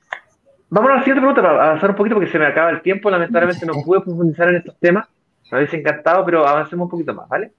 Vamos 0.74 0.90
a 0.90 0.94
la 0.94 1.00
siguiente 1.02 1.20
pregunta 1.20 1.40
para 1.40 1.66
avanzar 1.66 1.90
un 1.90 1.94
poquito 1.94 2.16
porque 2.16 2.32
se 2.32 2.36
me 2.36 2.46
acaba 2.46 2.70
el 2.70 2.82
tiempo. 2.82 3.08
Lamentablemente 3.08 3.64
no 3.64 3.74
pude 3.74 4.00
profundizar 4.00 4.48
en 4.48 4.56
estos 4.56 4.76
temas. 4.80 5.06
Me 5.52 5.58
hubiese 5.58 5.76
encantado, 5.76 6.24
pero 6.24 6.44
avancemos 6.44 6.86
un 6.86 6.90
poquito 6.90 7.14
más, 7.14 7.28
¿vale? 7.28 7.52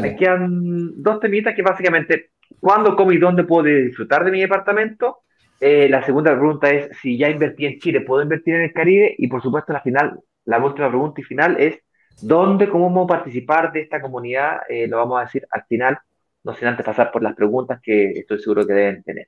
Me 0.00 0.14
quedan 0.14 1.02
dos 1.02 1.18
temitas 1.18 1.56
que 1.56 1.62
básicamente, 1.62 2.30
¿cuándo, 2.60 2.94
cómo 2.94 3.10
y 3.10 3.18
dónde 3.18 3.42
puedo 3.42 3.64
disfrutar 3.64 4.24
de 4.24 4.30
mi 4.30 4.40
departamento? 4.40 5.22
Eh, 5.58 5.88
la 5.88 6.04
segunda 6.04 6.30
pregunta 6.30 6.70
es 6.70 6.96
si 6.98 7.18
ya 7.18 7.28
invertí 7.28 7.66
en 7.66 7.80
Chile, 7.80 8.02
¿puedo 8.02 8.22
invertir 8.22 8.54
en 8.54 8.60
el 8.60 8.72
Caribe? 8.72 9.12
Y 9.18 9.26
por 9.26 9.42
supuesto, 9.42 9.72
la 9.72 9.80
final, 9.80 10.20
la 10.44 10.64
última 10.64 10.88
pregunta 10.88 11.20
y 11.20 11.24
final 11.24 11.56
es 11.58 11.80
¿dónde, 12.20 12.68
cómo 12.68 13.08
participar 13.08 13.72
de 13.72 13.80
esta 13.80 14.00
comunidad? 14.00 14.60
Eh, 14.68 14.86
lo 14.86 14.98
vamos 14.98 15.20
a 15.20 15.24
decir 15.24 15.44
al 15.50 15.64
final, 15.64 15.98
no 16.44 16.54
sin 16.54 16.68
antes 16.68 16.86
pasar 16.86 17.10
por 17.10 17.24
las 17.24 17.34
preguntas 17.34 17.80
que 17.82 18.10
estoy 18.10 18.38
seguro 18.38 18.64
que 18.64 18.72
deben 18.72 19.02
tener. 19.02 19.26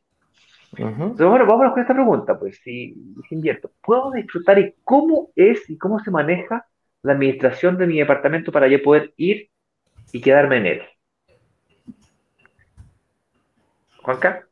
Entonces, 0.82 1.26
bueno, 1.26 1.46
vámonos 1.46 1.72
con 1.72 1.82
esta 1.82 1.94
pregunta, 1.94 2.38
pues, 2.38 2.58
si, 2.62 2.94
si 3.28 3.34
invierto, 3.34 3.70
¿puedo 3.82 4.10
disfrutar 4.12 4.58
y 4.58 4.74
cómo 4.84 5.30
es 5.36 5.68
y 5.68 5.78
cómo 5.78 6.00
se 6.00 6.10
maneja 6.10 6.66
la 7.04 7.12
administración 7.12 7.76
de 7.76 7.86
mi 7.86 7.98
departamento 7.98 8.50
para 8.50 8.66
yo 8.66 8.82
poder 8.82 9.12
ir 9.16 9.50
y 10.10 10.20
quedarme 10.20 10.56
en 10.56 10.66
él. 10.66 10.82
Juanca. 14.02 14.48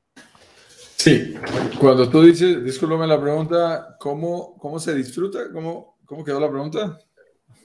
Sí, 0.96 1.34
cuando 1.80 2.08
tú 2.08 2.22
dices, 2.22 2.62
discúlpame 2.62 3.06
la 3.06 3.20
pregunta, 3.20 3.96
¿cómo, 3.98 4.56
cómo 4.58 4.78
se 4.78 4.94
disfruta? 4.94 5.50
¿Cómo, 5.52 5.96
¿Cómo 6.04 6.24
quedó 6.24 6.38
la 6.38 6.50
pregunta? 6.50 6.98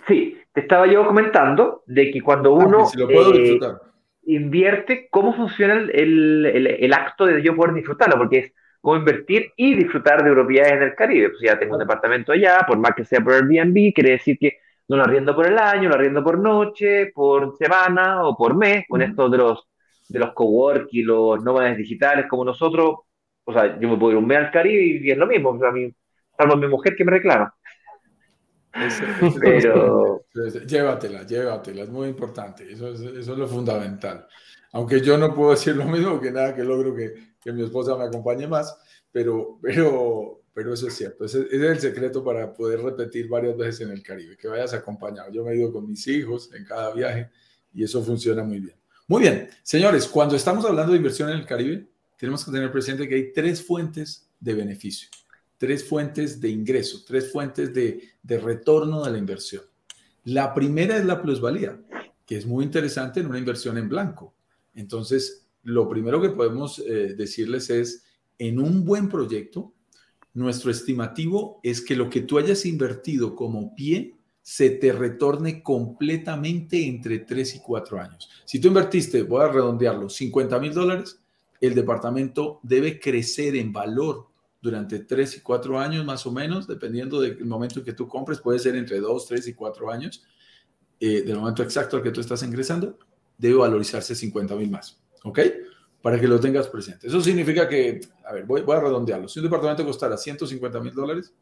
Sí, 0.07 0.37
te 0.53 0.61
estaba 0.61 0.87
yo 0.87 1.05
comentando 1.05 1.83
de 1.85 2.09
que 2.09 2.21
cuando 2.21 2.59
ah, 2.59 2.65
uno 2.65 2.87
eh, 2.97 3.59
invierte, 4.27 5.07
¿cómo 5.09 5.33
funciona 5.33 5.73
el, 5.75 6.45
el, 6.45 6.67
el, 6.67 6.93
acto 6.93 7.25
de 7.25 7.41
yo 7.41 7.55
poder 7.55 7.73
disfrutarlo? 7.73 8.17
Porque 8.17 8.37
es 8.39 8.53
como 8.81 8.97
invertir 8.97 9.51
y 9.55 9.73
disfrutar 9.75 10.23
de 10.23 10.31
propiedades 10.31 10.73
en 10.73 10.83
el 10.83 10.95
Caribe. 10.95 11.29
Pues 11.29 11.41
ya 11.41 11.57
tengo 11.57 11.73
un 11.73 11.79
departamento 11.79 12.31
allá, 12.33 12.59
por 12.67 12.77
más 12.77 12.91
que 12.95 13.05
sea 13.05 13.21
por 13.21 13.33
Airbnb, 13.33 13.93
quiere 13.93 14.11
decir 14.11 14.37
que 14.39 14.59
no 14.89 14.97
lo 14.97 15.03
arriendo 15.03 15.35
por 15.35 15.47
el 15.47 15.57
año, 15.57 15.89
lo 15.89 15.95
arriendo 15.95 16.23
por 16.23 16.39
noche, 16.39 17.11
por 17.13 17.55
semana 17.57 18.25
o 18.27 18.35
por 18.37 18.55
mes, 18.55 18.85
con 18.87 19.01
esto 19.01 19.29
de 19.29 19.37
los, 19.37 19.67
de 20.09 20.19
los 20.19 20.33
cowork 20.33 20.87
y 20.91 21.03
los 21.03 21.43
nómadas 21.43 21.77
digitales 21.77 22.25
como 22.29 22.45
nosotros. 22.45 22.99
O 23.45 23.53
sea, 23.53 23.79
yo 23.79 23.89
me 23.89 23.97
puedo 23.97 24.11
ir 24.13 24.17
un 24.17 24.27
mes 24.27 24.37
al 24.39 24.51
Caribe 24.51 24.83
y 25.05 25.11
es 25.11 25.17
lo 25.17 25.27
mismo. 25.27 25.51
O 25.51 25.59
sea, 25.59 25.71
mi, 25.71 25.93
salvo 26.37 26.57
mi 26.57 26.67
mujer 26.67 26.95
que 26.95 27.05
me 27.05 27.11
reclama. 27.11 27.53
Pero... 29.41 30.25
Llévatela, 30.67 31.25
llévatela, 31.25 31.83
es 31.83 31.89
muy 31.89 32.09
importante. 32.09 32.71
Eso 32.71 32.89
es, 32.89 33.01
eso 33.01 33.33
es 33.33 33.37
lo 33.37 33.47
fundamental. 33.47 34.27
Aunque 34.71 35.01
yo 35.01 35.17
no 35.17 35.33
puedo 35.33 35.51
decir 35.51 35.75
lo 35.75 35.85
mismo, 35.85 36.19
que 36.19 36.31
nada, 36.31 36.55
que 36.55 36.63
logro 36.63 36.95
que, 36.95 37.13
que 37.41 37.51
mi 37.51 37.63
esposa 37.63 37.95
me 37.95 38.03
acompañe 38.03 38.47
más, 38.47 38.77
pero, 39.11 39.57
pero, 39.61 40.43
pero 40.53 40.73
eso 40.73 40.87
es 40.87 40.95
cierto. 40.95 41.25
Ese, 41.25 41.41
es 41.49 41.61
el 41.61 41.79
secreto 41.79 42.23
para 42.23 42.53
poder 42.53 42.81
repetir 42.81 43.27
varias 43.27 43.57
veces 43.57 43.81
en 43.81 43.91
el 43.91 44.03
Caribe, 44.03 44.37
que 44.37 44.47
vayas 44.47 44.73
acompañado. 44.73 45.31
Yo 45.31 45.43
me 45.43 45.53
he 45.53 45.57
ido 45.57 45.71
con 45.71 45.87
mis 45.87 46.05
hijos 46.07 46.51
en 46.53 46.65
cada 46.65 46.93
viaje 46.93 47.29
y 47.73 47.83
eso 47.83 48.03
funciona 48.03 48.43
muy 48.43 48.59
bien. 48.59 48.75
Muy 49.07 49.21
bien, 49.21 49.49
señores, 49.63 50.07
cuando 50.07 50.35
estamos 50.35 50.65
hablando 50.65 50.91
de 50.91 50.97
inversión 50.97 51.29
en 51.29 51.37
el 51.37 51.45
Caribe, 51.45 51.87
tenemos 52.17 52.43
que 52.43 52.51
tener 52.51 52.71
presente 52.71 53.07
que 53.07 53.15
hay 53.15 53.31
tres 53.31 53.65
fuentes 53.65 54.29
de 54.39 54.53
beneficio, 54.53 55.09
tres 55.57 55.83
fuentes 55.83 56.39
de 56.39 56.49
ingreso, 56.49 57.03
tres 57.05 57.31
fuentes 57.31 57.73
de, 57.73 58.01
de 58.21 58.37
retorno 58.39 59.03
de 59.03 59.11
la 59.11 59.17
inversión. 59.17 59.63
La 60.23 60.53
primera 60.53 60.97
es 60.97 61.05
la 61.05 61.21
plusvalía, 61.21 61.79
que 62.25 62.37
es 62.37 62.45
muy 62.45 62.65
interesante 62.65 63.21
en 63.21 63.27
una 63.27 63.39
inversión 63.39 63.77
en 63.77 63.89
blanco. 63.89 64.35
Entonces, 64.75 65.47
lo 65.63 65.89
primero 65.89 66.21
que 66.21 66.29
podemos 66.29 66.79
eh, 66.79 67.15
decirles 67.17 67.69
es, 67.69 68.03
en 68.37 68.59
un 68.59 68.85
buen 68.85 69.09
proyecto, 69.09 69.73
nuestro 70.33 70.69
estimativo 70.69 71.59
es 71.63 71.81
que 71.81 71.95
lo 71.95 72.09
que 72.09 72.21
tú 72.21 72.37
hayas 72.37 72.65
invertido 72.65 73.35
como 73.35 73.73
pie 73.73 74.15
se 74.43 74.69
te 74.69 74.93
retorne 74.93 75.63
completamente 75.63 76.85
entre 76.85 77.19
3 77.19 77.55
y 77.55 77.59
4 77.59 77.99
años. 77.99 78.29
Si 78.45 78.59
tú 78.59 78.67
invertiste, 78.69 79.23
voy 79.23 79.43
a 79.43 79.51
redondearlo, 79.51 80.09
50 80.09 80.59
mil 80.59 80.73
dólares, 80.73 81.19
el 81.59 81.73
departamento 81.73 82.59
debe 82.63 82.99
crecer 82.99 83.55
en 83.55 83.73
valor 83.73 84.26
durante 84.69 84.99
3 84.99 85.37
y 85.37 85.41
4 85.41 85.79
años 85.79 86.05
más 86.05 86.25
o 86.25 86.31
menos, 86.31 86.67
dependiendo 86.67 87.19
del 87.21 87.43
momento 87.45 87.79
en 87.79 87.85
que 87.85 87.93
tú 87.93 88.07
compres, 88.07 88.39
puede 88.39 88.59
ser 88.59 88.75
entre 88.75 88.99
2, 88.99 89.27
3 89.27 89.47
y 89.47 89.53
4 89.53 89.91
años, 89.91 90.23
eh, 90.99 91.21
del 91.21 91.37
momento 91.37 91.63
exacto 91.63 91.97
al 91.97 92.03
que 92.03 92.11
tú 92.11 92.21
estás 92.21 92.43
ingresando, 92.43 92.97
debe 93.37 93.55
valorizarse 93.55 94.15
50 94.15 94.55
mil 94.55 94.69
más. 94.69 94.99
¿Ok? 95.23 95.39
para 96.01 96.19
que 96.19 96.27
lo 96.27 96.39
tengas 96.39 96.67
presente. 96.67 97.07
Eso 97.07 97.19
significa 97.19 97.67
que, 97.67 97.99
a 98.25 98.33
ver, 98.33 98.45
voy, 98.45 98.61
a 98.65 98.79
redondearlo. 98.79 99.27
Si 99.27 99.39
un 99.39 99.43
departamento 99.43 99.85
costara 99.85 100.15
150 100.15 100.79
mil 100.79 100.93
dólares, 100.93 101.33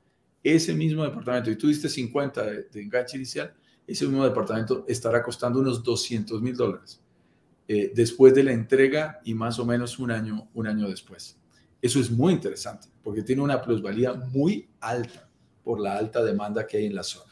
ese 0.44 0.74
mismo 0.74 1.04
departamento, 1.04 1.52
y 1.52 1.56
tú 1.56 1.68
diste 1.68 1.90
50 1.90 2.44
de, 2.44 2.82
enganche 2.82 3.18
inicial, 3.18 3.54
ese 3.86 4.06
mismo 4.06 4.24
departamento 4.24 4.84
estará 4.88 5.22
costando 5.22 5.60
unos 5.60 5.84
200 5.84 6.42
mil 6.42 6.56
dólares 6.56 7.00
eh, 7.68 7.92
después 7.94 8.34
de 8.34 8.44
la 8.44 8.54
entrega 8.54 9.20
y 9.24 9.36
más 9.36 9.60
o 9.60 9.66
menos 9.66 10.00
un 10.00 10.10
año, 10.10 10.48
un 10.54 10.68
año 10.68 10.90
después. 10.90 11.38
Eso 11.86 12.00
es 12.00 12.10
muy 12.10 12.34
interesante 12.34 12.88
porque 13.04 13.22
tiene 13.22 13.44
una 13.44 13.62
plusvalía 13.62 14.16
muy 14.16 14.68
alta 14.80 15.30
por 15.64 15.80
la 15.80 15.96
alta 15.96 16.24
demanda 16.24 16.66
que 16.66 16.78
hay 16.78 16.88
en 16.88 16.96
la 16.96 17.04
zona. 17.04 17.32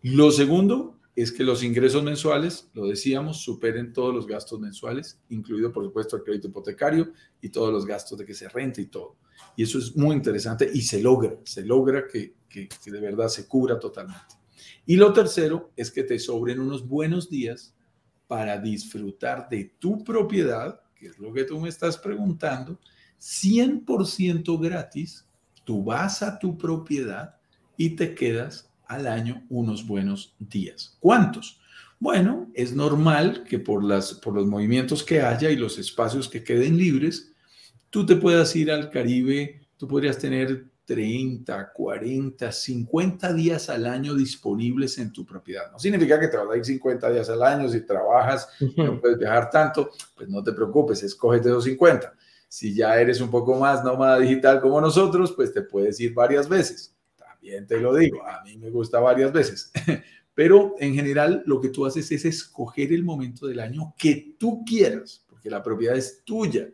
Lo 0.00 0.30
segundo 0.30 0.98
es 1.14 1.30
que 1.30 1.44
los 1.44 1.62
ingresos 1.62 2.02
mensuales, 2.02 2.70
lo 2.72 2.86
decíamos, 2.86 3.42
superen 3.42 3.92
todos 3.92 4.14
los 4.14 4.26
gastos 4.26 4.58
mensuales, 4.58 5.20
incluido 5.28 5.70
por 5.70 5.84
supuesto 5.84 6.16
el 6.16 6.22
crédito 6.22 6.48
hipotecario 6.48 7.12
y 7.42 7.50
todos 7.50 7.70
los 7.70 7.84
gastos 7.84 8.16
de 8.16 8.24
que 8.24 8.32
se 8.32 8.48
rente 8.48 8.80
y 8.80 8.86
todo. 8.86 9.16
Y 9.54 9.64
eso 9.64 9.76
es 9.76 9.94
muy 9.94 10.16
interesante 10.16 10.70
y 10.72 10.80
se 10.80 11.02
logra, 11.02 11.36
se 11.44 11.62
logra 11.62 12.06
que, 12.06 12.36
que, 12.48 12.70
de 12.86 13.00
verdad 13.00 13.28
se 13.28 13.46
cubra 13.46 13.78
totalmente. 13.78 14.34
Y 14.86 14.96
lo 14.96 15.12
tercero 15.12 15.72
es 15.76 15.90
que 15.90 16.04
te 16.04 16.18
sobren 16.18 16.58
unos 16.58 16.88
buenos 16.88 17.28
días 17.28 17.74
para 18.28 18.56
disfrutar 18.56 19.46
de 19.50 19.74
tu 19.78 20.02
propiedad, 20.02 20.80
que 20.94 21.08
es 21.08 21.18
lo 21.18 21.34
que 21.34 21.44
tú 21.44 21.60
me 21.60 21.68
estás 21.68 21.98
preguntando, 21.98 22.80
100% 23.20 24.60
gratis. 24.60 25.26
Tú 25.64 25.84
vas 25.84 26.22
a 26.22 26.38
tu 26.38 26.56
propiedad 26.56 27.36
y 27.76 27.90
te 27.90 28.14
quedas 28.14 28.70
al 28.86 29.06
año 29.06 29.44
unos 29.48 29.86
buenos 29.86 30.34
días. 30.38 30.96
¿Cuántos? 31.00 31.60
Bueno, 32.00 32.50
es 32.54 32.74
normal 32.74 33.44
que 33.44 33.58
por, 33.58 33.84
las, 33.84 34.14
por 34.14 34.34
los 34.34 34.46
movimientos 34.46 35.02
que 35.02 35.20
haya 35.20 35.50
y 35.50 35.56
los 35.56 35.78
espacios 35.78 36.28
que 36.28 36.44
queden 36.44 36.76
libres, 36.76 37.32
tú 37.90 38.06
te 38.06 38.16
puedas 38.16 38.54
ir 38.54 38.70
al 38.70 38.90
Caribe, 38.90 39.66
tú 39.76 39.88
podrías 39.88 40.18
tener 40.18 40.66
30, 40.84 41.72
40, 41.72 42.50
50 42.50 43.32
días 43.34 43.68
al 43.68 43.84
año 43.84 44.14
disponibles 44.14 44.96
en 44.98 45.12
tu 45.12 45.26
propiedad. 45.26 45.70
No 45.70 45.78
significa 45.78 46.18
que 46.18 46.28
te 46.28 46.36
vas 46.38 46.48
a 46.50 46.56
ir 46.56 46.64
50 46.64 47.10
días 47.10 47.28
al 47.28 47.42
año, 47.42 47.68
si 47.68 47.84
trabajas, 47.84 48.48
no 48.76 48.98
puedes 48.98 49.18
viajar 49.18 49.50
tanto, 49.50 49.90
pues 50.16 50.28
no 50.30 50.42
te 50.42 50.52
preocupes, 50.52 51.02
escógete 51.02 51.50
los 51.50 51.64
50. 51.64 52.14
Si 52.48 52.74
ya 52.74 52.98
eres 52.98 53.20
un 53.20 53.30
poco 53.30 53.54
más 53.58 53.84
nómada 53.84 54.18
digital 54.18 54.60
como 54.60 54.80
nosotros, 54.80 55.32
pues 55.32 55.52
te 55.52 55.62
puedes 55.62 56.00
ir 56.00 56.14
varias 56.14 56.48
veces 56.48 56.98
bien 57.40 57.66
te 57.66 57.78
lo 57.78 57.94
digo, 57.94 58.24
a 58.26 58.42
mí 58.44 58.56
me 58.56 58.70
gusta 58.70 59.00
varias 59.00 59.32
veces, 59.32 59.72
pero 60.34 60.74
en 60.78 60.94
general 60.94 61.42
lo 61.46 61.60
que 61.60 61.68
tú 61.68 61.86
haces 61.86 62.10
es 62.12 62.24
escoger 62.24 62.92
el 62.92 63.04
momento 63.04 63.46
del 63.46 63.60
año 63.60 63.94
que 63.98 64.34
tú 64.38 64.64
quieras, 64.64 65.24
porque 65.28 65.50
la 65.50 65.62
propiedad 65.62 65.96
es 65.96 66.22
tuya. 66.24 66.68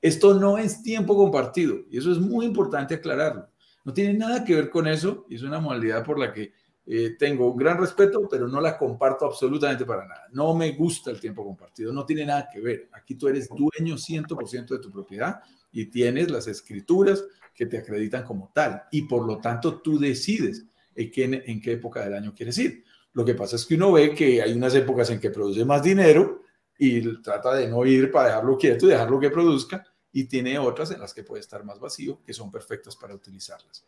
Esto 0.00 0.34
no 0.34 0.58
es 0.58 0.82
tiempo 0.82 1.16
compartido 1.16 1.78
y 1.88 1.98
eso 1.98 2.12
es 2.12 2.18
muy 2.18 2.44
importante 2.44 2.94
aclararlo. 2.94 3.48
No 3.84 3.92
tiene 3.92 4.14
nada 4.14 4.44
que 4.44 4.54
ver 4.54 4.70
con 4.70 4.86
eso 4.86 5.26
y 5.30 5.36
es 5.36 5.42
una 5.42 5.60
modalidad 5.60 6.04
por 6.04 6.18
la 6.18 6.32
que 6.32 6.52
eh, 6.86 7.16
tengo 7.18 7.50
un 7.50 7.56
gran 7.56 7.78
respeto, 7.78 8.28
pero 8.28 8.46
no 8.46 8.60
la 8.60 8.76
comparto 8.76 9.26
absolutamente 9.26 9.84
para 9.84 10.06
nada. 10.06 10.24
No 10.32 10.54
me 10.54 10.72
gusta 10.72 11.10
el 11.10 11.20
tiempo 11.20 11.44
compartido, 11.44 11.92
no 11.92 12.04
tiene 12.04 12.26
nada 12.26 12.48
que 12.52 12.60
ver. 12.60 12.88
Aquí 12.92 13.14
tú 13.14 13.28
eres 13.28 13.48
dueño 13.48 13.96
100% 13.96 14.74
de 14.74 14.78
tu 14.78 14.90
propiedad 14.90 15.40
y 15.72 15.86
tienes 15.86 16.30
las 16.30 16.46
escrituras, 16.46 17.24
que 17.54 17.66
te 17.66 17.78
acreditan 17.78 18.24
como 18.24 18.50
tal 18.52 18.82
y 18.90 19.02
por 19.02 19.24
lo 19.26 19.38
tanto 19.38 19.80
tú 19.80 19.98
decides 19.98 20.64
en 20.94 21.10
qué, 21.10 21.42
en 21.46 21.60
qué 21.60 21.72
época 21.72 22.04
del 22.04 22.14
año 22.14 22.34
quieres 22.34 22.58
ir. 22.58 22.84
Lo 23.12 23.24
que 23.24 23.34
pasa 23.34 23.56
es 23.56 23.64
que 23.64 23.76
uno 23.76 23.92
ve 23.92 24.12
que 24.12 24.42
hay 24.42 24.52
unas 24.52 24.74
épocas 24.74 25.08
en 25.10 25.20
que 25.20 25.30
produce 25.30 25.64
más 25.64 25.82
dinero 25.82 26.42
y 26.76 27.22
trata 27.22 27.54
de 27.54 27.68
no 27.68 27.86
ir 27.86 28.10
para 28.10 28.28
dejarlo 28.28 28.58
quieto 28.58 28.86
y 28.86 28.90
dejarlo 28.90 29.20
que 29.20 29.30
produzca 29.30 29.86
y 30.12 30.24
tiene 30.24 30.58
otras 30.58 30.90
en 30.90 31.00
las 31.00 31.14
que 31.14 31.22
puede 31.22 31.40
estar 31.40 31.64
más 31.64 31.78
vacío 31.78 32.20
que 32.24 32.32
son 32.32 32.50
perfectas 32.50 32.96
para 32.96 33.14
utilizarlas. 33.14 33.84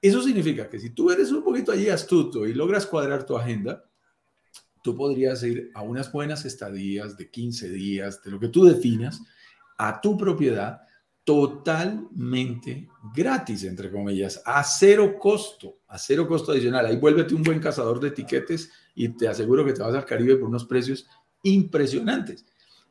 Eso 0.00 0.22
significa 0.22 0.68
que 0.68 0.78
si 0.78 0.90
tú 0.90 1.10
eres 1.10 1.32
un 1.32 1.42
poquito 1.42 1.72
allí 1.72 1.88
astuto 1.88 2.46
y 2.46 2.54
logras 2.54 2.86
cuadrar 2.86 3.24
tu 3.26 3.36
agenda, 3.36 3.84
tú 4.82 4.94
podrías 4.94 5.42
ir 5.42 5.70
a 5.74 5.82
unas 5.82 6.10
buenas 6.12 6.44
estadías 6.44 7.16
de 7.16 7.30
15 7.30 7.68
días, 7.70 8.22
de 8.22 8.30
lo 8.30 8.38
que 8.38 8.48
tú 8.48 8.64
definas, 8.64 9.20
a 9.76 10.00
tu 10.00 10.16
propiedad 10.16 10.80
totalmente 11.24 12.88
gratis, 13.14 13.64
entre 13.64 13.90
comillas, 13.90 14.40
a 14.46 14.64
cero 14.64 15.16
costo, 15.18 15.80
a 15.88 15.98
cero 15.98 16.26
costo 16.26 16.52
adicional. 16.52 16.86
Ahí 16.86 16.96
vuélvete 16.96 17.34
un 17.34 17.42
buen 17.42 17.60
cazador 17.60 18.00
de 18.00 18.08
etiquetes 18.08 18.70
y 18.94 19.10
te 19.10 19.28
aseguro 19.28 19.62
que 19.64 19.74
te 19.74 19.82
vas 19.82 19.94
al 19.94 20.06
Caribe 20.06 20.36
por 20.36 20.48
unos 20.48 20.64
precios 20.64 21.06
impresionantes. 21.42 22.46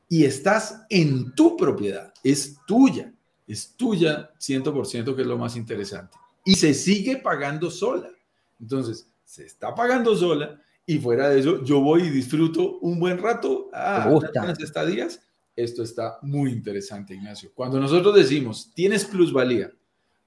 Y 0.08 0.24
estás 0.24 0.86
en 0.90 1.34
tu 1.34 1.58
propiedad, 1.58 2.14
es 2.24 2.58
tuya, 2.68 3.12
es 3.48 3.76
tuya 3.76 4.32
100%, 4.40 5.16
que 5.16 5.22
es 5.22 5.28
lo 5.28 5.38
más 5.38 5.56
interesante. 5.56 6.18
Y 6.48 6.56
se 6.56 6.74
sigue 6.74 7.18
pagando 7.18 7.70
sola. 7.70 8.10
Entonces, 8.58 9.12
se 9.26 9.46
está 9.46 9.76
pagando 9.76 10.16
sola 10.16 10.62
y 10.86 10.98
fuera 10.98 11.28
de 11.30 11.42
eso, 11.42 11.62
yo 11.62 11.82
voy 11.82 12.04
y 12.04 12.10
disfruto 12.10 12.80
un 12.80 13.02
buen 13.02 13.18
rato. 13.18 13.70
Ah, 13.74 14.08
gusta. 14.10 14.32
estadías. 14.58 15.20
Esto 15.54 15.84
está 15.84 16.20
muy 16.22 16.52
interesante, 16.52 17.14
Ignacio. 17.14 17.52
Cuando 17.54 17.82
nosotros 17.82 18.16
decimos, 18.16 18.72
tienes 18.74 19.04
plusvalía, 19.04 19.74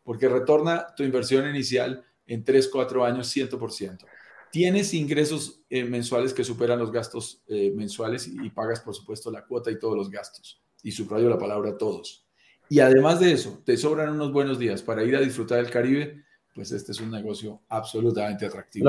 porque 0.05 0.29
retorna 0.29 0.95
tu 0.95 1.05
inversión 1.05 1.49
inicial 1.49 2.05
en 2.27 2.45
3, 2.45 2.69
4 2.69 3.03
años 3.03 3.35
100%. 3.35 4.05
Tienes 4.53 4.93
ingresos 4.93 5.63
eh, 5.71 5.85
mensuales 5.85 6.35
que 6.35 6.45
superan 6.45 6.81
los 6.81 6.93
gastos 6.93 7.43
eh, 7.47 7.73
mensuales 7.75 8.29
y, 8.29 8.51
pagas, 8.51 8.81
por 8.81 8.95
supuesto, 8.95 9.31
la 9.31 9.47
cuota 9.47 9.71
y 9.71 9.79
todos 9.79 9.97
los 9.97 10.11
gastos. 10.11 10.61
Y 10.83 10.93
subrayo 10.93 11.31
la 11.31 11.39
palabra 11.39 11.79
todos. 11.79 12.27
Y 12.71 12.79
además 12.79 13.19
de 13.19 13.33
eso, 13.33 13.59
te 13.65 13.77
sobran 13.77 14.11
unos 14.11 14.33
buenos 14.33 14.57
días 14.57 14.81
para 14.81 15.03
ir 15.03 15.17
a 15.17 15.21
disfrutar 15.21 15.59
del 15.59 15.73
Caribe, 15.73 16.23
pues 16.55 16.71
este 16.71 16.93
es 16.93 17.01
un 17.01 17.11
negocio 17.11 17.63
absolutamente 17.69 18.47
atractivo. 18.47 18.85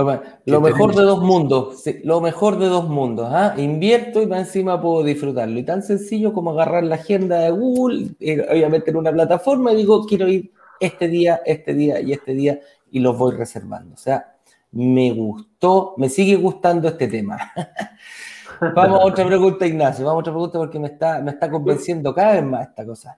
Lo, 0.45 0.61
mejor 0.61 0.93
de 0.93 1.01
dos 1.01 1.19
mundos, 1.19 1.83
lo 2.03 2.21
mejor 2.21 2.59
de 2.59 2.67
dos 2.67 2.87
mundos. 2.87 3.27
¿ah? 3.31 3.55
Invierto 3.57 4.21
y 4.21 4.27
más 4.27 4.41
encima 4.41 4.79
puedo 4.79 5.03
disfrutarlo. 5.03 5.57
Y 5.57 5.63
tan 5.63 5.81
sencillo 5.81 6.31
como 6.31 6.51
agarrar 6.51 6.83
la 6.83 6.93
agenda 6.93 7.39
de 7.39 7.49
Google, 7.49 8.09
eh, 8.19 8.45
obviamente 8.51 8.91
en 8.91 8.97
una 8.97 9.11
plataforma, 9.11 9.73
y 9.73 9.77
digo, 9.77 10.05
quiero 10.05 10.27
ir 10.27 10.51
este 10.79 11.07
día, 11.07 11.41
este 11.43 11.73
día 11.73 11.99
y 12.01 12.11
este 12.11 12.35
día, 12.35 12.59
y 12.91 12.99
los 12.99 13.17
voy 13.17 13.33
reservando. 13.33 13.95
O 13.95 13.97
sea, 13.97 14.35
me 14.73 15.11
gustó, 15.11 15.95
me 15.97 16.07
sigue 16.07 16.35
gustando 16.35 16.87
este 16.87 17.07
tema. 17.07 17.51
Vamos 18.75 19.01
a 19.01 19.05
otra 19.05 19.25
pregunta, 19.25 19.65
Ignacio. 19.65 20.05
Vamos 20.05 20.19
a 20.19 20.21
otra 20.21 20.33
pregunta 20.33 20.59
porque 20.59 20.77
me 20.77 20.89
está, 20.89 21.19
me 21.19 21.31
está 21.31 21.49
convenciendo 21.49 22.13
cada 22.13 22.33
vez 22.33 22.43
más 22.43 22.67
esta 22.67 22.85
cosa. 22.85 23.17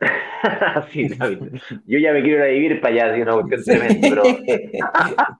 sí, 0.92 1.08
Yo 1.86 1.98
ya 1.98 2.12
me 2.12 2.22
quiero 2.22 2.38
ir 2.38 2.42
a 2.42 2.46
vivir 2.46 2.80
para 2.80 3.08
allá, 3.08 3.22
una 3.22 3.42
cuestión 3.42 3.78
tremenda, 3.78 4.22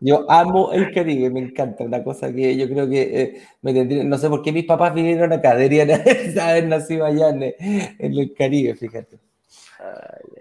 Yo 0.00 0.30
amo 0.30 0.72
el 0.72 0.92
Caribe, 0.92 1.30
me 1.30 1.40
encanta. 1.40 1.82
Una 1.82 2.04
cosa 2.04 2.32
que 2.32 2.56
yo 2.56 2.68
creo 2.68 2.88
que 2.88 3.02
eh, 3.02 3.42
me 3.62 3.74
tendría, 3.74 4.04
no 4.04 4.16
sé 4.16 4.28
por 4.28 4.42
qué 4.42 4.52
mis 4.52 4.64
papás 4.64 4.94
vinieron 4.94 5.32
acá, 5.32 5.56
deberían 5.56 5.90
haber 6.40 6.68
nacido 6.68 7.04
allá 7.04 7.30
en, 7.30 7.54
el 7.98 8.34
Caribe, 8.34 8.74
fíjate. 8.76 9.18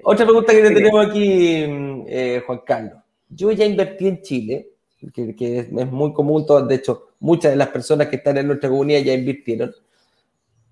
Otra 0.03 0.25
pregunta 0.25 0.53
que 0.53 0.61
tenemos 0.61 1.07
aquí, 1.07 1.65
mm, 1.67 2.03
eh, 2.07 2.43
Juan 2.45 2.61
Carlos. 2.65 3.01
Yo 3.29 3.51
ya 3.51 3.65
invertí 3.65 4.07
en 4.07 4.21
Chile, 4.21 4.69
que, 5.13 5.59
es, 5.59 5.71
muy 5.71 6.13
común, 6.13 6.45
de 6.67 6.75
hecho, 6.75 7.09
muchas 7.19 7.51
de 7.51 7.57
las 7.57 7.69
personas 7.69 8.07
que 8.07 8.17
están 8.17 8.37
en 8.37 8.47
nuestra 8.47 8.69
comunidad 8.69 9.01
ya 9.01 9.13
invirtieron. 9.13 9.73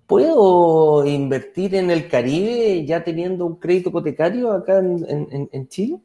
¿Puedo 0.07 1.03
invertir 1.05 1.73
en 1.75 1.89
el 1.89 2.07
Caribe 2.07 2.85
ya 2.85 3.03
teniendo 3.03 3.45
un 3.45 3.55
crédito 3.55 3.89
hipotecario 3.89 4.51
acá 4.51 4.77
en, 4.77 5.67
Chile? 5.67 5.99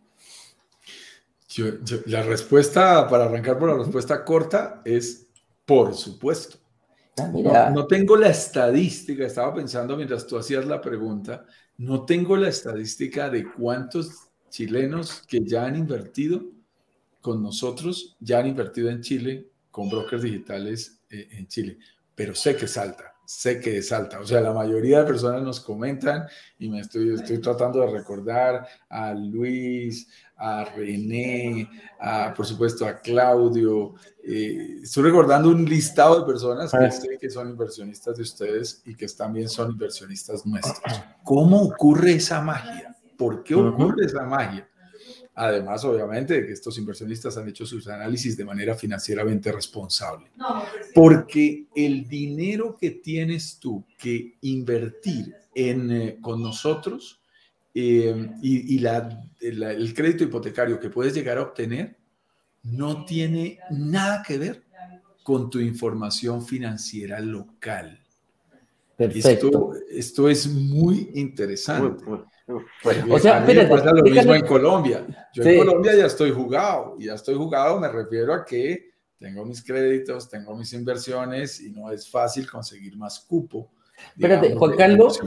la 2.07 2.23
respuesta, 2.23 3.07
para 3.09 3.25
arrancar 3.25 3.59
por 3.59 3.69
la 3.69 3.79
respuesta 3.79 4.25
corta, 4.25 4.81
es 4.85 5.27
por 5.67 5.95
supuesto. 5.95 6.59
Ah, 7.19 7.71
no, 7.75 7.87
tengo 7.87 8.17
la 8.17 8.29
estadística, 8.29 9.27
estaba 9.27 9.55
pensando 9.55 9.97
mientras 9.97 10.27
tú 10.27 10.39
hacías 10.39 10.65
la 10.65 10.81
pregunta, 10.81 11.45
no 11.77 12.07
tengo 12.07 12.37
la 12.37 12.49
estadística 12.49 13.29
de 13.29 13.53
cuántos 13.53 14.31
chilenos 14.49 15.23
que 15.29 15.45
ya 15.45 15.67
han 15.67 15.77
invertido 15.77 16.43
con 17.21 17.43
nosotros, 17.43 18.17
ya 18.21 18.39
han 18.39 18.47
invertido 18.47 18.89
en 18.89 19.03
Chile 19.03 19.51
con 19.71 19.91
brokers 19.91 20.23
digitales 20.23 21.01
eh, 21.11 21.29
en 21.33 21.47
Chile, 21.47 21.79
pero 22.15 22.35
sé 22.35 22.57
que 22.57 22.67
salta 22.67 23.10
sé 23.31 23.61
que 23.61 23.79
es 23.79 23.93
alta. 23.93 24.19
O 24.19 24.27
sea, 24.27 24.41
la 24.41 24.53
mayoría 24.53 24.99
de 24.99 25.05
personas 25.05 25.41
nos 25.43 25.61
comentan 25.61 26.27
y 26.59 26.69
me 26.69 26.81
estoy, 26.81 27.15
estoy 27.15 27.39
tratando 27.39 27.81
de 27.81 27.87
recordar 27.87 28.67
a 28.89 29.15
Luis, 29.15 30.09
a 30.37 30.65
René, 30.65 31.71
a, 32.01 32.35
por 32.35 32.45
supuesto 32.45 32.85
a 32.85 32.99
Claudio. 33.01 33.95
Eh, 34.25 34.81
estoy 34.83 35.05
recordando 35.05 35.49
un 35.49 35.65
listado 35.65 36.19
de 36.19 36.27
personas 36.27 36.73
que 36.73 36.91
sé 36.91 37.19
que 37.21 37.31
son 37.31 37.51
inversionistas 37.51 38.17
de 38.17 38.23
ustedes 38.23 38.83
y 38.85 38.97
que 38.97 39.07
también 39.07 39.49
son 39.49 39.71
inversionistas 39.71 40.45
nuestros. 40.45 41.01
¿Cómo 41.23 41.63
ocurre 41.63 42.15
esa 42.15 42.41
magia? 42.41 42.97
¿Por 43.17 43.45
qué 43.45 43.55
ocurre 43.55 44.07
esa 44.07 44.25
magia? 44.25 44.69
Además, 45.43 45.83
obviamente, 45.87 46.35
de 46.35 46.47
que 46.47 46.53
estos 46.53 46.77
inversionistas 46.77 47.35
han 47.39 47.49
hecho 47.49 47.65
sus 47.65 47.89
análisis 47.89 48.37
de 48.37 48.45
manera 48.45 48.75
financieramente 48.75 49.51
responsable. 49.51 50.27
Porque 50.95 51.65
el 51.75 52.07
dinero 52.07 52.77
que 52.79 52.91
tienes 52.91 53.59
tú 53.59 53.83
que 53.97 54.37
invertir 54.43 55.35
en, 55.55 55.91
eh, 55.93 56.19
con 56.21 56.43
nosotros 56.43 57.23
eh, 57.73 58.33
y, 58.43 58.81
la, 58.81 59.19
el 59.41 59.95
crédito 59.95 60.25
hipotecario 60.25 60.79
que 60.79 60.91
puedes 60.91 61.15
llegar 61.15 61.39
a 61.39 61.43
obtener 61.43 61.97
no 62.65 63.07
tiene 63.07 63.61
nada 63.71 64.23
que 64.23 64.37
ver 64.37 64.63
con 65.23 65.49
tu 65.49 65.59
información 65.59 66.45
financiera 66.45 67.19
local. 67.19 67.99
Perfecto. 68.95 69.73
Esto, 69.89 70.29
es 70.29 70.47
muy 70.47 71.11
interesante. 71.15 72.05
O 73.11 73.19
sea, 73.19 73.45
pasa 73.69 73.93
lo 73.93 74.03
mismo 74.03 74.35
en 74.35 74.47
Colombia. 74.47 75.29
Yo 75.35 75.43
en 75.43 75.59
Colombia 75.59 75.95
ya 75.95 76.07
estoy 76.07 76.31
jugado, 76.31 76.97
y 76.99 77.07
ya 77.07 77.15
estoy 77.15 77.35
jugado, 77.35 77.81
me 77.81 77.89
refiero 77.89 78.35
a 78.35 78.45
que 78.45 78.91
tengo 79.19 79.45
mis 79.45 79.63
créditos, 79.63 80.29
tengo 80.29 80.57
mis 80.57 80.73
inversiones 80.73 81.61
y 81.61 81.71
no 81.71 81.91
es 81.91 82.09
fácil 82.11 82.51
conseguir 82.51 82.97
más 82.97 83.21
cupo. 83.21 83.71
Espérate, 84.15 84.55
Juan 84.55 84.77
Carlos, 84.77 85.21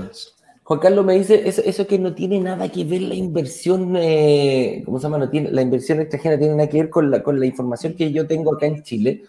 Juan 0.64 0.80
Carlos 0.80 1.06
me 1.06 1.14
dice 1.16 1.48
eso, 1.48 1.62
eso, 1.64 1.86
que 1.86 2.00
no 2.00 2.16
tiene 2.16 2.40
nada 2.40 2.70
que 2.70 2.84
ver 2.86 3.02
la 3.02 3.16
inversión, 3.16 3.96
eh, 3.98 4.82
¿cómo 4.86 4.98
se 4.98 5.04
llama? 5.04 5.20
No 5.20 5.30
tiene, 5.30 5.52
la 5.52 5.62
inversión 5.62 6.00
extranjera 6.00 6.40
tiene 6.40 6.56
nada 6.56 6.70
que 6.70 6.78
ver 6.78 6.90
con 6.90 7.12
la, 7.12 7.22
con 7.22 7.40
la 7.40 7.46
información 7.46 7.94
que 7.94 8.12
yo 8.12 8.26
tengo 8.26 8.56
acá 8.56 8.66
en 8.66 8.82
Chile 8.82 9.24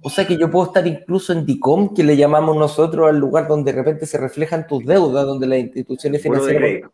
o 0.00 0.10
sea 0.10 0.26
que 0.26 0.36
yo 0.36 0.50
puedo 0.50 0.66
estar 0.66 0.86
incluso 0.86 1.32
en 1.32 1.44
DICOM, 1.44 1.94
que 1.94 2.04
le 2.04 2.16
llamamos 2.16 2.56
nosotros 2.56 3.08
al 3.08 3.18
lugar 3.18 3.48
donde 3.48 3.72
de 3.72 3.78
repente 3.78 4.06
se 4.06 4.18
reflejan 4.18 4.66
tus 4.66 4.84
deudas, 4.84 5.26
donde 5.26 5.46
las 5.46 5.58
instituciones 5.58 6.22
financieras. 6.22 6.90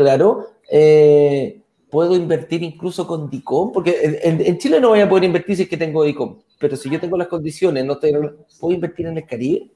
Claro, 0.00 0.54
eh, 0.70 1.60
puedo 1.90 2.16
invertir 2.16 2.62
incluso 2.62 3.06
con 3.06 3.28
DICOM, 3.28 3.70
porque 3.70 4.18
en, 4.22 4.56
Chile 4.56 4.80
no 4.80 4.88
voy 4.88 5.00
a 5.00 5.08
poder 5.10 5.24
invertir 5.24 5.56
si 5.56 5.62
es 5.64 5.68
que 5.68 5.76
tengo 5.76 6.04
DICOM, 6.04 6.40
pero 6.58 6.74
si 6.74 6.88
yo 6.88 6.98
tengo 6.98 7.18
las 7.18 7.28
condiciones, 7.28 7.84
no 7.84 8.00
¿puedo 8.00 8.74
invertir 8.74 9.08
en 9.08 9.18
el 9.18 9.26
Caribe? 9.26 9.70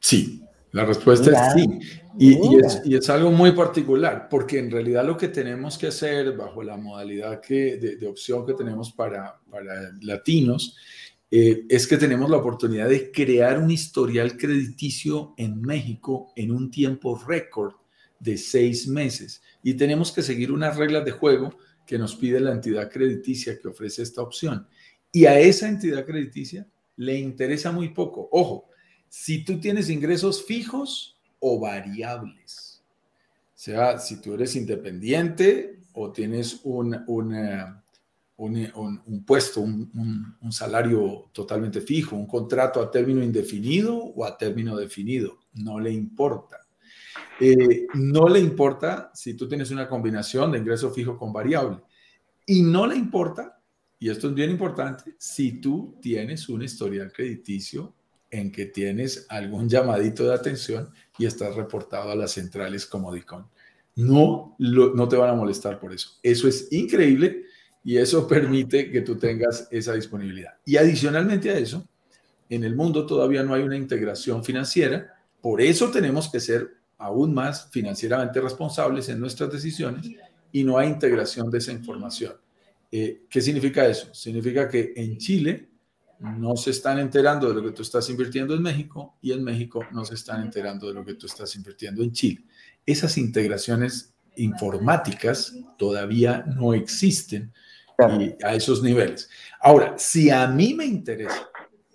Sí, 0.00 0.42
la 0.72 0.86
respuesta 0.86 1.30
es 1.32 1.52
sí. 1.52 1.78
Y, 2.18 2.94
es, 2.94 3.10
algo 3.10 3.30
muy 3.30 3.52
particular, 3.52 4.26
porque 4.30 4.58
en 4.58 4.70
realidad 4.70 5.04
lo 5.04 5.18
que 5.18 5.28
tenemos 5.28 5.76
que 5.76 5.88
hacer 5.88 6.34
bajo 6.34 6.62
la 6.62 6.78
modalidad 6.78 7.42
que, 7.42 7.76
de, 7.76 8.06
opción 8.06 8.46
que 8.46 8.54
tenemos 8.54 8.90
para, 8.90 9.38
para 9.50 9.90
latinos 10.00 10.78
eh, 11.30 11.66
es 11.68 11.86
que 11.86 11.98
tenemos 11.98 12.30
la 12.30 12.38
oportunidad 12.38 12.88
de 12.88 13.10
crear 13.12 13.58
un 13.58 13.70
historial 13.70 14.38
crediticio 14.38 15.34
en 15.36 15.60
México 15.60 16.32
en 16.36 16.52
un 16.52 16.70
tiempo 16.70 17.20
récord 17.26 17.74
de 18.24 18.38
seis 18.38 18.88
meses. 18.88 19.42
Y 19.62 19.74
tenemos 19.74 20.10
que 20.10 20.22
seguir 20.22 20.50
unas 20.50 20.76
reglas 20.76 21.04
de 21.04 21.12
juego 21.12 21.56
que 21.86 21.98
nos 21.98 22.16
pide 22.16 22.40
la 22.40 22.52
entidad 22.52 22.90
crediticia 22.90 23.58
que 23.58 23.68
ofrece 23.68 24.02
esta 24.02 24.22
opción. 24.22 24.66
Y 25.12 25.26
a 25.26 25.38
esa 25.38 25.68
entidad 25.68 26.06
crediticia 26.06 26.66
le 26.96 27.18
interesa 27.18 27.70
muy 27.70 27.90
poco. 27.90 28.28
Ojo, 28.32 28.70
si 29.08 29.44
tú 29.44 29.60
tienes 29.60 29.90
ingresos 29.90 30.44
fijos 30.44 31.20
o 31.38 31.60
variables. 31.60 32.82
O 33.54 33.58
sea, 33.64 33.98
si 33.98 34.20
tú 34.20 34.32
eres 34.32 34.56
independiente 34.56 35.80
o 35.92 36.10
tienes 36.10 36.60
un, 36.64 37.04
una, 37.06 37.84
un, 38.38 39.24
puesto, 39.26 39.60
un, 39.60 40.34
salario 40.50 41.30
totalmente 41.32 41.82
fijo, 41.82 42.16
un 42.16 42.26
contrato 42.26 42.80
a 42.80 42.90
término 42.90 43.22
indefinido 43.22 43.94
o 43.96 44.24
a 44.24 44.38
término 44.38 44.76
definido, 44.76 45.38
no 45.52 45.78
le 45.78 45.92
importa. 45.92 46.63
Eh, 47.40 47.86
no 47.94 48.28
le 48.28 48.38
importa 48.38 49.10
si 49.14 49.34
tú 49.34 49.48
tienes 49.48 49.70
una 49.70 49.88
combinación 49.88 50.52
de 50.52 50.58
ingreso 50.58 50.90
fijo 50.90 51.18
con 51.18 51.32
variable. 51.32 51.78
Y 52.46 52.62
no 52.62 52.86
le 52.86 52.96
importa, 52.96 53.60
y 53.98 54.10
esto 54.10 54.28
es 54.28 54.34
bien 54.34 54.50
importante, 54.50 55.14
si 55.18 55.60
tú 55.60 55.98
tienes 56.00 56.48
un 56.48 56.62
historial 56.62 57.12
crediticio 57.12 57.94
en 58.30 58.50
que 58.50 58.66
tienes 58.66 59.26
algún 59.28 59.68
llamadito 59.68 60.24
de 60.24 60.34
atención 60.34 60.90
y 61.18 61.26
estás 61.26 61.54
reportado 61.54 62.10
a 62.10 62.16
las 62.16 62.32
centrales 62.32 62.84
como 62.84 63.12
DICON. 63.12 63.46
No, 63.96 64.56
no 64.58 65.08
te 65.08 65.16
van 65.16 65.30
a 65.30 65.34
molestar 65.34 65.78
por 65.78 65.92
eso. 65.92 66.18
Eso 66.20 66.48
es 66.48 66.72
increíble 66.72 67.44
y 67.84 67.96
eso 67.96 68.26
permite 68.26 68.90
que 68.90 69.02
tú 69.02 69.16
tengas 69.16 69.68
esa 69.70 69.94
disponibilidad. 69.94 70.54
Y 70.64 70.76
adicionalmente 70.76 71.50
a 71.50 71.58
eso, 71.58 71.86
en 72.48 72.64
el 72.64 72.74
mundo 72.74 73.06
todavía 73.06 73.44
no 73.44 73.54
hay 73.54 73.62
una 73.62 73.76
integración 73.76 74.42
financiera, 74.42 75.14
por 75.40 75.60
eso 75.60 75.90
tenemos 75.90 76.28
que 76.28 76.40
ser 76.40 76.83
aún 76.98 77.34
más 77.34 77.68
financieramente 77.70 78.40
responsables 78.40 79.08
en 79.08 79.20
nuestras 79.20 79.50
decisiones 79.50 80.10
y 80.52 80.64
no 80.64 80.78
hay 80.78 80.88
integración 80.88 81.50
de 81.50 81.58
esa 81.58 81.72
información. 81.72 82.34
Eh, 82.90 83.24
¿Qué 83.28 83.40
significa 83.40 83.86
eso? 83.86 84.14
Significa 84.14 84.68
que 84.68 84.92
en 84.96 85.18
Chile 85.18 85.68
no 86.20 86.56
se 86.56 86.70
están 86.70 86.98
enterando 86.98 87.48
de 87.48 87.54
lo 87.54 87.62
que 87.62 87.72
tú 87.72 87.82
estás 87.82 88.08
invirtiendo 88.08 88.54
en 88.54 88.62
México 88.62 89.16
y 89.20 89.32
en 89.32 89.42
México 89.42 89.84
no 89.92 90.04
se 90.04 90.14
están 90.14 90.42
enterando 90.42 90.86
de 90.86 90.94
lo 90.94 91.04
que 91.04 91.14
tú 91.14 91.26
estás 91.26 91.54
invirtiendo 91.56 92.02
en 92.02 92.12
Chile. 92.12 92.44
Esas 92.86 93.18
integraciones 93.18 94.14
informáticas 94.36 95.54
todavía 95.76 96.44
no 96.46 96.74
existen 96.74 97.52
a 98.42 98.54
esos 98.54 98.82
niveles. 98.82 99.28
Ahora, 99.60 99.94
si 99.98 100.30
a 100.30 100.46
mí 100.46 100.74
me 100.74 100.84
interesa, 100.84 101.48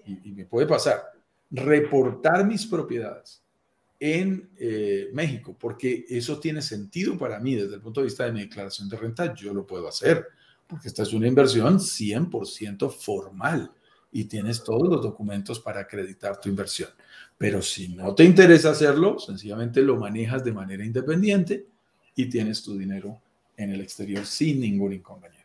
y, 0.06 0.32
me 0.32 0.46
puede 0.46 0.66
pasar, 0.66 1.04
reportar 1.52 2.46
mis 2.46 2.66
propiedades 2.66 3.39
en 4.00 4.50
eh, 4.58 5.10
México, 5.14 5.56
porque 5.60 6.06
eso 6.10 6.40
tiene 6.40 6.62
sentido 6.62 7.18
para 7.18 7.40
mí 7.40 7.56
desde 7.56 7.76
el 7.76 7.82
punto 7.82 8.00
de 8.00 8.06
vista 8.06 8.26
de 8.26 8.32
mi 8.32 8.42
declaración 8.42 8.88
de 8.88 8.98
renta, 8.98 9.34
yo 9.34 9.54
lo 9.54 9.68
puedo 9.68 9.88
hacer, 9.88 10.26
porque 10.68 10.88
esta 10.88 11.04
es 11.04 11.14
una 11.14 11.28
inversión 11.28 11.80
100% 11.80 12.90
formal 12.92 13.72
y 14.12 14.26
tienes 14.26 14.64
todos 14.64 14.88
los 14.88 15.02
documentos 15.02 15.60
para 15.60 15.82
acreditar 15.82 16.40
tu 16.40 16.50
inversión. 16.50 16.90
Pero 17.38 17.62
si 17.62 17.90
no 17.90 18.16
te 18.16 18.24
interesa 18.24 18.72
hacerlo, 18.72 19.20
sencillamente 19.20 19.82
lo 19.82 19.98
manejas 19.98 20.44
de 20.44 20.54
manera 20.54 20.86
independiente 20.86 21.68
y 22.16 22.28
tienes 22.28 22.64
tu 22.64 22.78
dinero 22.78 23.22
en 23.58 23.72
el 23.72 23.82
exterior 23.82 24.26
sin 24.26 24.62
ningún 24.62 24.94
inconveniente. 24.94 25.39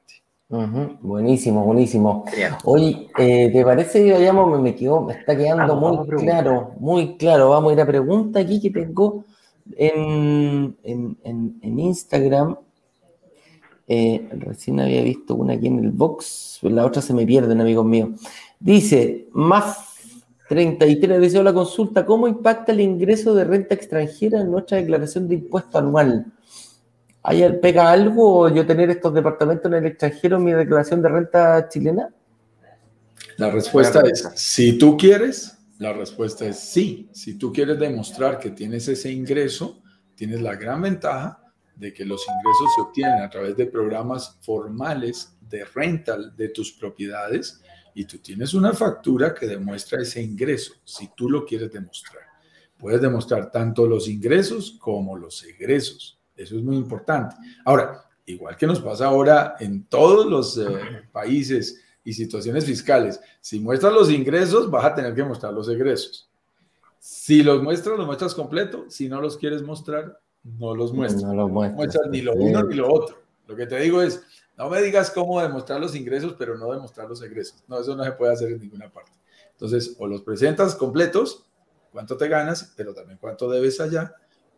Buenísimo, 0.49 1.65
buenísimo. 1.65 2.25
Oye, 2.65 3.09
eh, 3.19 3.51
¿te 3.51 3.65
parece 3.65 4.05
que 4.05 4.13
vayamos? 4.13 4.61
Me, 4.61 4.75
quedó, 4.75 5.01
me 5.01 5.15
está 5.15 5.37
quedando 5.37 5.75
muy 5.75 6.07
claro, 6.19 6.73
muy 6.79 7.17
claro. 7.17 7.49
Vamos 7.49 7.71
a 7.71 7.75
ir 7.75 7.81
a 7.81 7.87
pregunta 7.87 8.41
aquí 8.41 8.61
que 8.61 8.71
tengo 8.71 9.25
en, 9.77 10.77
en, 10.83 11.79
Instagram. 11.79 12.57
Eh, 13.89 14.29
recién 14.33 14.81
había 14.81 15.03
visto 15.03 15.35
una 15.35 15.55
aquí 15.55 15.67
en 15.67 15.79
el 15.79 15.91
box, 15.91 16.61
la 16.63 16.85
otra 16.85 17.01
se 17.01 17.15
me 17.15 17.27
pierde, 17.27 17.53
amigos 17.53 17.87
míos. 17.87 18.11
Dice, 18.61 19.29
más 19.33 19.95
33 20.51 21.21
deseo 21.21 21.43
la 21.43 21.55
consulta, 21.55 22.05
¿cómo 22.05 22.29
impacta 22.29 22.73
el 22.73 22.81
ingreso 22.81 23.35
de 23.35 23.45
renta 23.45 23.75
extranjera 23.75 24.41
en 24.43 24.51
nuestra 24.51 24.77
declaración 24.77 25.27
de 25.27 25.37
impuesto 25.37 25.79
anual? 25.79 26.27
¿Hay, 27.27 27.43
¿Pega 27.61 27.91
algo 27.91 28.51
yo 28.51 28.67
tener 28.67 28.91
estos 28.91 29.15
departamentos 29.15 29.73
en 29.73 29.79
el 29.79 29.87
extranjero 29.87 30.37
en 30.37 30.45
mi 30.45 30.53
declaración 30.53 31.01
de 31.01 31.09
renta 31.09 31.69
chilena? 31.71 32.11
La 33.39 33.51
respuesta 33.51 34.03
es, 34.03 34.29
si 34.35 34.77
tú 34.77 34.95
quieres, 34.99 35.57
la 35.79 35.95
respuesta 35.95 36.45
es 36.45 36.59
sí. 36.59 37.09
Si 37.13 37.39
tú 37.39 37.51
quieres 37.51 37.79
demostrar 37.79 38.39
que 38.39 38.51
tienes 38.51 38.87
ese 38.89 39.11
ingreso, 39.11 39.83
tienes 40.15 40.43
la 40.43 40.55
gran 40.55 40.83
ventaja 40.83 41.43
de 41.75 41.95
que 41.95 42.05
los 42.05 42.23
ingresos 42.29 42.75
se 42.77 42.83
obtienen 42.83 43.23
a 43.23 43.31
través 43.31 43.57
de 43.57 43.67
programas 43.67 44.39
formales 44.43 45.35
de 45.41 45.65
renta 45.65 46.19
de 46.19 46.51
tus 46.51 46.73
propiedades 46.73 47.63
y 47.95 48.05
tú 48.05 48.19
tienes 48.19 48.53
una 48.53 48.75
factura 48.75 49.35
que 49.35 49.47
demuestra 49.47 50.03
ese 50.03 50.21
ingreso, 50.21 50.75
si 50.85 51.09
tú 51.17 51.31
lo 51.31 51.47
quieres 51.47 51.73
demostrar. 51.73 52.25
Puedes 52.77 53.01
demostrar 53.01 53.51
tanto 53.51 53.87
los 53.87 54.09
ingresos 54.09 54.77
como 54.79 55.17
los 55.17 55.43
egresos. 55.43 56.21
Eso 56.37 56.57
es 56.57 56.63
muy 56.63 56.77
importante. 56.77 57.37
Ahora, 57.65 58.05
igual 58.27 58.57
que 58.57 58.67
nos 58.67 58.81
pasa 58.81 59.07
ahora 59.07 59.57
en 59.61 59.85
todos 59.85 60.27
los 60.27 60.59
eh, 60.59 61.07
países 61.13 61.81
y 62.03 62.13
situaciones 62.13 62.65
fiscales, 62.65 63.21
si 63.41 63.61
muestras 63.61 63.93
los 63.93 64.11
ingresos, 64.11 64.71
vas 64.71 64.85
a 64.85 64.95
tener 64.95 65.15
que 65.15 65.25
mostrar 65.25 65.53
los 65.53 65.69
egresos. 65.69 66.29
Si 66.99 67.43
los 67.43 67.63
muestras, 67.63 67.99
los 67.99 68.07
muestras 68.07 68.35
completo. 68.35 68.87
Si 68.89 69.09
no 69.09 69.21
los 69.21 69.37
quieres 69.37 69.63
mostrar, 69.63 70.21
no 70.43 70.75
los 70.75 70.93
muestras. 70.93 71.23
No 71.23 71.35
los 71.35 71.51
muestras. 71.51 72.09
ni 72.11 72.23
lo 72.23 72.35
uno 72.35 72.63
ni 72.63 72.77
lo 72.77 72.93
otro. 72.93 73.19
Lo 73.47 73.55
que 73.55 73.67
te 73.67 73.79
digo 73.81 74.01
es, 74.01 74.23
no 74.57 74.71
me 74.71 74.81
digas 74.81 75.11
cómo 75.11 75.41
demostrar 75.41 75.81
los 75.81 75.95
ingresos, 75.95 76.35
pero 76.39 76.57
no 76.57 76.73
demostrar 76.73 77.09
los 77.09 77.21
egresos. 77.23 77.63
No, 77.69 77.79
eso 77.79 77.95
no 77.95 78.05
se 78.05 78.13
puede 78.13 78.33
hacer 78.33 78.53
en 78.53 78.61
ninguna 78.61 78.91
parte. 78.91 79.13
Entonces, 79.53 79.97
o 79.99 80.07
los 80.07 80.23
presentas 80.23 80.75
completos, 80.75 81.45
cuánto 81.93 82.17
te 82.17 82.29
ganas, 82.29 82.73
pero 82.77 82.95
también 82.95 83.19
cuánto 83.21 83.51
debes 83.51 83.81
allá, 83.81 84.15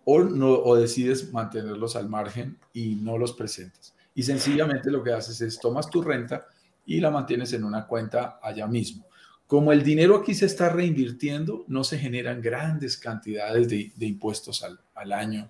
o, 0.09 0.20
no, 0.22 0.52
o 0.52 0.76
decides 0.76 1.32
mantenerlos 1.32 1.96
al 1.96 2.09
margen 2.09 2.57
y 2.72 2.94
no 2.94 3.18
los 3.18 3.32
presentas. 3.32 3.92
Y 4.14 4.22
sencillamente 4.22 4.90
lo 4.90 5.02
que 5.02 5.12
haces 5.12 5.40
es 5.40 5.59
tomas 5.59 5.90
tu 5.90 6.00
renta 6.00 6.46
y 6.86 7.00
la 7.00 7.11
mantienes 7.11 7.52
en 7.52 7.64
una 7.64 7.86
cuenta 7.88 8.38
allá 8.40 8.68
mismo. 8.68 9.04
Como 9.48 9.72
el 9.72 9.82
dinero 9.82 10.16
aquí 10.16 10.32
se 10.34 10.46
está 10.46 10.68
reinvirtiendo, 10.68 11.64
no 11.66 11.82
se 11.82 11.98
generan 11.98 12.40
grandes 12.40 12.96
cantidades 12.96 13.68
de, 13.68 13.92
impuestos 13.98 14.62
al, 14.62 14.78
al, 14.94 15.12
año 15.12 15.48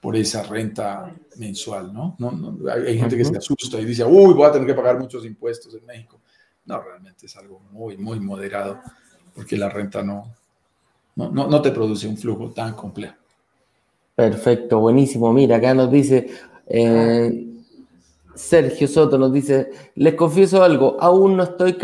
por 0.00 0.16
esa 0.16 0.42
renta 0.42 1.14
mensual, 1.36 1.92
¿no? 1.92 2.16
no, 2.18 2.58
hay, 2.70 2.98
gente 2.98 3.16
que 3.16 3.24
se 3.26 3.36
asusta 3.36 3.78
y 3.78 3.84
dice, 3.84 4.04
uy, 4.04 4.32
voy 4.32 4.46
a 4.46 4.52
tener 4.52 4.66
que 4.66 4.74
pagar 4.74 4.98
muchos 4.98 5.24
impuestos 5.26 5.74
en 5.74 5.84
México. 5.84 6.18
No, 6.64 6.80
realmente 6.80 7.26
es 7.26 7.36
algo 7.36 7.60
muy, 7.72 7.98
muy 7.98 8.20
moderado, 8.20 8.80
porque 9.34 9.56
la 9.56 9.68
renta 9.68 10.02
no, 10.02 10.34
no, 11.16 11.30
no 11.30 11.62
te 11.62 11.72
produce 11.72 12.08
un 12.08 12.16
flujo 12.16 12.52
tan 12.52 12.74
complejo. 12.74 13.27
Perfecto, 14.18 14.80
buenísimo. 14.80 15.32
Mira, 15.32 15.58
acá 15.58 15.74
nos 15.74 15.92
dice 15.92 16.26
eh, 16.66 17.46
Sergio 18.34 18.88
Soto, 18.88 19.16
nos 19.16 19.32
dice, 19.32 19.70
les 19.94 20.14
confieso 20.14 20.64
algo, 20.64 20.96
aún 20.98 21.36
no 21.36 21.44
estoy, 21.44 21.76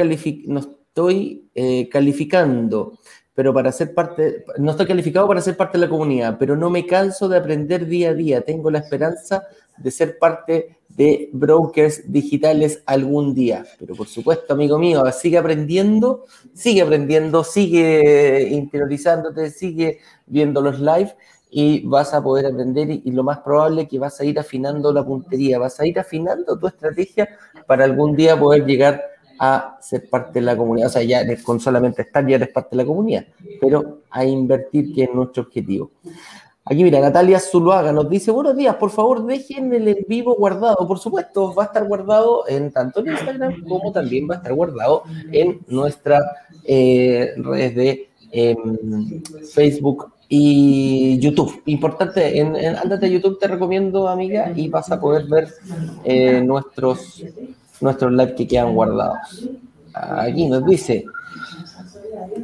eh, 1.55 1.89
calificando, 1.89 2.99
pero 3.37 3.55
para 3.55 3.71
ser 3.71 3.95
parte, 3.95 4.45
no 4.59 4.73
estoy 4.73 4.87
calificado 4.87 5.29
para 5.29 5.41
ser 5.41 5.57
parte 5.57 5.79
de 5.79 5.85
la 5.85 5.89
comunidad, 5.89 6.37
pero 6.37 6.57
no 6.57 6.71
me 6.71 6.85
canso 6.87 7.29
de 7.29 7.37
aprender 7.37 7.87
día 7.87 8.11
a 8.11 8.15
día. 8.15 8.41
Tengo 8.41 8.69
la 8.69 8.81
esperanza 8.81 9.45
de 9.77 9.93
ser 9.93 10.19
parte 10.19 10.79
de 10.89 11.31
brokers 11.33 12.11
digitales 12.11 12.83
algún 12.85 13.33
día. 13.33 13.65
Pero 13.79 13.95
por 13.95 14.09
supuesto, 14.09 14.55
amigo 14.55 14.77
mío, 14.77 15.05
sigue 15.13 15.39
aprendiendo, 15.39 16.25
sigue 16.53 16.83
aprendiendo, 16.83 17.45
sigue 17.45 18.49
interiorizándote, 18.51 19.51
sigue 19.51 20.01
viendo 20.27 20.61
los 20.61 20.81
live 20.81 21.15
y 21.57 21.87
vas 21.87 22.13
a 22.13 22.21
poder 22.21 22.47
aprender 22.47 22.91
y, 22.91 23.13
lo 23.13 23.23
más 23.23 23.39
probable 23.39 23.83
es 23.83 23.89
que 23.89 23.97
vas 23.97 24.21
a 24.21 24.25
ir 24.25 24.41
afinando 24.41 24.93
la 24.93 25.05
puntería, 25.05 25.57
vas 25.57 25.79
a 25.79 25.87
ir 25.87 25.97
afinando 26.01 26.59
tu 26.59 26.67
estrategia 26.67 27.29
para 27.69 27.85
algún 27.85 28.17
día 28.17 28.37
poder 28.37 28.67
llegar 28.67 29.01
a 29.39 29.79
ser 29.81 30.11
parte 30.11 30.41
de 30.41 30.47
la 30.47 30.57
comunidad. 30.57 30.89
O 30.89 30.91
sea, 30.91 31.05
ya 31.05 31.23
con 31.45 31.61
solamente 31.61 32.03
estar, 32.03 32.27
ya 32.27 32.35
eres 32.35 32.49
parte 32.49 32.71
de 32.73 32.83
la 32.83 32.85
comunidad, 32.85 33.27
pero 33.61 34.01
a 34.11 34.25
invertir, 34.25 34.93
que 34.93 35.05
es 35.05 35.15
nuestro 35.15 35.45
objetivo. 35.45 35.93
Aquí 36.65 36.83
mira, 36.83 36.99
Natalia 36.99 37.39
Zuluaga 37.39 37.93
nos 37.93 38.11
dice, 38.11 38.33
buenos 38.33 38.57
días, 38.57 38.75
por 38.75 38.91
favor 38.91 39.25
dejen 39.25 39.73
el 39.75 39.87
en 39.87 39.99
vivo 40.09 40.35
guardado. 40.35 40.89
Por 40.89 40.99
supuesto, 40.99 41.55
va 41.55 41.65
a 41.65 41.67
estar 41.67 41.87
guardado 41.87 42.49
en 42.49 42.73
tanto 42.73 42.99
en 42.99 43.13
Instagram 43.13 43.63
como 43.69 43.93
también 43.93 44.29
va 44.29 44.35
a 44.35 44.37
estar 44.39 44.55
guardado 44.55 45.05
en 45.31 45.61
nuestra 45.69 46.19
eh, 46.65 47.33
redes 47.37 47.75
de 47.77 48.09
em, 48.33 49.23
Facebook 49.53 50.14
y 50.29 51.19
YouTube. 51.19 51.63
Importante, 51.67 52.39
en, 52.39 52.57
en, 52.57 52.89
de 52.89 53.11
YouTube 53.11 53.39
te 53.39 53.49
recomiendo, 53.49 54.09
amiga, 54.09 54.53
y 54.55 54.69
vas 54.69 54.91
a 54.91 55.01
poder 55.01 55.27
ver 55.27 55.49
eh, 56.05 56.41
nuestros, 56.41 57.23
nuestros 57.81 58.13
live 58.13 58.35
que 58.35 58.47
quedan 58.47 58.75
guardados. 58.75 59.49
Aquí 59.93 60.49
nos 60.49 60.65
dice, 60.67 61.05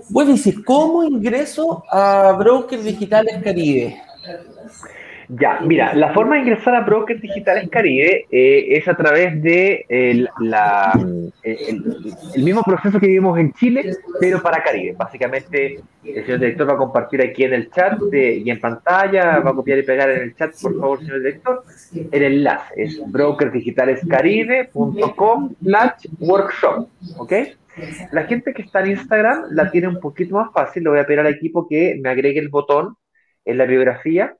voy 0.08 0.24
a 0.24 0.28
decir, 0.28 0.64
¿cómo 0.64 1.02
ingreso 1.02 1.84
a 1.90 2.32
Brokers 2.38 2.84
Digitales 2.84 3.42
Caribe? 3.42 4.00
Ya, 5.32 5.60
mira, 5.60 5.94
la 5.94 6.12
forma 6.12 6.34
de 6.34 6.40
ingresar 6.40 6.74
a 6.74 6.80
Brokers 6.80 7.22
Digitales 7.22 7.68
Caribe 7.70 8.26
eh, 8.32 8.76
es 8.76 8.88
a 8.88 8.96
través 8.96 9.40
de 9.40 9.86
el, 9.88 10.28
la, 10.40 10.92
el, 11.44 12.42
mismo 12.42 12.64
proceso 12.64 12.98
que 12.98 13.06
vivimos 13.06 13.38
en 13.38 13.52
Chile, 13.52 13.94
pero 14.18 14.42
para 14.42 14.60
Caribe. 14.60 14.96
Básicamente, 14.98 15.78
el 16.02 16.24
señor 16.24 16.40
director 16.40 16.68
va 16.68 16.72
a 16.72 16.78
compartir 16.78 17.22
aquí 17.22 17.44
en 17.44 17.54
el 17.54 17.70
chat 17.70 18.00
y 18.12 18.50
en 18.50 18.58
pantalla, 18.58 19.38
va 19.38 19.52
a 19.52 19.54
copiar 19.54 19.78
y 19.78 19.84
pegar 19.84 20.10
en 20.10 20.22
el 20.22 20.34
chat, 20.34 20.50
por 20.60 20.76
favor, 20.80 20.98
señor 20.98 21.20
director, 21.20 21.62
el 22.10 22.22
enlace. 22.24 22.74
Es 22.76 23.00
brokersdigitalescaribe.com 23.06 25.54
slash 25.62 26.08
workshop, 26.18 26.88
¿ok? 27.18 27.32
La 28.10 28.24
gente 28.24 28.52
que 28.52 28.62
está 28.62 28.80
en 28.80 28.90
Instagram 28.90 29.44
la 29.52 29.70
tiene 29.70 29.86
un 29.86 30.00
poquito 30.00 30.34
más 30.34 30.52
fácil. 30.52 30.82
Le 30.82 30.90
voy 30.90 30.98
a 30.98 31.06
pedir 31.06 31.20
al 31.20 31.28
equipo 31.28 31.68
que 31.68 32.00
me 32.02 32.10
agregue 32.10 32.40
el 32.40 32.48
botón 32.48 32.96
en 33.44 33.58
la 33.58 33.66
biografía 33.66 34.34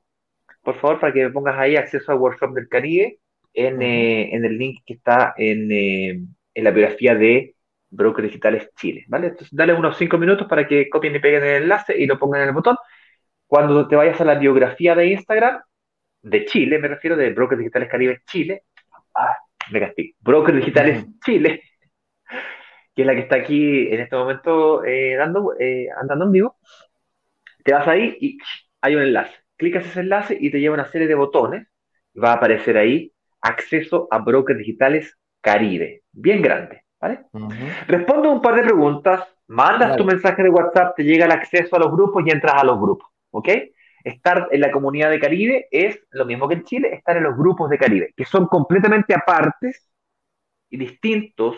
por 0.63 0.79
favor, 0.79 0.99
para 0.99 1.13
que 1.13 1.23
me 1.25 1.31
pongas 1.31 1.57
ahí 1.57 1.75
acceso 1.75 2.11
al 2.11 2.19
Workshop 2.19 2.53
del 2.53 2.69
Caribe 2.69 3.19
en, 3.53 3.81
eh, 3.81 4.33
en 4.35 4.45
el 4.45 4.57
link 4.57 4.83
que 4.85 4.93
está 4.93 5.33
en, 5.37 5.71
eh, 5.71 6.09
en, 6.53 6.63
la 6.63 6.71
biografía 6.71 7.15
de 7.15 7.55
Broker 7.89 8.25
Digitales 8.25 8.69
Chile, 8.75 9.05
¿vale? 9.07 9.27
Entonces, 9.27 9.49
dale 9.51 9.73
unos 9.73 9.97
cinco 9.97 10.17
minutos 10.17 10.47
para 10.47 10.67
que 10.67 10.89
copien 10.89 11.15
y 11.15 11.19
peguen 11.19 11.43
el 11.43 11.63
enlace 11.63 11.97
y 11.97 12.05
lo 12.05 12.19
pongan 12.19 12.41
en 12.43 12.49
el 12.49 12.53
botón. 12.53 12.77
Cuando 13.47 13.87
te 13.87 13.95
vayas 13.95 14.21
a 14.21 14.25
la 14.25 14.35
biografía 14.35 14.95
de 14.95 15.07
Instagram, 15.07 15.61
de 16.21 16.45
Chile, 16.45 16.79
me 16.79 16.87
refiero, 16.87 17.17
de 17.17 17.31
Broker 17.31 17.57
Digitales 17.57 17.89
Caribe 17.89 18.21
Chile, 18.27 18.63
ah, 19.15 19.37
me 19.71 19.79
castigo, 19.79 20.15
Broker 20.21 20.55
Digitales 20.55 21.05
Chile, 21.25 21.63
que 22.95 23.01
es 23.01 23.07
la 23.07 23.15
que 23.15 23.21
está 23.21 23.37
aquí 23.37 23.87
en 23.93 24.01
este 24.01 24.15
momento 24.15 24.85
eh, 24.85 25.15
dando, 25.17 25.53
andando 25.99 26.25
en 26.25 26.31
vivo, 26.31 26.57
te 27.63 27.73
vas 27.73 27.87
ahí 27.87 28.17
y 28.21 28.37
hay 28.81 28.95
un 28.95 29.01
enlace 29.03 29.40
clicas 29.61 29.85
ese 29.85 29.99
enlace 29.99 30.35
y 30.39 30.49
te 30.49 30.59
lleva 30.59 30.73
una 30.73 30.91
serie 30.91 31.07
de 31.07 31.13
botones. 31.13 31.67
Va 32.21 32.31
a 32.31 32.35
aparecer 32.37 32.77
ahí 32.77 33.13
acceso 33.41 34.07
a 34.09 34.17
brokers 34.17 34.57
digitales 34.57 35.17
Caribe, 35.39 36.01
bien 36.11 36.41
grande. 36.41 36.83
¿vale? 36.99 37.25
Responde 37.87 38.27
un 38.27 38.41
par 38.41 38.55
de 38.55 38.63
preguntas, 38.63 39.23
mandas 39.47 39.95
tu 39.97 40.03
mensaje 40.03 40.41
de 40.41 40.49
WhatsApp, 40.49 40.95
te 40.95 41.03
llega 41.03 41.25
el 41.25 41.31
acceso 41.31 41.75
a 41.75 41.79
los 41.79 41.91
grupos 41.91 42.23
y 42.25 42.31
entras 42.31 42.55
a 42.55 42.65
los 42.65 42.79
grupos. 42.79 43.07
¿Ok? 43.29 43.49
Estar 44.03 44.47
en 44.51 44.61
la 44.61 44.71
comunidad 44.71 45.11
de 45.11 45.19
Caribe 45.19 45.67
es 45.69 45.99
lo 46.09 46.25
mismo 46.25 46.47
que 46.47 46.55
en 46.55 46.63
Chile, 46.63 46.95
estar 46.95 47.15
en 47.17 47.23
los 47.23 47.37
grupos 47.37 47.69
de 47.69 47.77
Caribe, 47.77 48.13
que 48.17 48.25
son 48.25 48.47
completamente 48.47 49.13
apartes 49.13 49.87
y 50.71 50.77
distintos 50.77 51.55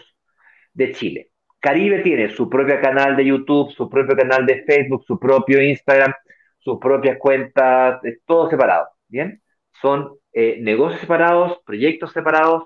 de 0.73 0.91
Chile. 0.91 1.31
Caribe 1.61 1.99
tiene 1.99 2.29
su 2.29 2.49
propio 2.49 2.81
canal 2.81 3.15
de 3.15 3.25
YouTube, 3.25 3.71
su 3.71 3.89
propio 3.89 4.17
canal 4.17 4.45
de 4.45 4.63
Facebook, 4.63 5.05
su 5.05 5.17
propio 5.17 5.63
Instagram, 5.63 6.13
sus 6.63 6.79
propias 6.79 7.17
cuentas, 7.17 8.01
todo 8.25 8.49
separado, 8.49 8.87
¿bien? 9.07 9.41
Son 9.81 10.17
eh, 10.31 10.59
negocios 10.61 11.01
separados, 11.01 11.59
proyectos 11.65 12.11
separados, 12.13 12.65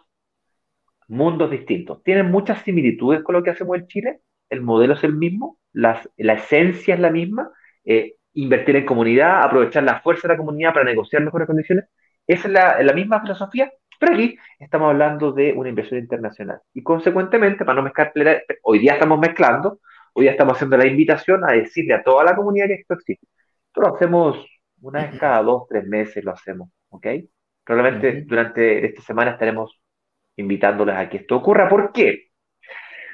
mundos 1.07 1.49
distintos. 1.51 2.03
Tienen 2.03 2.31
muchas 2.31 2.61
similitudes 2.63 3.23
con 3.23 3.33
lo 3.35 3.43
que 3.43 3.51
hacemos 3.51 3.77
en 3.77 3.87
Chile, 3.87 4.19
el 4.49 4.61
modelo 4.61 4.93
es 4.93 5.03
el 5.03 5.13
mismo, 5.13 5.59
la 5.73 6.01
esencia 6.17 6.95
es 6.95 6.99
la 6.99 7.11
misma, 7.11 7.51
eh, 7.85 8.15
invertir 8.33 8.75
en 8.75 8.85
comunidad, 8.85 9.43
aprovechar 9.43 9.83
la 9.83 10.01
fuerza 10.01 10.27
de 10.27 10.33
la 10.33 10.37
comunidad 10.37 10.73
para 10.73 10.85
negociar 10.85 11.23
mejores 11.23 11.47
condiciones, 11.47 11.85
esa 12.27 12.47
es 12.47 12.53
la, 12.53 12.83
la 12.83 12.93
misma 12.93 13.21
filosofía, 13.21 13.71
pero 13.99 14.13
aquí 14.13 14.37
estamos 14.59 14.89
hablando 14.89 15.31
de 15.31 15.53
una 15.53 15.69
inversión 15.69 15.99
internacional. 15.99 16.59
Y 16.73 16.83
consecuentemente, 16.83 17.65
para 17.65 17.77
no 17.77 17.83
mezclar, 17.83 18.11
hoy 18.63 18.79
día 18.79 18.93
estamos 18.93 19.19
mezclando, 19.19 19.79
hoy 20.13 20.23
día 20.23 20.31
estamos 20.31 20.55
haciendo 20.55 20.77
la 20.77 20.87
invitación 20.87 21.43
a 21.45 21.53
decirle 21.53 21.93
a 21.93 22.03
toda 22.03 22.23
la 22.23 22.35
comunidad 22.35 22.67
que 22.67 22.73
esto 22.75 22.93
existe. 22.95 23.27
Lo 23.77 23.95
hacemos 23.95 24.45
una 24.81 25.03
vez 25.03 25.19
cada 25.19 25.41
dos, 25.43 25.67
tres 25.69 25.85
meses, 25.87 26.23
lo 26.23 26.31
hacemos, 26.31 26.69
¿ok? 26.89 27.07
Probablemente 27.63 28.23
durante 28.23 28.85
esta 28.85 29.01
semana 29.01 29.31
estaremos 29.31 29.79
invitándoles 30.35 30.95
a 30.95 31.09
que 31.09 31.17
esto 31.17 31.37
ocurra. 31.37 31.69
¿Por 31.69 31.91
qué? 31.91 32.29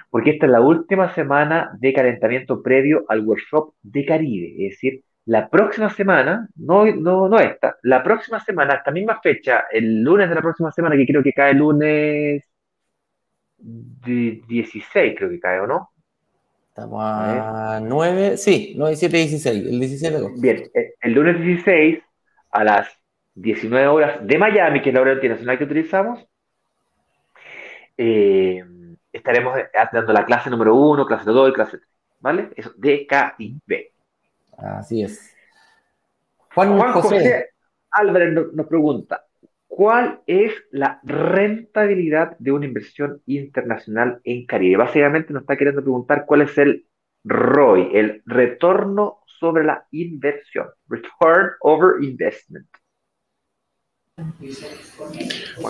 Porque 0.10 0.32
esta 0.32 0.46
es 0.46 0.52
la 0.52 0.62
última 0.62 1.14
semana 1.14 1.72
de 1.80 1.94
calentamiento 1.94 2.62
previo 2.62 3.06
al 3.10 3.26
workshop 3.26 3.74
de 3.82 4.06
Caribe. 4.06 4.66
Es 4.66 4.72
decir, 4.74 5.04
la 5.26 5.50
próxima 5.50 5.90
semana, 5.90 6.48
no, 6.56 6.86
no, 6.86 7.30
no 7.30 7.40
esta, 7.40 7.78
la 7.84 8.04
próxima 8.04 8.40
semana, 8.42 8.76
esta 8.76 8.92
misma 8.92 9.20
fecha, 9.22 9.66
el 9.72 10.02
lunes 10.04 10.30
de 10.30 10.36
la 10.36 10.42
próxima 10.42 10.72
semana, 10.72 10.96
que 10.98 11.06
creo 11.08 11.24
que 11.24 11.34
cae 11.34 11.52
el 11.52 11.58
lunes 11.58 12.44
16, 13.58 15.16
creo 15.18 15.30
que 15.30 15.40
cae, 15.40 15.60
¿o 15.62 15.68
no? 15.68 15.93
Estamos 16.74 17.04
a, 17.04 17.80
9, 17.84 18.36
sí, 18.36 18.74
9, 18.76 18.96
7, 18.96 19.18
16, 19.18 19.66
el 19.68 19.80
16 19.80 20.12
de 20.12 20.18
agosto. 20.18 20.42
Bien, 20.42 20.72
el 21.02 21.14
lunes 21.14 21.40
16 21.40 22.00
a 22.50 22.64
las 22.64 22.88
19 23.36 23.88
horas 23.88 24.26
de 24.26 24.38
Miami, 24.40 24.82
que 24.82 24.90
es 24.90 24.96
la 24.96 25.02
hora 25.02 25.14
internacional 25.14 25.60
que 25.60 25.66
utilizamos, 25.66 26.28
eh, 27.96 28.64
estaremos 29.12 29.56
dando 29.92 30.14
la 30.14 30.26
clase 30.26 30.50
número 30.50 30.74
1, 30.74 31.06
clase 31.06 31.30
2 31.30 31.52
y 31.52 31.54
clase 31.54 31.78
3, 31.78 31.90
¿vale? 32.20 32.50
Eso, 32.56 32.72
D, 32.76 33.06
K 33.06 33.36
y 33.38 33.56
B. 33.68 33.92
Así 34.58 35.04
es. 35.04 35.32
Juan, 36.56 36.80
José, 36.94 37.50
Álvarez 37.92 38.34
nos, 38.34 38.66
pregunta, 38.66 39.24
¿cuál 39.76 40.22
es 40.28 40.54
la 40.70 41.00
rentabilidad 41.04 42.38
de 42.38 42.52
una 42.52 42.68
inversión 42.68 43.24
internacional 43.26 44.22
en 44.24 44.46
Caribe? 44.46 44.78
Básicamente 44.78 45.34
nos 45.34 45.42
está 45.42 45.58
queriendo 45.58 45.82
preguntar 45.82 46.26
cuál 46.28 46.42
es 46.42 46.56
el 46.60 46.86
ROI, 47.24 47.90
el 47.94 48.22
retorno 48.28 49.22
sobre 49.26 49.64
la 49.64 49.88
inversión, 49.90 50.68
Return 50.88 51.54
Over 51.62 52.04
Investment. 52.04 52.68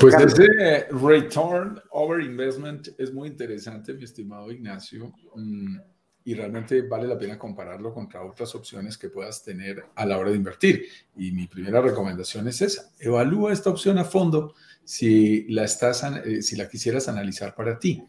Pues 0.01 0.15
ese 0.15 0.87
return 0.91 1.79
over 1.91 2.21
investment 2.21 2.89
es 2.97 3.13
muy 3.13 3.29
interesante, 3.29 3.93
mi 3.93 4.03
estimado 4.03 4.51
Ignacio, 4.51 5.13
mm, 5.33 5.77
y 6.26 6.34
realmente 6.34 6.82
vale 6.84 7.07
la 7.07 7.17
pena 7.17 7.38
compararlo 7.38 7.93
contra 7.93 8.24
otras 8.24 8.55
opciones 8.55 8.97
que 8.97 9.09
puedas 9.09 9.43
tener 9.43 9.86
a 9.95 10.05
la 10.05 10.17
hora 10.17 10.30
de 10.30 10.38
invertir. 10.38 10.86
Y 11.15 11.32
mi 11.32 11.47
primera 11.47 11.82
recomendación 11.82 12.47
es 12.47 12.61
esa, 12.61 12.91
evalúa 12.99 13.51
esta 13.51 13.69
opción 13.69 13.97
a 13.97 14.05
fondo 14.05 14.53
si 14.84 15.45
la, 15.49 15.63
estás, 15.63 16.03
eh, 16.26 16.41
si 16.41 16.55
la 16.55 16.69
quisieras 16.69 17.07
analizar 17.07 17.53
para 17.55 17.78
ti. 17.78 18.03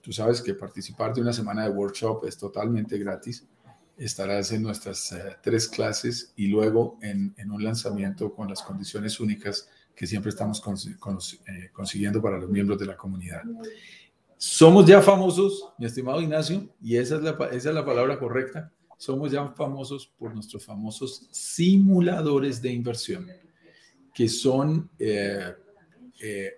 Tú 0.00 0.12
sabes 0.12 0.42
que 0.42 0.54
participar 0.54 1.14
de 1.14 1.20
una 1.20 1.32
semana 1.32 1.64
de 1.64 1.70
workshop 1.70 2.26
es 2.26 2.36
totalmente 2.36 2.98
gratis 2.98 3.46
estarás 3.96 4.50
en 4.52 4.62
nuestras 4.62 5.12
eh, 5.12 5.36
tres 5.42 5.68
clases 5.68 6.32
y 6.36 6.48
luego 6.48 6.98
en, 7.00 7.34
un 7.50 7.62
lanzamiento 7.62 8.34
con 8.34 8.48
las 8.48 8.62
condiciones 8.62 9.20
únicas 9.20 9.68
que 9.94 10.06
siempre 10.06 10.30
estamos 10.30 10.62
eh, 10.86 11.70
consiguiendo 11.72 12.20
para 12.20 12.38
los 12.38 12.50
miembros 12.50 12.78
de 12.78 12.86
la 12.86 12.96
comunidad. 12.96 13.42
Somos 14.36 14.86
ya 14.86 15.00
famosos, 15.00 15.72
mi 15.78 15.86
estimado 15.86 16.20
Ignacio, 16.20 16.68
y 16.82 16.96
esa 16.96 17.16
es 17.16 17.64
la, 17.64 17.84
palabra 17.84 18.18
correcta. 18.18 18.72
Somos 18.98 19.32
ya 19.32 19.48
famosos 19.48 20.06
por 20.18 20.34
nuestros 20.34 20.64
famosos 20.64 21.26
simuladores 21.30 22.60
de 22.60 22.72
inversión, 22.72 23.26
que 24.12 24.28
son 24.28 24.90
eh, 24.98 25.54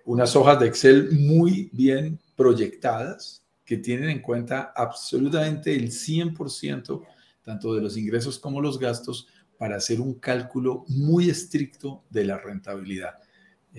unas 0.05 0.35
hojas 0.35 0.59
de 0.59 0.67
Excel 0.67 1.11
muy 1.11 1.69
bien 1.73 2.19
proyectadas, 2.35 3.43
que 3.65 3.77
tienen 3.77 4.09
en 4.09 4.21
cuenta 4.21 4.71
absolutamente 4.75 5.75
el 5.75 5.89
100% 5.89 7.03
tanto 7.47 7.73
de 7.73 7.81
los 7.81 7.95
ingresos 7.95 8.37
como 8.37 8.61
los 8.61 8.77
gastos, 8.77 9.25
para 9.57 9.77
hacer 9.77 10.01
un 10.01 10.15
cálculo 10.15 10.83
muy 10.89 11.29
estricto 11.29 12.03
de 12.09 12.25
la 12.25 12.37
rentabilidad. 12.37 13.15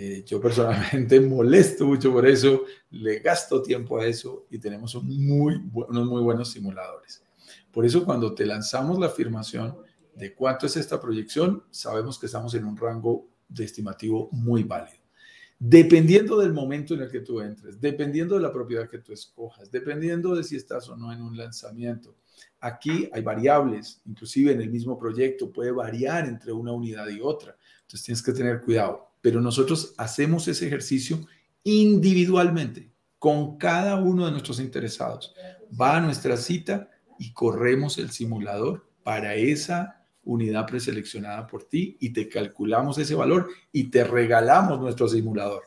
Eh, 0.01 0.23
yo 0.25 0.41
personalmente 0.41 1.19
molesto 1.21 1.85
mucho 1.85 2.13
por 2.13 2.25
eso, 2.25 2.63
le 2.91 3.19
gasto 3.19 3.61
tiempo 3.61 3.99
a 3.99 4.07
eso 4.07 4.47
y 4.49 4.61
tenemos 4.61 4.95
muy, 5.03 5.61
unos 5.73 6.07
muy 6.07 6.23
buenos 6.23 6.53
simuladores. 6.53 7.25
Por 7.73 7.85
eso 7.85 8.05
cuando 8.05 8.33
te 8.33 8.47
lanzamos 8.47 8.97
la 9.01 9.07
afirmación 9.07 9.77
de 10.15 10.37
cuánto 10.37 10.67
es 10.67 10.77
esta 10.77 11.01
proyección, 11.01 11.65
sabemos 11.73 12.17
que 12.17 12.27
estamos 12.27 12.55
en 12.55 12.65
un 12.65 12.77
rango 12.77 13.29
de 13.49 13.65
estimativo 13.65 14.29
muy 14.31 14.63
válido. 14.63 15.03
Dependiendo 15.59 16.39
del 16.39 16.53
momento 16.53 16.95
en 16.95 17.03
el 17.03 17.11
que 17.11 17.19
tú 17.19 17.41
entres, 17.41 17.81
dependiendo 17.81 18.37
de 18.37 18.43
la 18.43 18.53
propiedad 18.53 18.89
que 18.89 18.99
tú 18.99 19.13
escojas, 19.13 19.69
dependiendo 19.69 20.37
de 20.37 20.45
si 20.45 20.55
estás 20.55 20.89
o 20.89 20.97
no 20.97 21.13
en 21.13 21.21
un 21.21 21.37
lanzamiento, 21.37 22.15
Aquí 22.61 23.09
hay 23.13 23.23
variables, 23.23 24.01
inclusive 24.05 24.53
en 24.53 24.61
el 24.61 24.71
mismo 24.71 24.99
proyecto 24.99 25.53
puede 25.53 25.71
variar 25.71 26.27
entre 26.27 26.53
una 26.53 26.73
unidad 26.73 27.09
y 27.09 27.21
otra. 27.21 27.57
Entonces 27.83 28.05
tienes 28.05 28.23
que 28.23 28.33
tener 28.33 28.61
cuidado. 28.63 29.08
Pero 29.21 29.41
nosotros 29.41 29.95
hacemos 29.97 30.49
ese 30.49 30.67
ejercicio 30.67 31.21
individualmente 31.65 32.91
con 33.19 33.59
cada 33.59 33.97
uno 33.97 34.27
de 34.27 34.33
nuestros 34.33 34.61
interesados. 34.61 35.35
Va 35.79 35.97
a 35.97 36.01
nuestra 36.01 36.37
cita 36.37 36.91
y 37.19 37.33
corremos 37.33 37.99
el 37.99 38.11
simulador 38.11 38.89
para 39.03 39.35
esa 39.35 40.05
unidad 40.25 40.67
preseleccionada 40.67 41.47
por 41.47 41.65
ti 41.65 41.97
y 42.01 42.11
te 42.11 42.29
calculamos 42.29 42.99
ese 42.99 43.15
valor 43.15 43.49
y 43.73 43.85
te 43.91 44.05
regalamos 44.05 44.79
nuestro 44.79 45.09
simulador. 45.09 45.65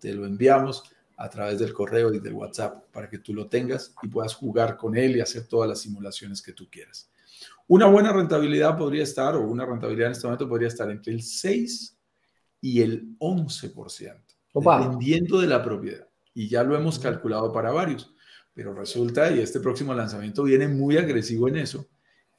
Te 0.00 0.14
lo 0.14 0.24
enviamos 0.24 0.84
a 1.16 1.28
través 1.28 1.58
del 1.58 1.72
correo 1.72 2.12
y 2.12 2.20
del 2.20 2.32
WhatsApp 2.32 2.84
para 2.92 3.08
que 3.08 3.18
tú 3.18 3.34
lo 3.34 3.46
tengas 3.46 3.94
y 4.02 4.08
puedas 4.08 4.34
jugar 4.34 4.76
con 4.76 4.96
él 4.96 5.16
y 5.16 5.20
hacer 5.20 5.46
todas 5.46 5.68
las 5.68 5.80
simulaciones 5.80 6.42
que 6.42 6.52
tú 6.52 6.68
quieras. 6.70 7.10
Una 7.66 7.86
buena 7.86 8.12
rentabilidad 8.12 8.76
podría 8.76 9.02
estar, 9.02 9.34
o 9.36 9.40
una 9.40 9.64
rentabilidad 9.64 10.08
en 10.08 10.12
este 10.12 10.26
momento 10.26 10.48
podría 10.48 10.68
estar 10.68 10.90
entre 10.90 11.12
el 11.14 11.22
6 11.22 11.93
y 12.64 12.80
el 12.80 13.18
11%, 13.18 14.24
dependiendo 14.54 15.38
de 15.38 15.46
la 15.46 15.62
propiedad. 15.62 16.08
Y 16.32 16.48
ya 16.48 16.64
lo 16.64 16.74
hemos 16.74 16.98
calculado 16.98 17.52
para 17.52 17.70
varios. 17.72 18.14
Pero 18.54 18.72
resulta, 18.72 19.30
y 19.30 19.40
este 19.40 19.60
próximo 19.60 19.92
lanzamiento 19.92 20.44
viene 20.44 20.66
muy 20.66 20.96
agresivo 20.96 21.46
en 21.48 21.56
eso, 21.56 21.86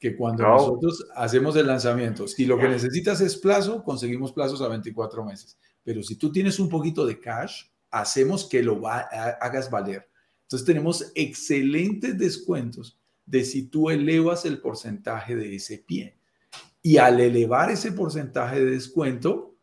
que 0.00 0.16
cuando 0.16 0.42
nosotros 0.42 1.06
hacemos 1.14 1.54
el 1.54 1.68
lanzamiento, 1.68 2.26
si 2.26 2.44
lo 2.44 2.58
que 2.58 2.68
necesitas 2.68 3.20
es 3.20 3.36
plazo, 3.36 3.84
conseguimos 3.84 4.32
plazos 4.32 4.60
a 4.62 4.68
24 4.68 5.24
meses. 5.24 5.60
Pero 5.84 6.02
si 6.02 6.16
tú 6.16 6.32
tienes 6.32 6.58
un 6.58 6.68
poquito 6.68 7.06
de 7.06 7.20
cash, 7.20 7.62
hacemos 7.92 8.48
que 8.48 8.64
lo 8.64 8.80
hagas 8.88 9.70
valer. 9.70 10.10
Entonces 10.42 10.66
tenemos 10.66 11.12
excelentes 11.14 12.18
descuentos 12.18 12.98
de 13.26 13.44
si 13.44 13.68
tú 13.68 13.90
elevas 13.90 14.44
el 14.44 14.60
porcentaje 14.60 15.36
de 15.36 15.54
ese 15.54 15.78
pie. 15.78 16.18
Y 16.82 16.96
al 16.96 17.20
elevar 17.20 17.70
ese 17.70 17.92
porcentaje 17.92 18.58
de 18.64 18.72
descuento, 18.72 19.55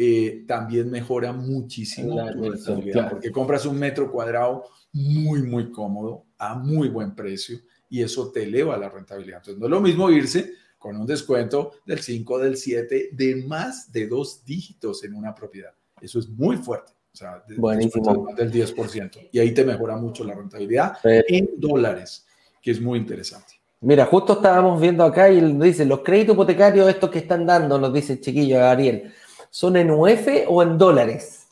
eh, 0.00 0.44
también 0.46 0.88
mejora 0.88 1.32
muchísimo 1.32 2.24
tu 2.32 2.50
rentabilidad, 2.50 3.10
porque 3.10 3.32
compras 3.32 3.66
un 3.66 3.76
metro 3.76 4.12
cuadrado 4.12 4.64
muy, 4.92 5.42
muy 5.42 5.72
cómodo, 5.72 6.26
a 6.38 6.54
muy 6.54 6.88
buen 6.88 7.16
precio, 7.16 7.58
y 7.90 8.02
eso 8.02 8.30
te 8.30 8.44
eleva 8.44 8.76
la 8.76 8.88
rentabilidad. 8.88 9.38
Entonces, 9.38 9.58
no 9.58 9.66
es 9.66 9.70
lo 9.70 9.80
mismo 9.80 10.08
irse 10.08 10.52
con 10.78 10.96
un 10.96 11.04
descuento 11.04 11.72
del 11.84 11.98
5, 11.98 12.38
del 12.38 12.56
7, 12.56 13.08
de 13.10 13.42
más 13.44 13.90
de 13.90 14.06
dos 14.06 14.44
dígitos 14.44 15.02
en 15.02 15.14
una 15.14 15.34
propiedad. 15.34 15.72
Eso 16.00 16.20
es 16.20 16.28
muy 16.28 16.56
fuerte. 16.58 16.92
O 17.12 17.16
sea, 17.16 17.42
Buenísimo. 17.56 18.28
del 18.36 18.52
10%. 18.52 19.30
Y 19.32 19.40
ahí 19.40 19.52
te 19.52 19.64
mejora 19.64 19.96
mucho 19.96 20.22
la 20.22 20.34
rentabilidad 20.34 20.98
en 21.02 21.50
dólares, 21.56 22.24
que 22.62 22.70
es 22.70 22.80
muy 22.80 23.00
interesante. 23.00 23.54
Mira, 23.80 24.06
justo 24.06 24.34
estábamos 24.34 24.80
viendo 24.80 25.02
acá 25.02 25.28
y 25.28 25.40
dice, 25.54 25.84
los 25.84 26.00
créditos 26.00 26.34
hipotecarios 26.34 26.88
estos 26.88 27.10
que 27.10 27.18
están 27.18 27.46
dando, 27.46 27.78
nos 27.78 27.92
dice 27.92 28.14
el 28.14 28.20
chiquillo 28.20 28.64
Ariel, 28.64 29.12
¿son 29.50 29.76
en 29.76 29.90
UF 29.90 30.28
o 30.48 30.62
en 30.62 30.78
dólares? 30.78 31.48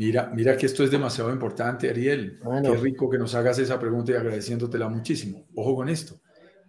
Mira, 0.00 0.30
mira 0.34 0.56
que 0.56 0.64
esto 0.64 0.82
es 0.82 0.90
demasiado 0.90 1.30
importante, 1.30 1.90
Ariel. 1.90 2.40
Qué 2.62 2.74
rico 2.76 3.10
que 3.10 3.18
nos 3.18 3.34
hagas 3.34 3.58
esa 3.58 3.78
pregunta 3.78 4.12
y 4.12 4.14
agradeciéndotela 4.14 4.88
muchísimo. 4.88 5.46
Ojo 5.54 5.76
con 5.76 5.90
esto. 5.90 6.18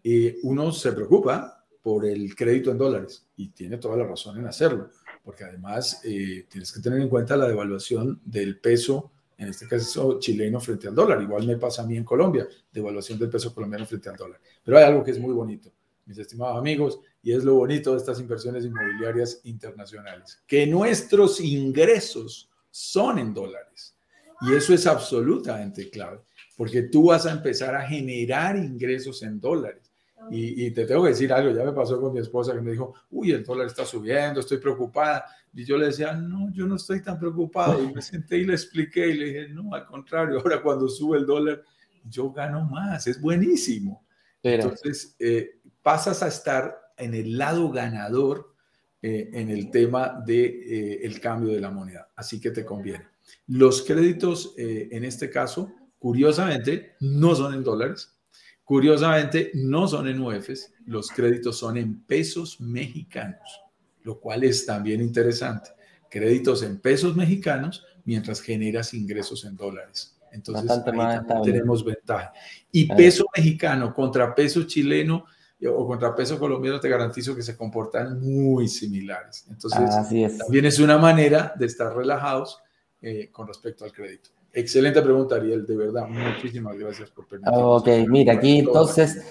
Eh, 0.04 0.38
uno 0.44 0.72
se 0.74 0.92
preocupa 0.92 1.64
por 1.82 2.06
el 2.06 2.36
crédito 2.36 2.72
en 2.72 2.78
dólares 2.78 3.26
y 3.38 3.50
tiene 3.52 3.78
toda 3.78 3.96
la 3.96 4.04
razón 4.06 4.38
en 4.38 4.48
hacerlo, 4.48 4.90
porque 5.24 5.46
además 5.46 6.02
eh, 6.04 6.46
tienes 6.50 6.74
que 6.74 6.82
tener 6.82 7.00
en 7.00 7.08
cuenta 7.08 7.38
la 7.38 7.48
devaluación 7.48 8.20
del 8.26 8.60
peso, 8.60 9.12
en 9.38 9.48
este 9.48 9.66
caso 9.66 10.20
chileno 10.20 10.60
frente 10.60 10.90
al 10.90 10.96
dólar. 10.96 11.22
Igual 11.22 11.48
me 11.48 11.58
pasa 11.58 11.84
a 11.84 11.88
mí 11.88 11.96
en 11.96 12.04
Colombia, 12.04 12.46
devaluación 12.72 13.18
del 13.18 13.30
peso 13.30 13.54
colombiano 13.54 13.86
frente 13.86 14.10
al 14.10 14.18
dólar. 14.18 14.42
Pero 14.62 14.78
hay 14.78 14.84
algo 14.84 15.04
que 15.04 15.12
es 15.12 15.20
muy 15.20 15.34
bonito, 15.34 15.72
mis 16.06 16.18
estimados 16.18 16.58
amigos, 16.58 17.00
y 17.22 17.32
es 17.32 17.44
lo 17.44 17.56
bonito 17.56 17.92
de 17.92 17.98
estas 17.98 18.20
inversiones 18.20 18.66
inmobiliarias 18.66 19.42
internacionales, 19.44 20.42
que 20.48 20.66
nuestros 20.66 21.40
ingresos 21.40 22.50
son 22.70 23.20
en 23.20 23.34
dólares. 23.34 23.96
Y 24.42 24.54
eso 24.54 24.74
es 24.74 24.88
absolutamente 24.88 25.90
clave, 25.90 26.20
porque 26.58 26.84
tú 26.84 27.08
vas 27.08 27.26
a 27.26 27.32
empezar 27.32 27.76
a 27.76 27.88
generar 27.88 28.56
ingresos 28.56 29.22
en 29.24 29.40
dólares. 29.40 29.92
Y, 30.30 30.70
te 30.72 30.86
tengo 30.86 31.04
que 31.04 31.10
decir 31.10 31.34
algo, 31.34 31.52
ya 31.56 31.64
me 31.66 31.74
pasó 31.74 32.00
con 32.00 32.14
mi 32.14 32.20
esposa 32.20 32.54
que 32.54 32.62
me 32.62 32.72
dijo, 32.72 32.94
uy, 33.10 33.32
el 33.32 33.44
dólar 33.44 33.68
está 33.68 33.86
subiendo, 33.86 34.40
estoy 34.40 34.60
preocupada. 34.60 35.26
Y 35.54 35.66
yo 35.66 35.78
le 35.78 35.88
decía, 35.88 36.14
no, 36.14 36.52
yo 36.54 36.68
no 36.68 36.76
estoy 36.76 37.02
tan 37.02 37.18
preocupado. 37.20 37.84
Y 37.84 37.92
me 37.92 38.02
senté 38.02 38.38
y 38.38 38.46
le 38.46 38.54
expliqué 38.54 39.08
y 39.08 39.14
le 39.14 39.26
dije, 39.26 39.50
no, 39.50 39.74
al 39.74 39.86
contrario, 39.86 40.38
ahora 40.44 40.62
cuando 40.62 40.88
sube 40.88 41.18
el 41.18 41.26
dólar, 41.26 41.64
yo 42.08 42.32
gano 42.32 42.64
más, 42.66 43.08
es 43.08 43.20
buenísimo. 43.20 44.06
Entonces, 44.44 45.16
eh, 45.20 45.60
pasas 45.82 46.24
a 46.24 46.28
estar 46.28 46.94
en 46.98 47.14
el 47.14 47.38
lado 47.38 47.72
ganador 47.72 48.56
eh, 49.02 49.30
en 49.34 49.50
el 49.50 49.72
tema 49.72 50.22
del 50.26 50.26
de, 50.26 50.46
eh, 50.46 51.00
el 51.04 51.20
cambio 51.20 51.54
de 51.54 51.60
la 51.60 51.72
moneda. 51.72 52.10
Así 52.16 52.40
que 52.40 52.52
te 52.52 52.66
conviene. 52.66 53.08
Los 53.48 53.82
créditos, 53.84 54.54
en 54.58 55.06
este 55.06 55.30
caso, 55.30 55.74
curiosamente, 56.00 56.96
no 57.00 57.34
son 57.34 57.54
en 57.54 57.64
dólares 57.64 58.14
Curiosamente, 58.72 59.52
no 59.54 59.86
son 59.86 60.08
en 60.08 60.22
UEFs, 60.22 60.72
los 60.86 61.10
créditos 61.10 61.58
son 61.58 61.76
en 61.76 62.04
pesos 62.04 62.62
mexicanos, 62.62 63.62
lo 64.04 64.18
cual 64.18 64.46
es 64.46 64.66
también 64.66 65.02
interesante. 65.02 65.72
Créditos 66.10 66.64
en 66.64 66.80
pesos 66.80 67.14
mexicanos 67.18 67.86
mientras 68.06 68.40
generas 68.40 68.94
ingresos 68.94 69.44
en 69.44 69.58
dólares. 69.58 70.18
Entonces, 70.32 70.72
tenemos 71.44 71.84
ventaja. 71.84 72.32
Y 72.72 72.86
peso 72.86 73.26
mexicano 73.36 73.94
contra 73.94 74.34
peso 74.34 74.64
chileno 74.64 75.26
eh, 75.26 75.32
o 75.68 75.88
contra 75.88 76.16
peso 76.16 76.40
colombiano, 76.40 76.80
te 76.80 76.90
garantizo 76.90 77.36
que 77.36 77.44
se 77.44 77.56
comportan 77.56 78.20
muy 78.20 78.68
similares. 78.68 79.46
Entonces, 79.50 80.38
también 80.38 80.66
es 80.66 80.80
una 80.80 80.98
manera 80.98 81.54
de 81.56 81.68
estar 81.68 81.96
relajados 81.96 82.60
eh, 83.02 83.30
con 83.32 83.48
respecto 83.48 83.86
al 83.86 83.92
crédito. 83.92 84.32
Excelente 84.54 85.02
pregunta, 85.02 85.36
Ariel, 85.36 85.66
de 85.66 85.76
verdad. 85.78 86.08
Muchísimas 86.08 86.78
gracias 86.78 87.10
por 87.10 87.28
permitirme. 87.28 87.64
Ok, 87.64 87.88
mira, 88.08 88.34
aquí 88.34 88.60
entonces, 88.60 89.24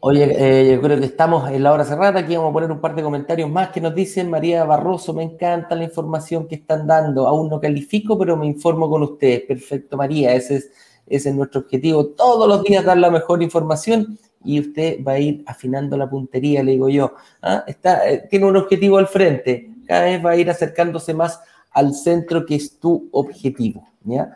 oye, 0.00 0.24
eh, 0.36 0.74
yo 0.74 0.82
creo 0.82 0.98
que 0.98 1.06
estamos 1.06 1.50
en 1.50 1.62
la 1.62 1.72
hora 1.72 1.84
cerrada. 1.84 2.20
Aquí 2.20 2.36
vamos 2.36 2.50
a 2.50 2.52
poner 2.52 2.70
un 2.70 2.80
par 2.80 2.94
de 2.94 3.02
comentarios 3.02 3.48
más 3.48 3.70
que 3.70 3.80
nos 3.80 3.94
dicen 3.94 4.28
María 4.28 4.64
Barroso. 4.64 5.14
Me 5.14 5.22
encanta 5.22 5.74
la 5.76 5.84
información 5.84 6.46
que 6.46 6.56
están 6.56 6.86
dando. 6.86 7.26
Aún 7.26 7.48
no 7.48 7.60
califico, 7.60 8.18
pero 8.18 8.36
me 8.36 8.46
informo 8.46 8.90
con 8.90 9.02
ustedes. 9.02 9.42
Perfecto, 9.42 9.96
María. 9.96 10.34
Ese 10.34 10.56
es, 10.56 10.70
ese 11.06 11.30
es 11.30 11.34
nuestro 11.34 11.62
objetivo. 11.62 12.08
Todos 12.08 12.46
los 12.46 12.62
días 12.62 12.84
dar 12.84 12.98
la 12.98 13.10
mejor 13.10 13.42
información 13.42 14.18
y 14.44 14.60
usted 14.60 15.04
va 15.04 15.12
a 15.12 15.18
ir 15.18 15.42
afinando 15.46 15.96
la 15.96 16.08
puntería, 16.08 16.62
le 16.62 16.72
digo 16.72 16.88
yo. 16.88 17.14
¿Ah? 17.42 17.64
Está, 17.66 18.08
eh, 18.08 18.26
tiene 18.30 18.46
un 18.46 18.56
objetivo 18.56 18.98
al 18.98 19.06
frente. 19.06 19.70
Cada 19.86 20.04
vez 20.04 20.24
va 20.24 20.30
a 20.30 20.36
ir 20.36 20.50
acercándose 20.50 21.14
más 21.14 21.40
al 21.72 21.94
centro 21.94 22.46
que 22.46 22.56
es 22.56 22.78
tu 22.78 23.08
objetivo. 23.12 23.86
¿ya? 24.04 24.34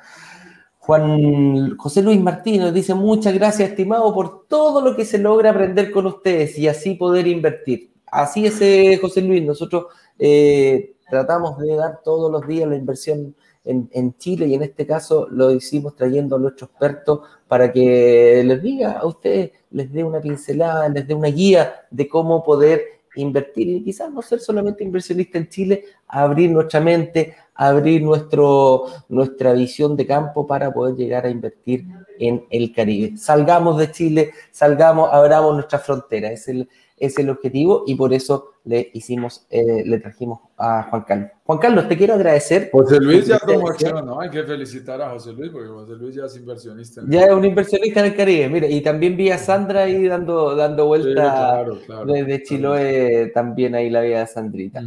Juan 0.79 1.77
José 1.79 2.03
Luis 2.03 2.21
Martínez 2.21 2.75
dice, 2.75 2.95
muchas 2.95 3.33
gracias, 3.33 3.71
estimado, 3.71 4.13
por 4.13 4.47
todo 4.47 4.83
lo 4.83 4.95
que 4.95 5.07
se 5.07 5.19
logra 5.19 5.51
aprender 5.51 5.91
con 5.91 6.07
ustedes 6.07 6.59
y 6.59 6.69
así 6.69 6.95
poder 6.95 7.27
invertir. 7.27 7.91
Así 8.07 8.47
es, 8.47 8.61
eh, 8.61 8.99
José 9.01 9.23
Luis, 9.23 9.43
nosotros 9.43 9.87
eh, 10.19 10.97
tratamos 11.09 11.59
de 11.59 11.75
dar 11.75 12.01
todos 12.05 12.31
los 12.31 12.47
días 12.47 12.69
la 12.69 12.77
inversión 12.77 13.35
en, 13.65 14.17
Chile 14.19 14.47
y 14.47 14.55
en 14.55 14.63
este 14.63 14.87
caso 14.87 15.27
lo 15.31 15.51
hicimos 15.51 15.97
trayendo 15.97 16.37
a 16.37 16.39
nuestro 16.39 16.67
experto 16.67 17.23
para 17.49 17.73
que 17.73 18.43
les 18.45 18.63
diga 18.63 18.93
a 18.93 19.07
ustedes, 19.07 19.53
les 19.71 19.93
dé 19.93 20.05
una 20.05 20.21
pincelada, 20.21 20.89
les 20.89 21.07
dé 21.07 21.15
una 21.15 21.29
guía 21.29 21.87
de 21.91 22.07
cómo 22.09 22.43
poder 22.43 22.83
invertir 23.17 23.69
y 23.69 23.85
quizás 23.85 24.13
no 24.13 24.23
ser 24.23 24.41
solamente 24.41 24.85
inversionista 24.85 25.39
en 25.39 25.49
Chile, 25.49 25.85
abrir 26.09 26.51
nuestra 26.51 26.81
mente, 26.81 27.35
abrir 27.55 28.03
nuestro, 28.03 28.87
nuestra 29.09 29.53
visión 29.53 29.97
de 29.97 30.07
campo 30.07 30.47
para 30.47 30.73
poder 30.73 30.97
llegar 30.97 31.25
a 31.25 31.31
invertir 31.31 31.87
en 32.19 32.45
el 32.51 32.73
Caribe. 32.73 33.17
Salgamos 33.17 33.79
de 33.79 33.91
Chile, 33.93 34.33
salgamos, 34.51 35.09
abramos 35.13 35.55
nuestra 35.55 35.79
frontera, 35.79 36.33
es 36.33 36.49
el, 36.49 36.69
es 36.97 37.19
el 37.19 37.31
objetivo 37.31 37.85
y 37.87 37.95
por 37.95 38.13
eso 38.13 38.54
le 38.65 38.91
hicimos, 38.95 39.47
eh, 39.51 39.83
le 39.85 39.99
trajimos 39.99 40.41
a 40.57 40.85
Juan 40.85 41.03
Carlos. 41.03 41.31
Juan 41.45 41.59
Carlos, 41.59 41.89
te 41.89 41.99
quiero 41.99 42.15
agradecer. 42.15 42.71
José 42.73 42.99
Luis 42.99 43.27
ya 43.27 43.39
tomó 43.39 43.69
acción, 43.69 44.07
¿no? 44.07 44.21
Hay 44.21 44.31
que 44.31 44.43
felicitar 44.43 45.03
a 45.03 45.11
José 45.11 45.33
Luis 45.33 45.51
porque 45.53 45.69
José 45.69 45.93
Luis 45.97 46.15
ya 46.15 46.25
es 46.25 46.37
inversionista. 46.37 47.03
ya 47.07 47.27
es 47.27 47.33
un 47.33 47.45
inversionista 47.45 48.01
en 48.01 48.07
el 48.07 48.17
Caribe, 48.17 48.49
mira, 48.49 48.67
y 48.67 48.81
también 48.81 49.17
vi 49.17 49.31
a 49.31 49.39
Sandra 49.39 49.83
ahí 49.83 50.07
dando, 50.07 50.57
dando 50.57 50.87
vuelta 50.87 51.65
desde 52.07 52.43
Chiloé, 52.43 53.31
también 53.35 53.75
ahí 53.75 53.91
la 53.91 54.01
vida 54.01 54.21
de 54.21 54.27
Sandrita. 54.27 54.83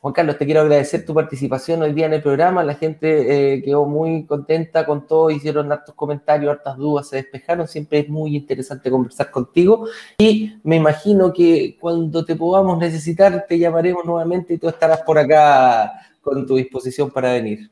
Juan 0.00 0.14
Carlos, 0.14 0.38
te 0.38 0.46
quiero 0.46 0.62
agradecer 0.62 1.04
tu 1.04 1.12
participación 1.12 1.82
hoy 1.82 1.92
día 1.92 2.06
en 2.06 2.14
el 2.14 2.22
programa. 2.22 2.64
La 2.64 2.74
gente 2.74 3.56
eh, 3.56 3.62
quedó 3.62 3.84
muy 3.84 4.24
contenta 4.24 4.86
con 4.86 5.06
todo, 5.06 5.30
hicieron 5.30 5.70
hartos 5.70 5.94
comentarios, 5.94 6.52
hartas 6.52 6.78
dudas, 6.78 7.10
se 7.10 7.16
despejaron. 7.16 7.68
Siempre 7.68 7.98
es 7.98 8.08
muy 8.08 8.34
interesante 8.34 8.90
conversar 8.90 9.30
contigo. 9.30 9.88
Y 10.16 10.54
me 10.62 10.76
imagino 10.76 11.34
que 11.34 11.76
cuando 11.78 12.24
te 12.24 12.34
podamos 12.34 12.78
necesitar, 12.78 13.44
te 13.46 13.58
llamaremos 13.58 14.06
nuevamente 14.06 14.54
y 14.54 14.58
tú 14.58 14.70
estarás 14.70 15.02
por 15.02 15.18
acá 15.18 15.92
con 16.22 16.46
tu 16.46 16.56
disposición 16.56 17.10
para 17.10 17.34
venir. 17.34 17.70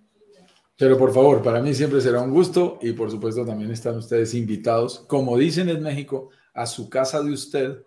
Pero 0.76 0.99
por 0.99 1.14
favor, 1.14 1.43
para 1.43 1.62
mí 1.62 1.72
siempre 1.72 2.03
será 2.03 2.20
un 2.20 2.31
gusto 2.31 2.79
y 2.83 2.93
por 2.93 3.11
supuesto 3.11 3.43
también 3.47 3.70
están 3.70 3.97
ustedes 3.97 4.35
invitados, 4.35 4.99
como 5.09 5.39
dicen 5.39 5.70
en 5.70 5.83
México, 5.83 6.29
a 6.53 6.66
su 6.66 6.91
casa 6.91 7.22
de 7.22 7.33
usted 7.33 7.79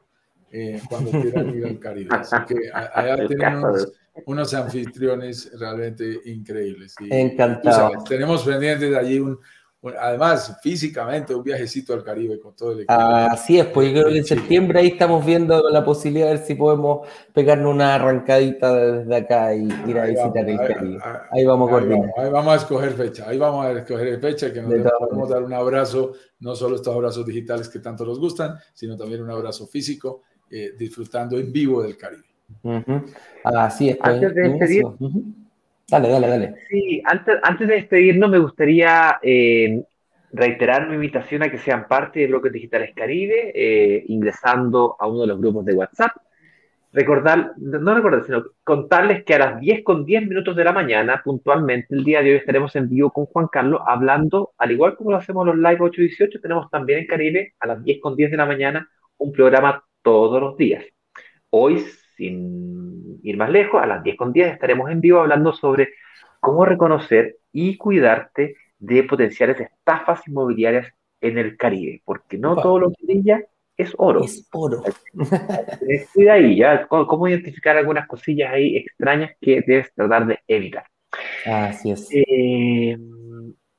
eh, 0.52 0.82
cuando 0.90 1.12
quieran 1.12 1.56
ir 1.56 1.66
al 1.68 1.80
Caribe. 1.80 2.10
Así 2.10 2.36
que 2.48 2.72
allá 2.74 3.16
tenemos 3.28 3.88
unos 4.26 4.54
anfitriones 4.54 5.52
realmente 5.58 6.20
increíbles. 6.26 6.96
Encantado. 7.10 8.04
tenemos 8.08 8.44
pendiente 8.44 8.90
de 8.90 8.98
allí 8.98 9.20
un, 9.20 9.40
además 10.00 10.58
físicamente 10.62 11.34
un 11.34 11.44
viajecito 11.44 11.94
al 11.94 12.04
Caribe 12.04 12.40
con 12.40 12.56
todo 12.56 12.72
el 12.72 12.80
equipo. 12.80 12.94
Así 12.94 13.60
es, 13.60 13.66
pues 13.68 13.88
yo 13.88 14.02
creo 14.02 14.14
que 14.14 14.18
en 14.20 14.26
septiembre 14.26 14.80
ahí 14.80 14.88
estamos 14.90 15.26
viendo 15.26 15.70
la 15.70 15.84
posibilidad 15.84 16.28
de 16.28 16.34
ver 16.36 16.46
si 16.46 16.56
podemos 16.56 17.08
pegarnos 17.34 17.74
una 17.74 17.96
arrancadita 17.96 18.74
desde 18.76 19.16
acá 19.16 19.56
y 19.56 19.68
ir 19.88 19.98
a 19.98 20.06
visitar 20.06 20.48
el 20.48 20.58
Caribe. 20.58 21.00
Ahí, 21.32 21.46
vamos 21.46 21.68
a 21.68 21.72
coordinar. 21.72 22.10
Ahí 22.18 22.30
vamos 22.30 22.54
a 22.54 22.58
escoger 22.58 22.92
fecha, 22.94 23.28
ahí 23.28 23.38
vamos 23.38 23.66
a 23.66 23.72
escoger 23.72 24.20
fecha 24.20 24.54
que 24.54 24.62
nos 24.62 24.92
podemos 25.00 25.30
dar 25.30 25.44
un 25.44 25.54
abrazo, 25.54 26.14
no 26.40 26.56
solo 26.56 26.76
estos 26.76 26.94
abrazos 26.94 27.26
digitales 27.26 27.68
que 27.68 27.80
tanto 27.80 28.06
nos 28.06 28.20
gustan, 28.20 28.58
sino 28.74 28.96
también 28.96 29.24
un 29.24 29.32
abrazo 29.32 29.66
físico, 29.66 30.22
eh, 30.50 30.74
disfrutando 30.78 31.38
en 31.38 31.52
vivo 31.52 31.82
del 31.82 31.98
Caribe. 31.98 32.31
Así 33.44 33.90
es. 33.90 33.98
Pues, 33.98 34.14
antes 34.14 34.36
de 34.36 34.42
despedir, 34.42 34.84
dale, 35.90 36.10
dale, 36.10 36.28
dale. 36.28 36.56
Sí, 36.70 37.02
antes, 37.06 37.38
antes 37.44 37.68
de 37.68 37.76
despedirnos 37.76 38.30
me 38.30 38.40
gustaría 38.40 39.20
eh, 39.22 39.84
reiterar 40.32 40.88
mi 40.88 40.96
invitación 40.96 41.44
a 41.44 41.52
que 41.52 41.58
sean 41.58 41.88
parte 41.88 42.22
de 42.22 42.28
Bloques 42.28 42.52
Digitales 42.52 42.92
Caribe, 42.96 43.52
eh, 43.54 44.04
ingresando 44.08 44.96
a 45.00 45.08
uno 45.08 45.22
de 45.22 45.28
los 45.28 45.40
grupos 45.40 45.66
de 45.66 45.74
WhatsApp. 45.74 46.12
Recordar, 46.94 47.54
no 47.58 47.96
recordar, 47.96 48.26
sino 48.26 48.44
contarles 48.66 49.24
que 49.24 49.34
a 49.36 49.40
las 49.40 49.60
10 49.62 49.82
con 49.84 50.04
10 50.04 50.28
minutos 50.28 50.58
de 50.58 50.64
la 50.66 50.74
mañana, 50.74 51.22
puntualmente, 51.24 51.96
el 51.96 52.04
día 52.04 52.22
de 52.22 52.32
hoy 52.32 52.38
estaremos 52.38 52.76
en 52.76 52.90
vivo 52.90 53.12
con 53.12 53.28
Juan 53.28 53.48
Carlos 53.48 53.82
hablando, 53.88 54.52
al 54.58 54.72
igual 54.72 54.98
como 54.98 55.12
lo 55.12 55.18
hacemos 55.18 55.46
los 55.46 55.56
live 55.56 55.78
818, 55.80 56.42
tenemos 56.42 56.70
también 56.70 57.00
en 57.00 57.08
Caribe 57.08 57.54
a 57.62 57.68
las 57.68 57.84
10 57.84 58.02
con 58.02 58.18
10 58.18 58.32
de 58.32 58.38
la 58.38 58.46
mañana 58.46 58.90
un 59.18 59.32
programa 59.32 59.82
todos 60.02 60.42
los 60.42 60.58
días. 60.58 60.84
Hoy 61.50 61.86
sin 62.22 63.20
ir 63.24 63.38
más 63.38 63.50
lejos, 63.50 63.82
a 63.82 63.88
las 63.88 64.04
10 64.04 64.16
con 64.16 64.32
10 64.32 64.54
estaremos 64.54 64.92
en 64.92 65.02
vivo 65.02 65.20
hablando 65.20 65.54
sobre 65.54 65.90
cómo 66.40 66.66
reconocer 66.66 67.38
y 67.52 67.78
cuidarte 67.78 68.56
de 68.78 69.04
potenciales 69.04 69.60
estafas 69.60 70.28
inmobiliarias 70.28 70.94
en 71.20 71.40
el 71.40 71.58
Caribe, 71.58 72.02
porque 72.06 72.38
no 72.38 72.56
todo 72.56 72.80
lo 72.80 72.92
que 72.92 73.06
brilla 73.06 73.44
es 73.76 73.94
oro. 73.98 74.24
Es 74.24 74.48
oro. 74.52 74.84
Cuida 76.14 76.34
ahí, 76.34 76.58
¿ya? 76.58 76.88
¿Cómo, 76.88 77.28
identificar 77.28 77.78
algunas 77.78 78.08
cosillas 78.08 78.54
ahí 78.54 78.78
extrañas 78.78 79.32
que 79.42 79.64
debes 79.66 79.92
tratar 79.94 80.28
de 80.28 80.40
evitar? 80.48 80.86
Así 81.46 81.92
es. 81.92 82.08
Eh, 82.12 82.98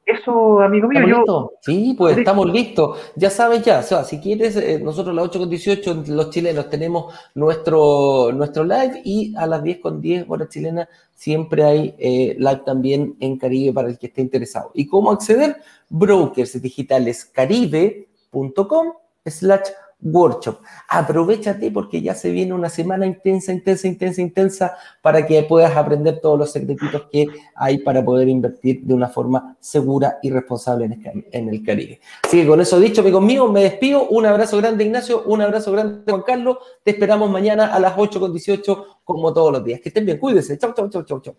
eso, 0.05 0.61
amigo 0.61 0.89
mío, 0.89 1.07
yo... 1.07 1.53
Sí, 1.61 1.95
pues 1.97 2.19
estamos 2.19 2.51
listos. 2.51 2.99
Ya 3.15 3.31
sabes 3.31 3.63
ya, 3.63 3.79
o 3.79 3.83
sea, 3.83 4.03
si 4.03 4.19
quieres, 4.19 4.57
eh, 4.57 4.81
nosotros 4.83 5.13
a 5.13 5.17
las 5.17 5.27
8 5.27 5.39
con 5.39 5.51
18, 5.51 6.05
los 6.09 6.31
chilenos, 6.31 6.69
tenemos 6.69 7.15
nuestro, 7.35 8.33
nuestro 8.33 8.65
live 8.65 9.01
y 9.05 9.35
a 9.37 9.47
las 9.47 9.63
10 9.63 9.79
con 9.79 10.01
10 10.01 10.27
horas 10.29 10.49
chilenas 10.49 10.89
siempre 11.15 11.63
hay 11.63 11.95
eh, 11.99 12.35
live 12.37 12.63
también 12.67 13.17
en 13.21 13.39
Caribe 13.39 13.73
para 13.73 13.89
el 13.89 13.99
que 13.99 14.09
esté 14.09 14.23
interesado. 14.23 14.73
¿Y 14.75 14.87
cómo 14.87 15.13
acceder? 15.13 15.57
Brokers 15.89 16.61
digitales 16.61 17.25
caribe.com 17.25 18.93
slash 19.25 19.69
workshop. 20.03 20.59
Aprovechate 20.89 21.71
porque 21.71 22.03
ya 22.03 22.15
se 22.15 22.31
viene 22.31 22.53
una 22.53 22.69
semana 22.69 23.07
intensa, 23.07 23.53
intensa, 23.53 23.87
intensa, 23.87 24.21
intensa 24.21 24.77
para 25.01 25.27
que 25.27 25.43
puedas 25.45 25.77
aprender 25.77 26.21
todos 26.21 26.39
los 26.39 26.53
secretitos 26.53 27.07
que 27.11 27.27
hay 27.55 27.79
para 27.79 28.05
poder 28.05 28.29
invertir 28.29 28.83
de 28.83 28.95
una 28.95 29.09
forma 29.09 29.57
segura 29.61 30.19
y 30.23 30.31
responsable 30.31 30.99
en 31.31 31.49
el 31.49 31.63
Caribe. 31.63 32.01
Así 32.25 32.41
que 32.41 32.47
con 32.47 32.61
eso 32.61 32.79
dicho, 32.81 33.01
amigos 33.01 33.23
míos, 33.23 33.51
me 33.51 33.63
despido. 33.63 34.09
Un 34.09 34.27
abrazo 34.27 34.59
grande, 34.59 34.85
Ignacio. 34.85 35.23
Un 35.25 35.43
abrazo 35.43 35.73
grande, 35.73 36.11
Juan 36.11 36.23
Carlos. 36.23 36.59
Te 36.83 36.93
esperamos 36.93 37.31
mañana 37.31 37.73
a 37.75 37.81
las 37.81 37.95
8 37.97 38.21
con 38.21 38.33
18, 38.33 38.87
como 39.05 39.33
todos 39.33 39.53
los 39.53 39.65
días. 39.65 39.81
Que 39.81 39.89
estén 39.89 40.05
bien, 40.05 40.19
cuídense. 40.19 40.59
Chau, 40.59 40.73
chau, 40.75 40.89
chau, 40.89 41.03
chau, 41.05 41.21
chau. 41.21 41.37